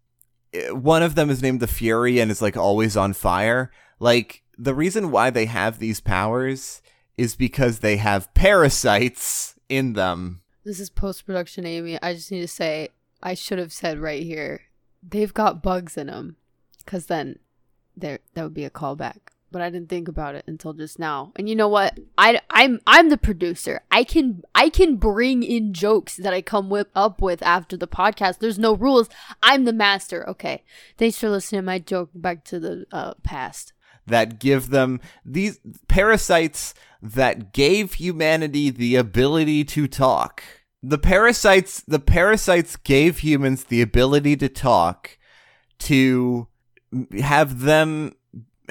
one 0.70 1.03
of 1.03 1.14
them 1.14 1.30
is 1.30 1.42
named 1.42 1.61
the 1.61 1.66
Fury 1.66 2.18
and 2.18 2.30
is 2.30 2.42
like 2.42 2.57
always 2.57 2.96
on 2.96 3.12
fire. 3.12 3.70
Like 3.98 4.42
the 4.59 4.74
reason 4.74 5.11
why 5.11 5.30
they 5.30 5.46
have 5.46 5.78
these 5.78 6.01
powers 6.01 6.82
is 7.16 7.36
because 7.36 7.78
they 7.78 7.96
have 7.96 8.32
parasites 8.34 9.55
in 9.68 9.92
them. 9.92 10.42
This 10.64 10.80
is 10.80 10.90
post 10.90 11.26
production, 11.26 11.66
Amy. 11.66 12.01
I 12.03 12.14
just 12.14 12.30
need 12.30 12.40
to 12.40 12.48
say, 12.48 12.88
I 13.22 13.34
should 13.34 13.59
have 13.59 13.72
said 13.72 13.98
right 13.98 14.22
here, 14.22 14.62
they've 15.03 15.32
got 15.32 15.62
bugs 15.62 15.96
in 15.96 16.09
them, 16.09 16.36
because 16.78 17.07
then 17.07 17.38
there 17.96 18.20
that 18.34 18.42
would 18.42 18.55
be 18.55 18.64
a 18.64 18.70
callback. 18.70 19.18
But 19.53 19.62
I 19.62 19.70
didn't 19.70 19.88
think 19.88 20.07
about 20.07 20.36
it 20.36 20.44
until 20.46 20.72
just 20.72 20.98
now. 20.98 21.32
And 21.36 21.48
you 21.48 21.57
know 21.57 21.68
what? 21.68 21.98
I 22.16 22.40
I'm 22.51 22.80
I'm 22.86 23.09
the 23.09 23.16
producer. 23.16 23.82
I 23.90 24.05
can 24.05 24.42
I 24.55 24.68
can 24.68 24.96
bring 24.96 25.42
in 25.42 25.72
jokes 25.74 26.16
that 26.16 26.32
I 26.32 26.40
come 26.40 26.70
with 26.70 26.86
up 26.94 27.20
with 27.20 27.42
after 27.42 27.76
the 27.76 27.88
podcast. 27.88 28.38
There's 28.38 28.59
no 28.59 28.74
rules. 28.76 29.09
I'm 29.42 29.64
the 29.64 29.72
master. 29.72 30.28
Okay. 30.28 30.62
Thanks 30.98 31.18
for 31.18 31.28
listening 31.28 31.62
to 31.62 31.66
my 31.66 31.78
joke 31.80 32.11
back 32.14 32.44
to 32.44 32.61
the 32.61 32.86
uh, 32.92 33.14
past. 33.24 33.72
that 34.07 34.38
give 34.38 34.70
them 34.70 35.01
these 35.24 35.59
parasites 35.88 36.74
that 37.03 37.53
gave 37.53 37.94
humanity 37.94 38.70
the 38.70 38.96
ability 38.96 39.64
to 39.64 39.88
talk. 39.88 40.42
The 40.82 40.98
parasites 40.98 41.80
the 41.80 41.98
parasites 42.01 42.76
gave 42.76 43.18
humans 43.18 43.64
the 43.64 43.82
ability 43.82 44.36
to 44.36 44.48
talk 44.48 45.18
to 45.80 46.48
have 47.20 47.61
them 47.61 48.14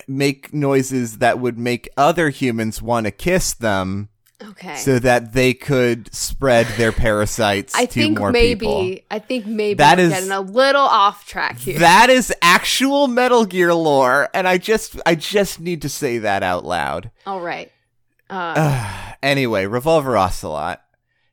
make 0.07 0.53
noises 0.53 1.17
that 1.19 1.39
would 1.39 1.57
make 1.57 1.89
other 1.97 2.29
humans 2.29 2.81
want 2.81 3.05
to 3.05 3.11
kiss 3.11 3.53
them 3.53 4.09
Okay. 4.41 4.75
so 4.77 4.99
that 4.99 5.33
they 5.33 5.53
could 5.53 6.13
spread 6.15 6.65
their 6.77 6.91
parasites 6.93 7.75
I 7.75 7.85
to 7.85 7.91
think 7.93 8.19
more 8.19 8.31
maybe 8.31 8.59
people. 8.65 8.95
I 9.11 9.19
think 9.19 9.45
maybe 9.45 9.73
That 9.75 9.97
we're 9.97 10.05
is- 10.05 10.09
getting 10.11 10.31
a 10.31 10.39
little 10.41 10.81
off 10.81 11.25
track 11.27 11.57
here. 11.59 11.79
That 11.79 12.09
is 12.09 12.33
actual 12.41 13.07
Metal 13.07 13.45
Gear 13.45 13.73
lore 13.73 14.29
and 14.33 14.47
I 14.47 14.57
just 14.57 14.95
I 15.05 15.15
just 15.15 15.59
need 15.59 15.81
to 15.81 15.89
say 15.89 16.19
that 16.19 16.41
out 16.43 16.63
loud. 16.65 17.11
All 17.25 17.41
right. 17.41 17.69
Uh, 18.29 18.53
Ugh. 18.55 19.15
anyway, 19.23 19.65
Revolver 19.65 20.15
Ocelot. 20.15 20.81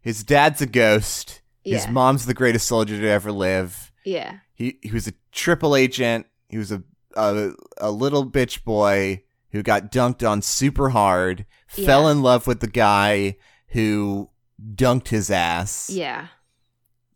His 0.01 0.25
dad's 0.25 0.61
a 0.63 0.67
ghost. 0.67 1.41
His 1.65 1.89
mom's 1.89 2.27
the 2.27 2.35
greatest 2.35 2.67
soldier 2.69 3.01
to 3.01 3.09
ever 3.09 3.31
live. 3.33 3.91
yeah. 4.05 4.39
He 4.55 4.79
he 4.83 4.91
was 4.91 5.07
a 5.07 5.13
triple 5.33 5.77
agent. 5.77 6.27
He 6.49 6.57
was 6.59 6.73
a 6.73 6.83
a, 7.17 7.53
a 7.79 7.91
little 7.91 8.29
bitch 8.31 8.63
boy 8.65 9.23
who 9.53 9.63
got 9.63 9.91
dunked 9.91 10.29
on 10.29 10.43
super 10.43 10.91
hard. 10.91 11.47
Fell 11.67 12.09
in 12.09 12.23
love 12.23 12.47
with 12.47 12.61
the 12.61 12.67
guy 12.69 13.37
who 13.69 14.31
dunked 14.75 15.09
his 15.09 15.31
ass. 15.31 15.91
Yeah. 15.91 16.29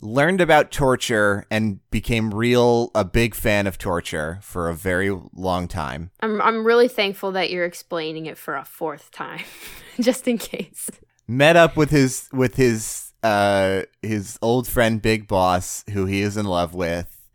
Learned 0.02 0.40
about 0.40 0.70
torture 0.70 1.46
and 1.50 1.80
became 1.90 2.32
real 2.32 2.90
a 2.94 3.04
big 3.04 3.34
fan 3.34 3.66
of 3.66 3.76
torture 3.76 4.38
for 4.42 4.70
a 4.70 4.74
very 4.74 5.10
long 5.34 5.68
time. 5.68 6.10
I'm 6.20 6.40
I'm 6.40 6.64
really 6.64 6.88
thankful 6.88 7.32
that 7.32 7.50
you're 7.50 7.66
explaining 7.66 8.24
it 8.24 8.38
for 8.38 8.56
a 8.56 8.64
fourth 8.64 9.10
time, 9.10 9.44
just 10.00 10.26
in 10.26 10.38
case. 10.38 10.88
met 11.28 11.54
up 11.56 11.76
with 11.76 11.90
his 11.90 12.30
with 12.32 12.56
his 12.56 13.12
uh 13.22 13.82
his 14.00 14.38
old 14.40 14.66
friend 14.66 15.02
Big 15.02 15.28
Boss 15.28 15.84
who 15.92 16.06
he 16.06 16.22
is 16.22 16.38
in 16.38 16.46
love 16.46 16.72
with 16.74 17.28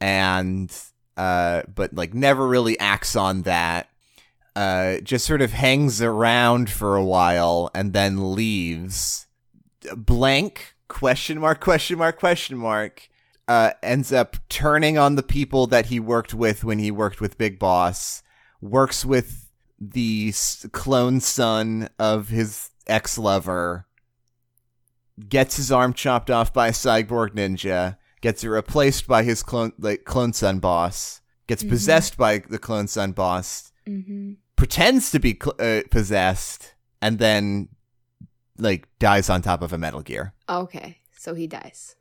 and 0.00 0.74
uh 1.16 1.62
but 1.72 1.94
like 1.94 2.14
never 2.14 2.46
really 2.46 2.78
acts 2.78 3.14
on 3.14 3.42
that 3.42 3.88
uh 4.56 4.98
just 4.98 5.24
sort 5.24 5.42
of 5.42 5.52
hangs 5.52 6.02
around 6.02 6.70
for 6.70 6.96
a 6.96 7.04
while 7.04 7.70
and 7.74 7.92
then 7.92 8.34
leaves. 8.34 9.26
Blank? 9.96 10.74
Question 10.88 11.40
mark 11.40 11.60
question 11.60 11.98
mark 11.98 12.18
question 12.18 12.56
mark. 12.56 13.08
Uh 13.46 13.72
ends 13.82 14.12
up 14.12 14.36
turning 14.48 14.98
on 14.98 15.16
the 15.16 15.22
people 15.22 15.66
that 15.66 15.86
he 15.86 16.00
worked 16.00 16.34
with 16.34 16.64
when 16.64 16.78
he 16.78 16.90
worked 16.90 17.20
with 17.20 17.38
Big 17.38 17.58
Boss 17.58 18.22
works 18.64 19.04
with 19.04 19.50
the 19.78 20.32
clone 20.72 21.20
son 21.20 21.88
of 21.98 22.28
his 22.28 22.70
ex 22.86 23.18
lover, 23.18 23.86
gets 25.28 25.56
his 25.56 25.70
arm 25.70 25.92
chopped 25.92 26.30
off 26.30 26.52
by 26.52 26.68
a 26.68 26.72
cyborg 26.72 27.30
ninja, 27.30 27.98
gets 28.24 28.42
it 28.42 28.48
replaced 28.48 29.06
by 29.06 29.22
his 29.22 29.42
clone 29.42 29.72
like 29.78 30.04
clone 30.04 30.32
son 30.32 30.58
boss, 30.58 31.20
gets 31.46 31.62
Mhm. 31.62 31.68
possessed 31.68 32.16
by 32.16 32.38
the 32.38 32.58
clone 32.58 32.88
son 32.88 33.12
boss, 33.12 33.70
Mm-hmm. 33.86 34.32
pretends 34.56 35.10
to 35.10 35.18
be 35.20 35.36
cl- 35.40 35.56
uh, 35.60 35.82
possessed, 35.90 36.74
and 37.02 37.18
then 37.18 37.68
like 38.56 38.88
dies 38.98 39.28
on 39.28 39.42
top 39.42 39.60
of 39.62 39.72
a 39.74 39.78
Metal 39.78 40.00
Gear. 40.00 40.32
Okay, 40.48 40.98
so 41.16 41.34
he 41.34 41.46
dies. 41.46 41.96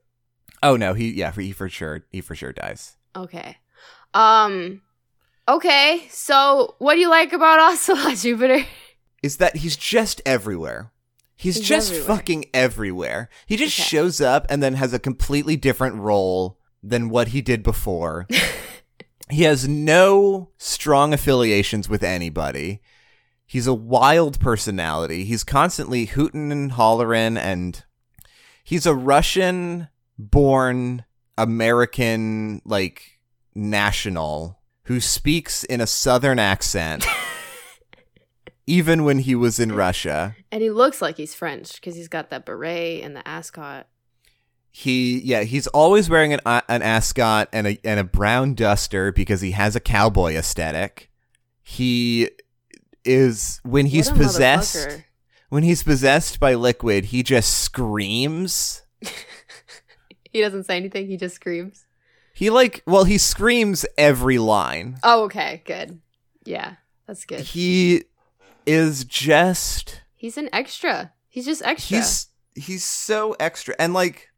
Oh 0.64 0.78
no, 0.78 0.94
he 0.94 1.12
yeah, 1.12 1.32
he 1.34 1.52
for 1.52 1.68
sure 1.68 2.06
he 2.10 2.22
for 2.22 2.36
sure 2.36 2.54
dies. 2.54 2.96
Okay. 3.16 3.58
Um. 4.14 4.82
Okay, 5.50 6.08
so 6.10 6.76
what 6.80 6.94
do 6.96 7.02
you 7.02 7.10
like 7.10 7.34
about 7.34 7.60
Ocelot 7.60 8.16
Jupiter? 8.16 8.64
is 9.22 9.38
that 9.38 9.58
he's 9.58 9.76
just 9.76 10.22
everywhere. 10.26 10.92
He's, 11.44 11.58
He's 11.58 11.68
just 11.68 11.92
everywhere. 11.92 12.16
fucking 12.18 12.46
everywhere. 12.54 13.30
He 13.46 13.58
just 13.58 13.78
Okay. 13.78 13.88
shows 13.88 14.22
up 14.22 14.46
and 14.50 14.64
then 14.64 14.76
has 14.76 14.94
a 14.94 15.00
completely 15.00 15.56
different 15.58 15.98
role 15.98 16.58
than 16.82 17.10
what 17.10 17.28
he 17.30 17.42
did 17.42 17.64
before. 17.64 18.26
he 19.30 19.44
has 19.44 19.68
no 19.68 20.50
strong 20.58 21.14
affiliations 21.14 21.90
with 21.90 22.02
anybody. 22.02 22.82
He's 23.46 23.68
a 23.68 23.74
wild 23.74 24.40
personality. 24.40 25.26
He's 25.26 25.44
constantly 25.44 26.06
hooting 26.06 26.52
and 26.52 26.72
hollering 26.72 27.36
and 27.38 27.84
he's 28.64 28.86
a 28.86 28.96
Russian 28.96 29.90
born 30.18 31.04
American 31.38 32.62
like 32.64 33.20
national 33.54 34.60
who 34.86 35.00
speaks 35.02 35.64
in 35.66 35.82
a 35.82 35.88
southern 35.88 36.40
accent 36.40 37.06
even 38.66 39.04
when 39.04 39.20
he 39.20 39.36
was 39.36 39.60
in 39.60 39.72
Russia. 39.74 40.36
And 40.52 40.62
he 40.62 40.70
looks 40.70 41.02
like 41.02 41.18
he's 41.18 41.36
French 41.36 41.76
because 41.76 41.96
he's 41.96 42.08
got 42.08 42.30
that 42.30 42.46
beret 42.46 43.04
and 43.04 43.16
the 43.16 43.28
ascot. 43.28 43.88
He 44.72 45.20
yeah, 45.20 45.44
he's 45.44 45.68
always 45.68 46.10
wearing 46.10 46.34
an 46.34 46.40
uh, 46.46 46.62
an 46.68 46.82
ascot 46.82 47.48
and 47.54 47.68
a 47.68 47.80
and 47.84 48.00
a 48.00 48.04
brown 48.04 48.56
duster 48.56 49.12
because 49.12 49.42
he 49.42 49.52
has 49.52 49.76
a 49.76 49.80
cowboy 49.80 50.34
aesthetic. 50.34 51.12
He 51.62 52.30
is 53.06 53.62
when 53.64 53.86
he's 53.86 54.10
possessed 54.10 55.04
when 55.50 55.62
he's 55.62 55.84
possessed 55.84 56.40
by 56.40 56.56
liquid, 56.56 57.06
he 57.06 57.22
just 57.22 57.54
screams. 57.60 58.82
He 60.34 60.42
doesn't 60.42 60.64
say 60.64 60.76
anything. 60.76 61.08
He 61.08 61.16
just 61.16 61.36
screams. 61.36 61.86
He 62.34 62.50
like 62.50 62.82
well, 62.88 63.04
he 63.04 63.20
screams 63.20 63.86
every 63.98 64.40
line. 64.40 64.98
Oh, 65.04 65.26
okay, 65.26 65.62
good. 65.66 66.02
Yeah, 66.44 66.74
that's 67.06 67.24
good. 67.24 67.42
He 67.42 68.06
is 68.66 69.04
just 69.04 70.02
He's 70.16 70.38
an 70.38 70.50
extra. 70.54 71.12
He's 71.28 71.46
just 71.46 71.62
extra. 71.64 71.98
he's 71.98 72.28
he's 72.56 72.84
so 72.84 73.36
extra 73.40 73.76
and 73.80 73.94
like 73.94 74.30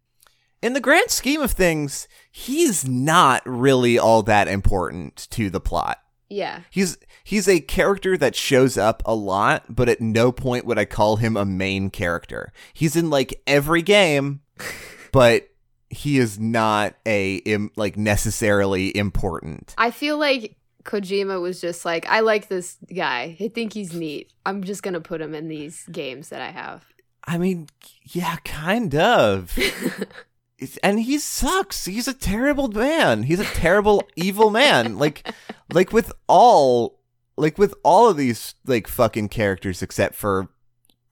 in 0.62 0.74
the 0.74 0.80
grand 0.80 1.12
scheme 1.12 1.42
of 1.42 1.52
things 1.52 2.08
he's 2.32 2.88
not 2.88 3.42
really 3.46 4.00
all 4.00 4.24
that 4.24 4.48
important 4.48 5.28
to 5.30 5.50
the 5.50 5.60
plot 5.60 6.00
yeah. 6.30 6.62
he's 6.70 6.98
he's 7.24 7.48
a 7.48 7.60
character 7.60 8.18
that 8.18 8.36
shows 8.36 8.78
up 8.78 9.04
a 9.06 9.14
lot 9.14 9.64
but 9.70 9.90
at 9.90 10.02
no 10.02 10.32
point 10.32 10.66
would 10.66 10.80
i 10.80 10.86
call 10.86 11.18
him 11.18 11.36
a 11.36 11.46
main 11.46 11.90
character 11.90 12.52
he's 12.74 12.96
in 12.96 13.10
like 13.10 13.42
every 13.46 13.82
game 13.82 14.42
but 15.12 15.50
he 15.90 16.18
is 16.18 16.40
not 16.40 16.96
a 17.06 17.36
Im, 17.38 17.72
like 17.76 17.96
necessarily 17.96 18.96
important 18.98 19.74
I 19.78 19.92
feel 19.92 20.18
like 20.18 20.58
Kojima 20.86 21.42
was 21.42 21.60
just 21.60 21.84
like, 21.84 22.08
I 22.08 22.22
like 22.22 22.48
this 22.48 22.78
guy. 22.96 23.36
I 23.40 23.48
think 23.50 23.74
he's 23.74 23.94
neat. 23.94 24.32
I'm 24.46 24.64
just 24.64 24.84
gonna 24.84 25.02
put 25.02 25.22
him 25.22 25.34
in 25.36 25.48
these 25.48 25.84
games 25.92 26.30
that 26.30 26.42
I 26.42 26.52
have. 26.52 26.86
i 27.28 27.38
mean 27.40 27.68
yeah 28.04 28.36
kind 28.46 28.94
of 28.94 29.58
and 30.84 31.00
he 31.02 31.18
sucks. 31.20 31.86
He's 31.86 32.08
a 32.08 32.14
terrible 32.14 32.68
man. 32.70 33.24
He's 33.24 33.40
a 33.40 33.46
terrible 33.46 34.04
evil 34.16 34.50
man. 34.52 34.98
Like 34.98 35.28
like 35.74 35.92
with 35.92 36.12
all 36.28 37.00
like 37.36 37.58
with 37.58 37.74
all 37.84 38.10
of 38.10 38.18
these 38.18 38.56
like 38.66 38.88
fucking 38.88 39.30
characters 39.30 39.82
except 39.82 40.16
for 40.16 40.50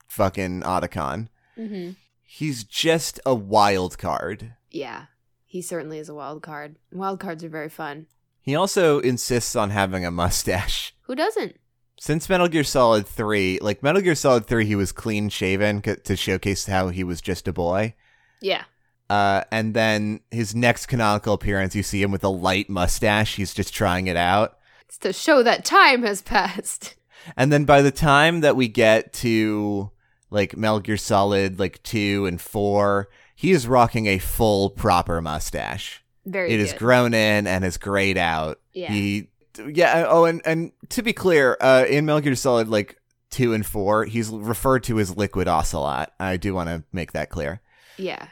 fucking 0.08 0.62
Otacon. 0.62 1.28
hmm 1.56 1.90
He's 2.22 2.64
just 2.64 3.20
a 3.24 3.34
wild 3.34 3.96
card. 3.98 4.54
Yeah, 4.70 5.04
he 5.44 5.62
certainly 5.62 5.98
is 6.00 6.08
a 6.08 6.14
wild 6.14 6.42
card. 6.42 6.76
Wild 6.92 7.20
cards 7.20 7.44
are 7.44 7.48
very 7.48 7.68
fun. 7.68 8.06
He 8.44 8.54
also 8.54 8.98
insists 9.00 9.56
on 9.56 9.70
having 9.70 10.04
a 10.04 10.10
mustache. 10.10 10.94
Who 11.02 11.14
doesn't? 11.14 11.56
Since 11.98 12.28
Metal 12.28 12.46
Gear 12.48 12.62
Solid 12.62 13.06
3, 13.06 13.60
like 13.62 13.82
Metal 13.82 14.02
Gear 14.02 14.14
Solid 14.14 14.44
3 14.46 14.66
he 14.66 14.76
was 14.76 14.92
clean 14.92 15.30
shaven 15.30 15.82
c- 15.82 15.96
to 15.96 16.14
showcase 16.14 16.66
how 16.66 16.88
he 16.88 17.02
was 17.02 17.22
just 17.22 17.48
a 17.48 17.52
boy. 17.54 17.94
Yeah. 18.42 18.64
Uh, 19.08 19.44
and 19.50 19.72
then 19.72 20.20
his 20.30 20.54
next 20.54 20.86
canonical 20.86 21.32
appearance, 21.32 21.74
you 21.74 21.82
see 21.82 22.02
him 22.02 22.10
with 22.10 22.22
a 22.22 22.28
light 22.28 22.68
mustache. 22.68 23.36
He's 23.36 23.54
just 23.54 23.72
trying 23.72 24.08
it 24.08 24.16
out. 24.16 24.58
It's 24.86 24.98
to 24.98 25.14
show 25.14 25.42
that 25.42 25.64
time 25.64 26.02
has 26.02 26.20
passed. 26.22 26.96
And 27.38 27.50
then 27.50 27.64
by 27.64 27.80
the 27.80 27.90
time 27.90 28.42
that 28.42 28.54
we 28.54 28.68
get 28.68 29.14
to 29.14 29.90
like 30.28 30.58
Metal 30.58 30.80
Gear 30.80 30.98
Solid 30.98 31.58
like 31.58 31.82
2 31.82 32.26
and 32.26 32.38
4, 32.38 33.08
he 33.34 33.50
is 33.50 33.66
rocking 33.66 34.06
a 34.08 34.18
full 34.18 34.68
proper 34.68 35.22
mustache. 35.22 36.03
Very 36.24 36.52
it 36.52 36.60
is 36.60 36.72
good. 36.72 36.78
grown 36.78 37.14
in 37.14 37.46
and 37.46 37.64
is 37.64 37.76
grayed 37.76 38.16
out. 38.18 38.60
Yeah. 38.72 38.92
He 38.92 39.28
yeah, 39.72 40.06
oh 40.08 40.24
and 40.24 40.42
and 40.44 40.72
to 40.90 41.02
be 41.02 41.12
clear, 41.12 41.56
uh 41.60 41.84
in 41.88 42.06
Metal 42.06 42.20
Gear 42.20 42.34
Solid 42.34 42.68
like 42.68 42.98
2 43.30 43.52
and 43.52 43.64
4, 43.66 44.04
he's 44.04 44.30
referred 44.30 44.84
to 44.84 44.98
as 45.00 45.16
Liquid 45.16 45.48
Ocelot. 45.48 46.12
I 46.20 46.36
do 46.36 46.54
want 46.54 46.68
to 46.68 46.84
make 46.92 47.12
that 47.12 47.30
clear. 47.30 47.60
yeah. 47.98 48.28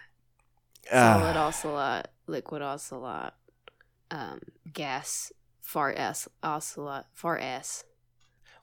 Uh, 0.91 1.21
Solid 1.21 1.37
ocelot, 1.37 2.09
liquid 2.27 2.61
ocelot, 2.61 3.35
um, 4.11 4.41
gas, 4.73 5.33
far 5.61 5.93
s 5.97 6.29
ocelot, 6.43 7.07
far 7.15 7.39
s. 7.39 7.85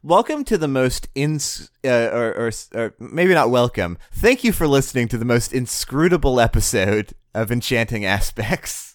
Welcome 0.03 0.43
to 0.45 0.57
the 0.57 0.67
most 0.67 1.07
ins 1.15 1.71
uh, 1.83 1.89
or, 2.13 2.33
or 2.33 2.51
or 2.75 2.93
maybe 2.99 3.33
not 3.33 3.49
welcome. 3.49 3.97
Thank 4.13 4.43
you 4.43 4.51
for 4.53 4.67
listening 4.67 5.07
to 5.09 5.17
the 5.17 5.25
most 5.25 5.51
inscrutable 5.53 6.39
episode 6.39 7.13
of 7.33 7.51
Enchanting 7.51 8.05
Aspects. 8.05 8.88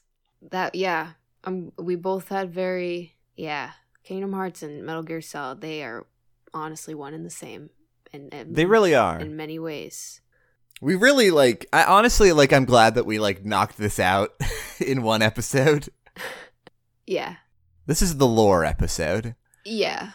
That 0.51 0.75
yeah. 0.75 1.11
Um, 1.45 1.73
we 1.79 1.97
both 1.97 2.29
had 2.29 2.53
very 2.53 3.15
yeah. 3.37 3.73
Kingdom 4.03 4.33
Hearts 4.33 4.63
and 4.63 4.85
Metal 4.85 5.03
Gear 5.03 5.21
Solid. 5.21 5.61
They 5.61 5.83
are 5.83 6.07
honestly 6.53 6.95
one 6.95 7.15
and 7.15 7.25
the 7.25 7.31
same. 7.31 7.71
And, 8.13 8.33
and 8.33 8.55
They 8.55 8.65
really 8.67 8.95
are. 8.95 9.19
in 9.19 9.37
many 9.37 9.59
ways. 9.59 10.21
We 10.81 10.95
really 10.95 11.31
like 11.31 11.67
I 11.73 11.85
honestly 11.85 12.33
like 12.33 12.53
I'm 12.53 12.65
glad 12.65 12.95
that 12.97 13.07
we 13.07 13.19
like 13.19 13.45
knocked 13.45 13.79
this 13.79 13.99
out 13.99 14.31
in 14.85 15.03
one 15.03 15.23
episode. 15.23 15.89
Yeah. 17.07 17.37
This 17.87 18.03
is 18.03 18.17
the 18.19 18.27
lore 18.27 18.65
episode. 18.65 19.35
Yeah. 19.65 20.11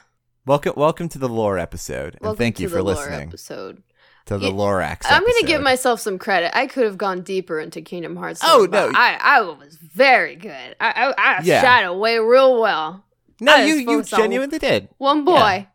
Welcome 0.45 0.73
welcome 0.75 1.09
to 1.09 1.19
the 1.19 1.29
lore 1.29 1.57
episode. 1.57 2.13
and 2.15 2.21
Welcome 2.21 2.37
thank 2.37 2.59
you 2.59 2.69
for 2.69 2.77
the 2.77 2.83
lore 2.83 2.95
listening 2.95 3.27
Episode. 3.29 3.83
To 4.29 4.37
the 4.39 4.47
Yeah, 4.47 4.53
Lorax 4.53 5.01
I'm 5.09 5.21
gonna 5.21 5.45
give 5.45 5.61
myself 5.61 5.99
some 5.99 6.17
credit. 6.17 6.55
I 6.57 6.65
could 6.67 6.85
have 6.85 6.97
gone 6.97 7.21
deeper 7.21 7.59
into 7.59 7.81
Kingdom 7.81 8.15
Hearts. 8.15 8.39
Oh, 8.43 8.67
no. 8.71 8.91
I 8.95 9.17
I 9.21 9.41
was 9.41 9.75
very 9.75 10.35
good. 10.35 10.75
I 10.79 11.13
I, 11.17 11.37
I 11.39 11.41
Yeah. 11.43 11.61
shot 11.61 11.83
away 11.85 12.17
real 12.17 12.59
well. 12.59 13.03
No, 13.41 13.55
I 13.55 13.65
you 13.65 13.75
you 13.75 13.85
focused 13.85 14.13
on 14.13 14.19
genuinely 14.21 14.59
did. 14.59 14.89
One 14.97 15.25
boy. 15.25 15.67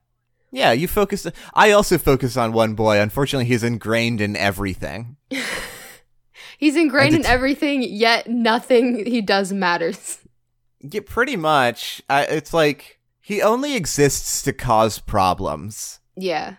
Yeah, 0.51 0.73
you 0.73 0.87
focused 0.89 1.27
I 1.55 1.73
also 1.73 1.99
focus 1.99 2.37
on 2.37 2.53
one 2.53 2.75
boy. 2.75 2.99
Unfortunately, 3.01 3.47
he's 3.47 3.63
ingrained 3.63 4.21
in 4.21 4.37
everything. 4.37 5.17
He's 6.57 6.77
ingrained 6.77 7.15
in 7.17 7.27
everything, 7.27 7.83
yet 7.83 8.29
nothing 8.29 9.05
he 9.07 9.21
does 9.21 9.53
matters. 9.53 10.19
Yeah, 10.81 11.01
pretty 11.05 11.37
much. 11.37 12.01
I, 12.09 12.23
it's 12.25 12.55
like 12.55 13.01
he 13.21 13.43
only 13.43 13.75
exists 13.75 14.41
to 14.43 14.53
cause 14.53 14.99
problems. 14.99 15.99
Yeah. 16.17 16.55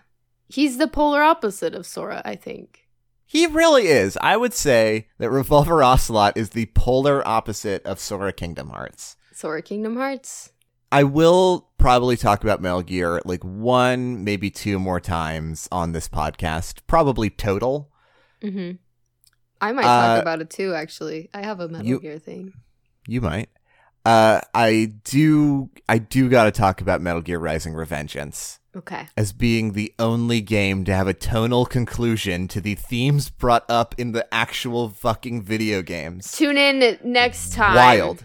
He's 0.48 0.78
the 0.78 0.88
polar 0.88 1.22
opposite 1.22 1.74
of 1.74 1.86
Sora, 1.86 2.22
I 2.24 2.36
think. 2.36 2.82
He 3.26 3.46
really 3.46 3.88
is. 3.88 4.16
I 4.20 4.36
would 4.36 4.54
say 4.54 5.08
that 5.18 5.30
Revolver 5.30 5.82
Ocelot 5.82 6.36
is 6.36 6.50
the 6.50 6.66
polar 6.74 7.26
opposite 7.26 7.84
of 7.84 7.98
Sora 7.98 8.32
Kingdom 8.32 8.70
Hearts. 8.70 9.16
Sora 9.32 9.62
Kingdom 9.62 9.96
Hearts. 9.96 10.52
I 10.92 11.02
will 11.02 11.68
probably 11.78 12.16
talk 12.16 12.44
about 12.44 12.62
Metal 12.62 12.82
Gear 12.82 13.20
like 13.24 13.42
one, 13.42 14.22
maybe 14.22 14.50
two 14.50 14.78
more 14.78 15.00
times 15.00 15.68
on 15.72 15.90
this 15.92 16.08
podcast, 16.08 16.78
probably 16.86 17.28
total. 17.28 17.90
Mm-hmm. 18.40 18.76
I 19.60 19.72
might 19.72 19.84
Uh, 19.84 20.14
talk 20.14 20.22
about 20.22 20.40
it 20.40 20.50
too, 20.50 20.74
actually. 20.74 21.28
I 21.34 21.42
have 21.42 21.58
a 21.58 21.68
Metal 21.68 21.86
you- 21.86 22.00
Gear 22.00 22.18
thing. 22.20 22.52
You 23.08 23.20
might. 23.20 23.48
Uh, 24.06 24.40
I 24.54 24.92
do. 25.02 25.68
I 25.88 25.98
do 25.98 26.28
got 26.28 26.44
to 26.44 26.52
talk 26.52 26.80
about 26.80 27.00
Metal 27.00 27.20
Gear 27.20 27.40
Rising: 27.40 27.72
Revengeance 27.74 28.60
Okay. 28.76 29.08
as 29.16 29.32
being 29.32 29.72
the 29.72 29.92
only 29.98 30.40
game 30.40 30.84
to 30.84 30.94
have 30.94 31.08
a 31.08 31.14
tonal 31.14 31.66
conclusion 31.66 32.46
to 32.48 32.60
the 32.60 32.76
themes 32.76 33.30
brought 33.30 33.64
up 33.68 33.96
in 33.98 34.12
the 34.12 34.32
actual 34.32 34.88
fucking 34.90 35.42
video 35.42 35.82
games. 35.82 36.30
Tune 36.32 36.56
in 36.56 36.98
next 37.02 37.52
time. 37.52 37.74
Wild. 37.74 38.24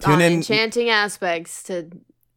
Tune 0.00 0.20
in. 0.20 0.32
Enchanting 0.34 0.90
Aspects 0.90 1.62
to 1.64 1.88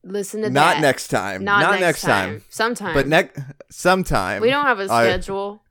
listen 0.03 0.43
to 0.43 0.49
Not 0.51 0.75
that. 0.75 0.81
next 0.81 1.07
time. 1.07 1.43
Not, 1.43 1.79
next 1.79 2.01
time. 2.01 2.43
Sometime. 2.49 2.93
But 2.93 3.07
next 3.07 3.41
sometime. 3.71 4.43
we 4.43 4.51
don't 4.51 4.65
have 4.65 4.77
a 4.79 4.88
schedule. 4.88 5.63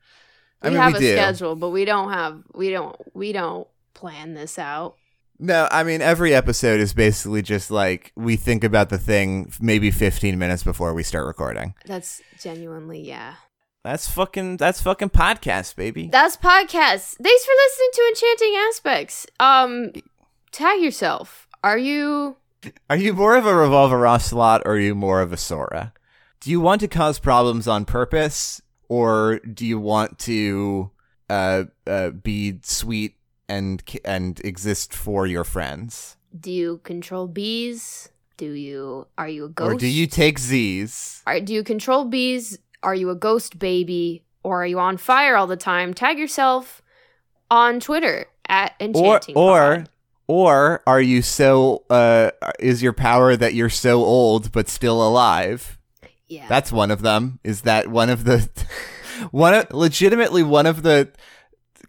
I 0.61 0.69
we 0.69 0.75
mean, 0.75 0.83
have 0.83 0.93
we 0.95 0.99
a 0.99 1.01
do. 1.01 1.12
schedule, 1.12 1.55
but 1.55 1.71
we 1.71 1.85
don't 1.85 2.11
have 2.12 2.43
we 2.55 2.71
don't 2.71 2.97
we 3.15 3.33
don't 3.33 3.69
plan 3.93 4.35
this 4.35 4.59
out. 4.59 4.97
No, 5.39 5.68
I 5.70 5.82
mean 5.82 6.01
every 6.01 6.35
episode 6.35 6.80
is 6.80 6.95
basically 6.95 7.43
just 7.43 7.70
like 7.70 8.12
we 8.16 8.37
think 8.37 8.64
about 8.64 8.89
the 8.89 8.99
thing 8.99 9.53
maybe 9.61 9.91
15 9.91 10.39
minutes 10.39 10.62
before 10.62 10.95
we 10.95 11.03
start 11.03 11.26
recording. 11.26 11.74
That's 11.87 12.22
genuinely 12.41 13.01
yeah. 13.01 13.35
That's 13.82 14.09
fucking 14.09 14.57
that's 14.57 14.80
fucking 14.80 15.11
podcast, 15.11 15.76
baby. 15.76 16.09
That's 16.11 16.37
podcast. 16.37 17.16
Thanks 17.16 17.45
for 17.45 17.53
listening 17.53 17.91
to 17.93 18.09
Enchanting 18.09 18.57
Aspects. 18.68 19.26
Um 19.41 19.93
tag 20.53 20.80
yourself. 20.80 21.49
Are 21.62 21.78
you 21.78 22.37
Are 22.89 22.97
you 22.97 23.12
more 23.12 23.37
of 23.37 23.47
a 23.47 23.55
Revolver 23.55 24.07
Ocelot 24.07 24.62
or 24.64 24.72
are 24.72 24.78
you 24.78 24.95
more 24.95 25.20
of 25.20 25.32
a 25.32 25.37
Sora? 25.37 25.93
Do 26.41 26.51
you 26.51 26.61
want 26.61 26.80
to 26.82 26.89
cause 26.89 27.18
problems 27.18 27.66
on 27.66 27.85
purpose 27.85 28.62
or 28.89 29.41
do 29.41 29.66
you 29.66 29.78
want 29.78 30.18
to 30.20 30.91
uh, 31.30 31.64
uh, 31.87 32.11
be 32.11 32.59
sweet 32.62 33.16
and 33.49 33.83
and 34.05 34.41
exist 34.45 34.93
for 34.95 35.27
your 35.27 35.45
friends? 35.45 36.17
do 36.39 36.51
you 36.51 36.79
control 36.83 37.29
bees? 37.29 38.09
Do 38.37 38.51
you 38.53 39.07
are 39.17 39.29
you 39.29 39.45
a 39.45 39.49
ghost? 39.49 39.75
Or 39.77 39.79
do 39.79 39.87
you 39.87 40.07
take 40.09 40.39
Z's? 40.41 41.23
Are, 41.27 41.39
do 41.41 41.55
you 41.55 41.63
control 41.63 42.05
bees? 42.07 42.59
Are 42.83 42.95
you 42.95 43.11
a 43.11 43.15
ghost 43.15 43.59
baby? 43.61 44.25
Or 44.43 44.63
are 44.63 44.67
you 44.67 44.81
on 44.81 44.97
fire 44.97 45.37
all 45.37 45.47
the 45.47 45.57
time? 45.57 45.95
Tag 45.95 46.19
yourself 46.19 46.83
on 47.51 47.79
Twitter 47.79 48.27
at 48.49 48.73
Or 48.81 48.85
Enchanting. 48.87 49.37
or 49.37 49.77
Pod. 49.77 49.89
or 50.27 50.83
are 50.87 51.01
you 51.01 51.23
so 51.23 51.85
uh 51.89 52.31
is 52.59 52.83
your 52.83 52.93
power 52.93 53.37
that 53.37 53.55
you're 53.55 53.71
so 53.71 54.03
old 54.05 54.51
but 54.51 54.69
still 54.69 55.07
alive? 55.07 55.79
yeah. 56.27 56.47
That's 56.49 56.73
one 56.73 56.91
of 56.91 57.03
them. 57.03 57.39
Is 57.45 57.61
that 57.63 57.87
one 57.89 58.11
of 58.11 58.25
the 58.25 58.49
one 59.31 59.55
of, 59.55 59.71
legitimately 59.73 60.43
one 60.43 60.67
of 60.67 60.83
the 60.83 61.11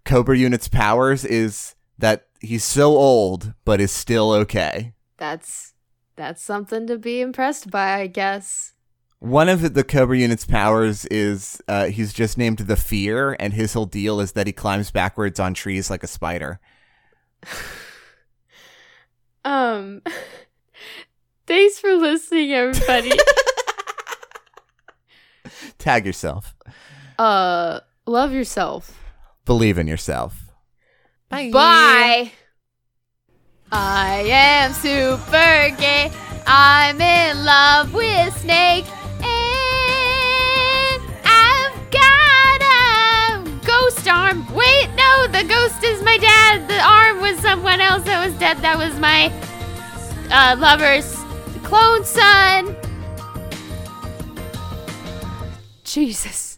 Cobra 0.06 0.38
unit's 0.38 0.68
powers 0.68 1.26
is 1.26 1.76
that 1.98 2.28
he's 2.40 2.64
so 2.64 2.96
old 2.96 3.54
but 3.66 3.82
is 3.82 3.92
still 3.92 4.32
okay. 4.32 4.94
that's 5.18 5.74
that's 6.16 6.42
something 6.42 6.88
to 6.88 6.98
be 6.98 7.20
impressed 7.20 7.70
by, 7.70 7.96
I 7.96 8.08
guess. 8.08 8.72
One 9.20 9.50
of 9.50 9.74
the 9.74 9.84
Cobra 9.84 10.18
unit's 10.18 10.46
powers 10.46 11.06
is 11.08 11.62
uh, 11.68 11.88
he's 11.88 12.14
just 12.14 12.38
named 12.38 12.60
the 12.60 12.78
Fear, 12.78 13.36
and 13.40 13.54
his 13.54 13.74
whole 13.74 13.86
deal 13.86 14.22
is 14.22 14.32
that 14.34 14.48
he 14.48 14.54
climbs 14.54 14.92
backwards 14.92 15.40
on 15.42 15.54
trees 15.54 15.90
like 15.90 16.04
a 16.04 16.08
spider. 16.08 16.60
Um 19.46 20.02
Thanks 21.48 21.78
for 21.78 21.94
listening 21.94 22.52
everybody. 22.52 23.12
Tag 25.78 26.06
yourself. 26.06 26.56
uh 27.20 27.82
love 28.08 28.34
yourself. 28.34 29.00
Believe 29.46 29.78
in 29.78 29.88
yourself. 29.88 30.52
Bye. 31.30 32.32
I 33.72 34.24
am 34.28 34.74
super 34.74 35.76
gay. 35.78 36.12
I'm 36.48 37.00
in 37.00 37.46
love 37.46 37.94
with 37.94 38.36
Snake. 38.38 38.86
And 39.22 41.02
I've 41.26 41.92
got 41.92 42.62
a 42.62 43.44
ghost 43.66 44.08
arm. 44.08 44.46
Wait, 44.56 44.90
no, 44.96 45.28
the 45.28 45.44
ghost 45.48 45.84
is 45.84 46.02
my 46.04 46.18
dad. 46.18 46.68
The 46.68 46.80
arm 46.82 47.22
was 47.22 47.38
someone 47.40 47.82
else 47.82 48.04
that 48.04 48.26
was 48.26 48.34
dead. 48.40 48.58
That 48.60 48.78
was 48.78 48.98
my 49.00 49.32
uh, 50.32 50.56
lover's 50.58 51.16
clone 51.64 52.04
son. 52.04 52.76
Jesus. 55.84 56.55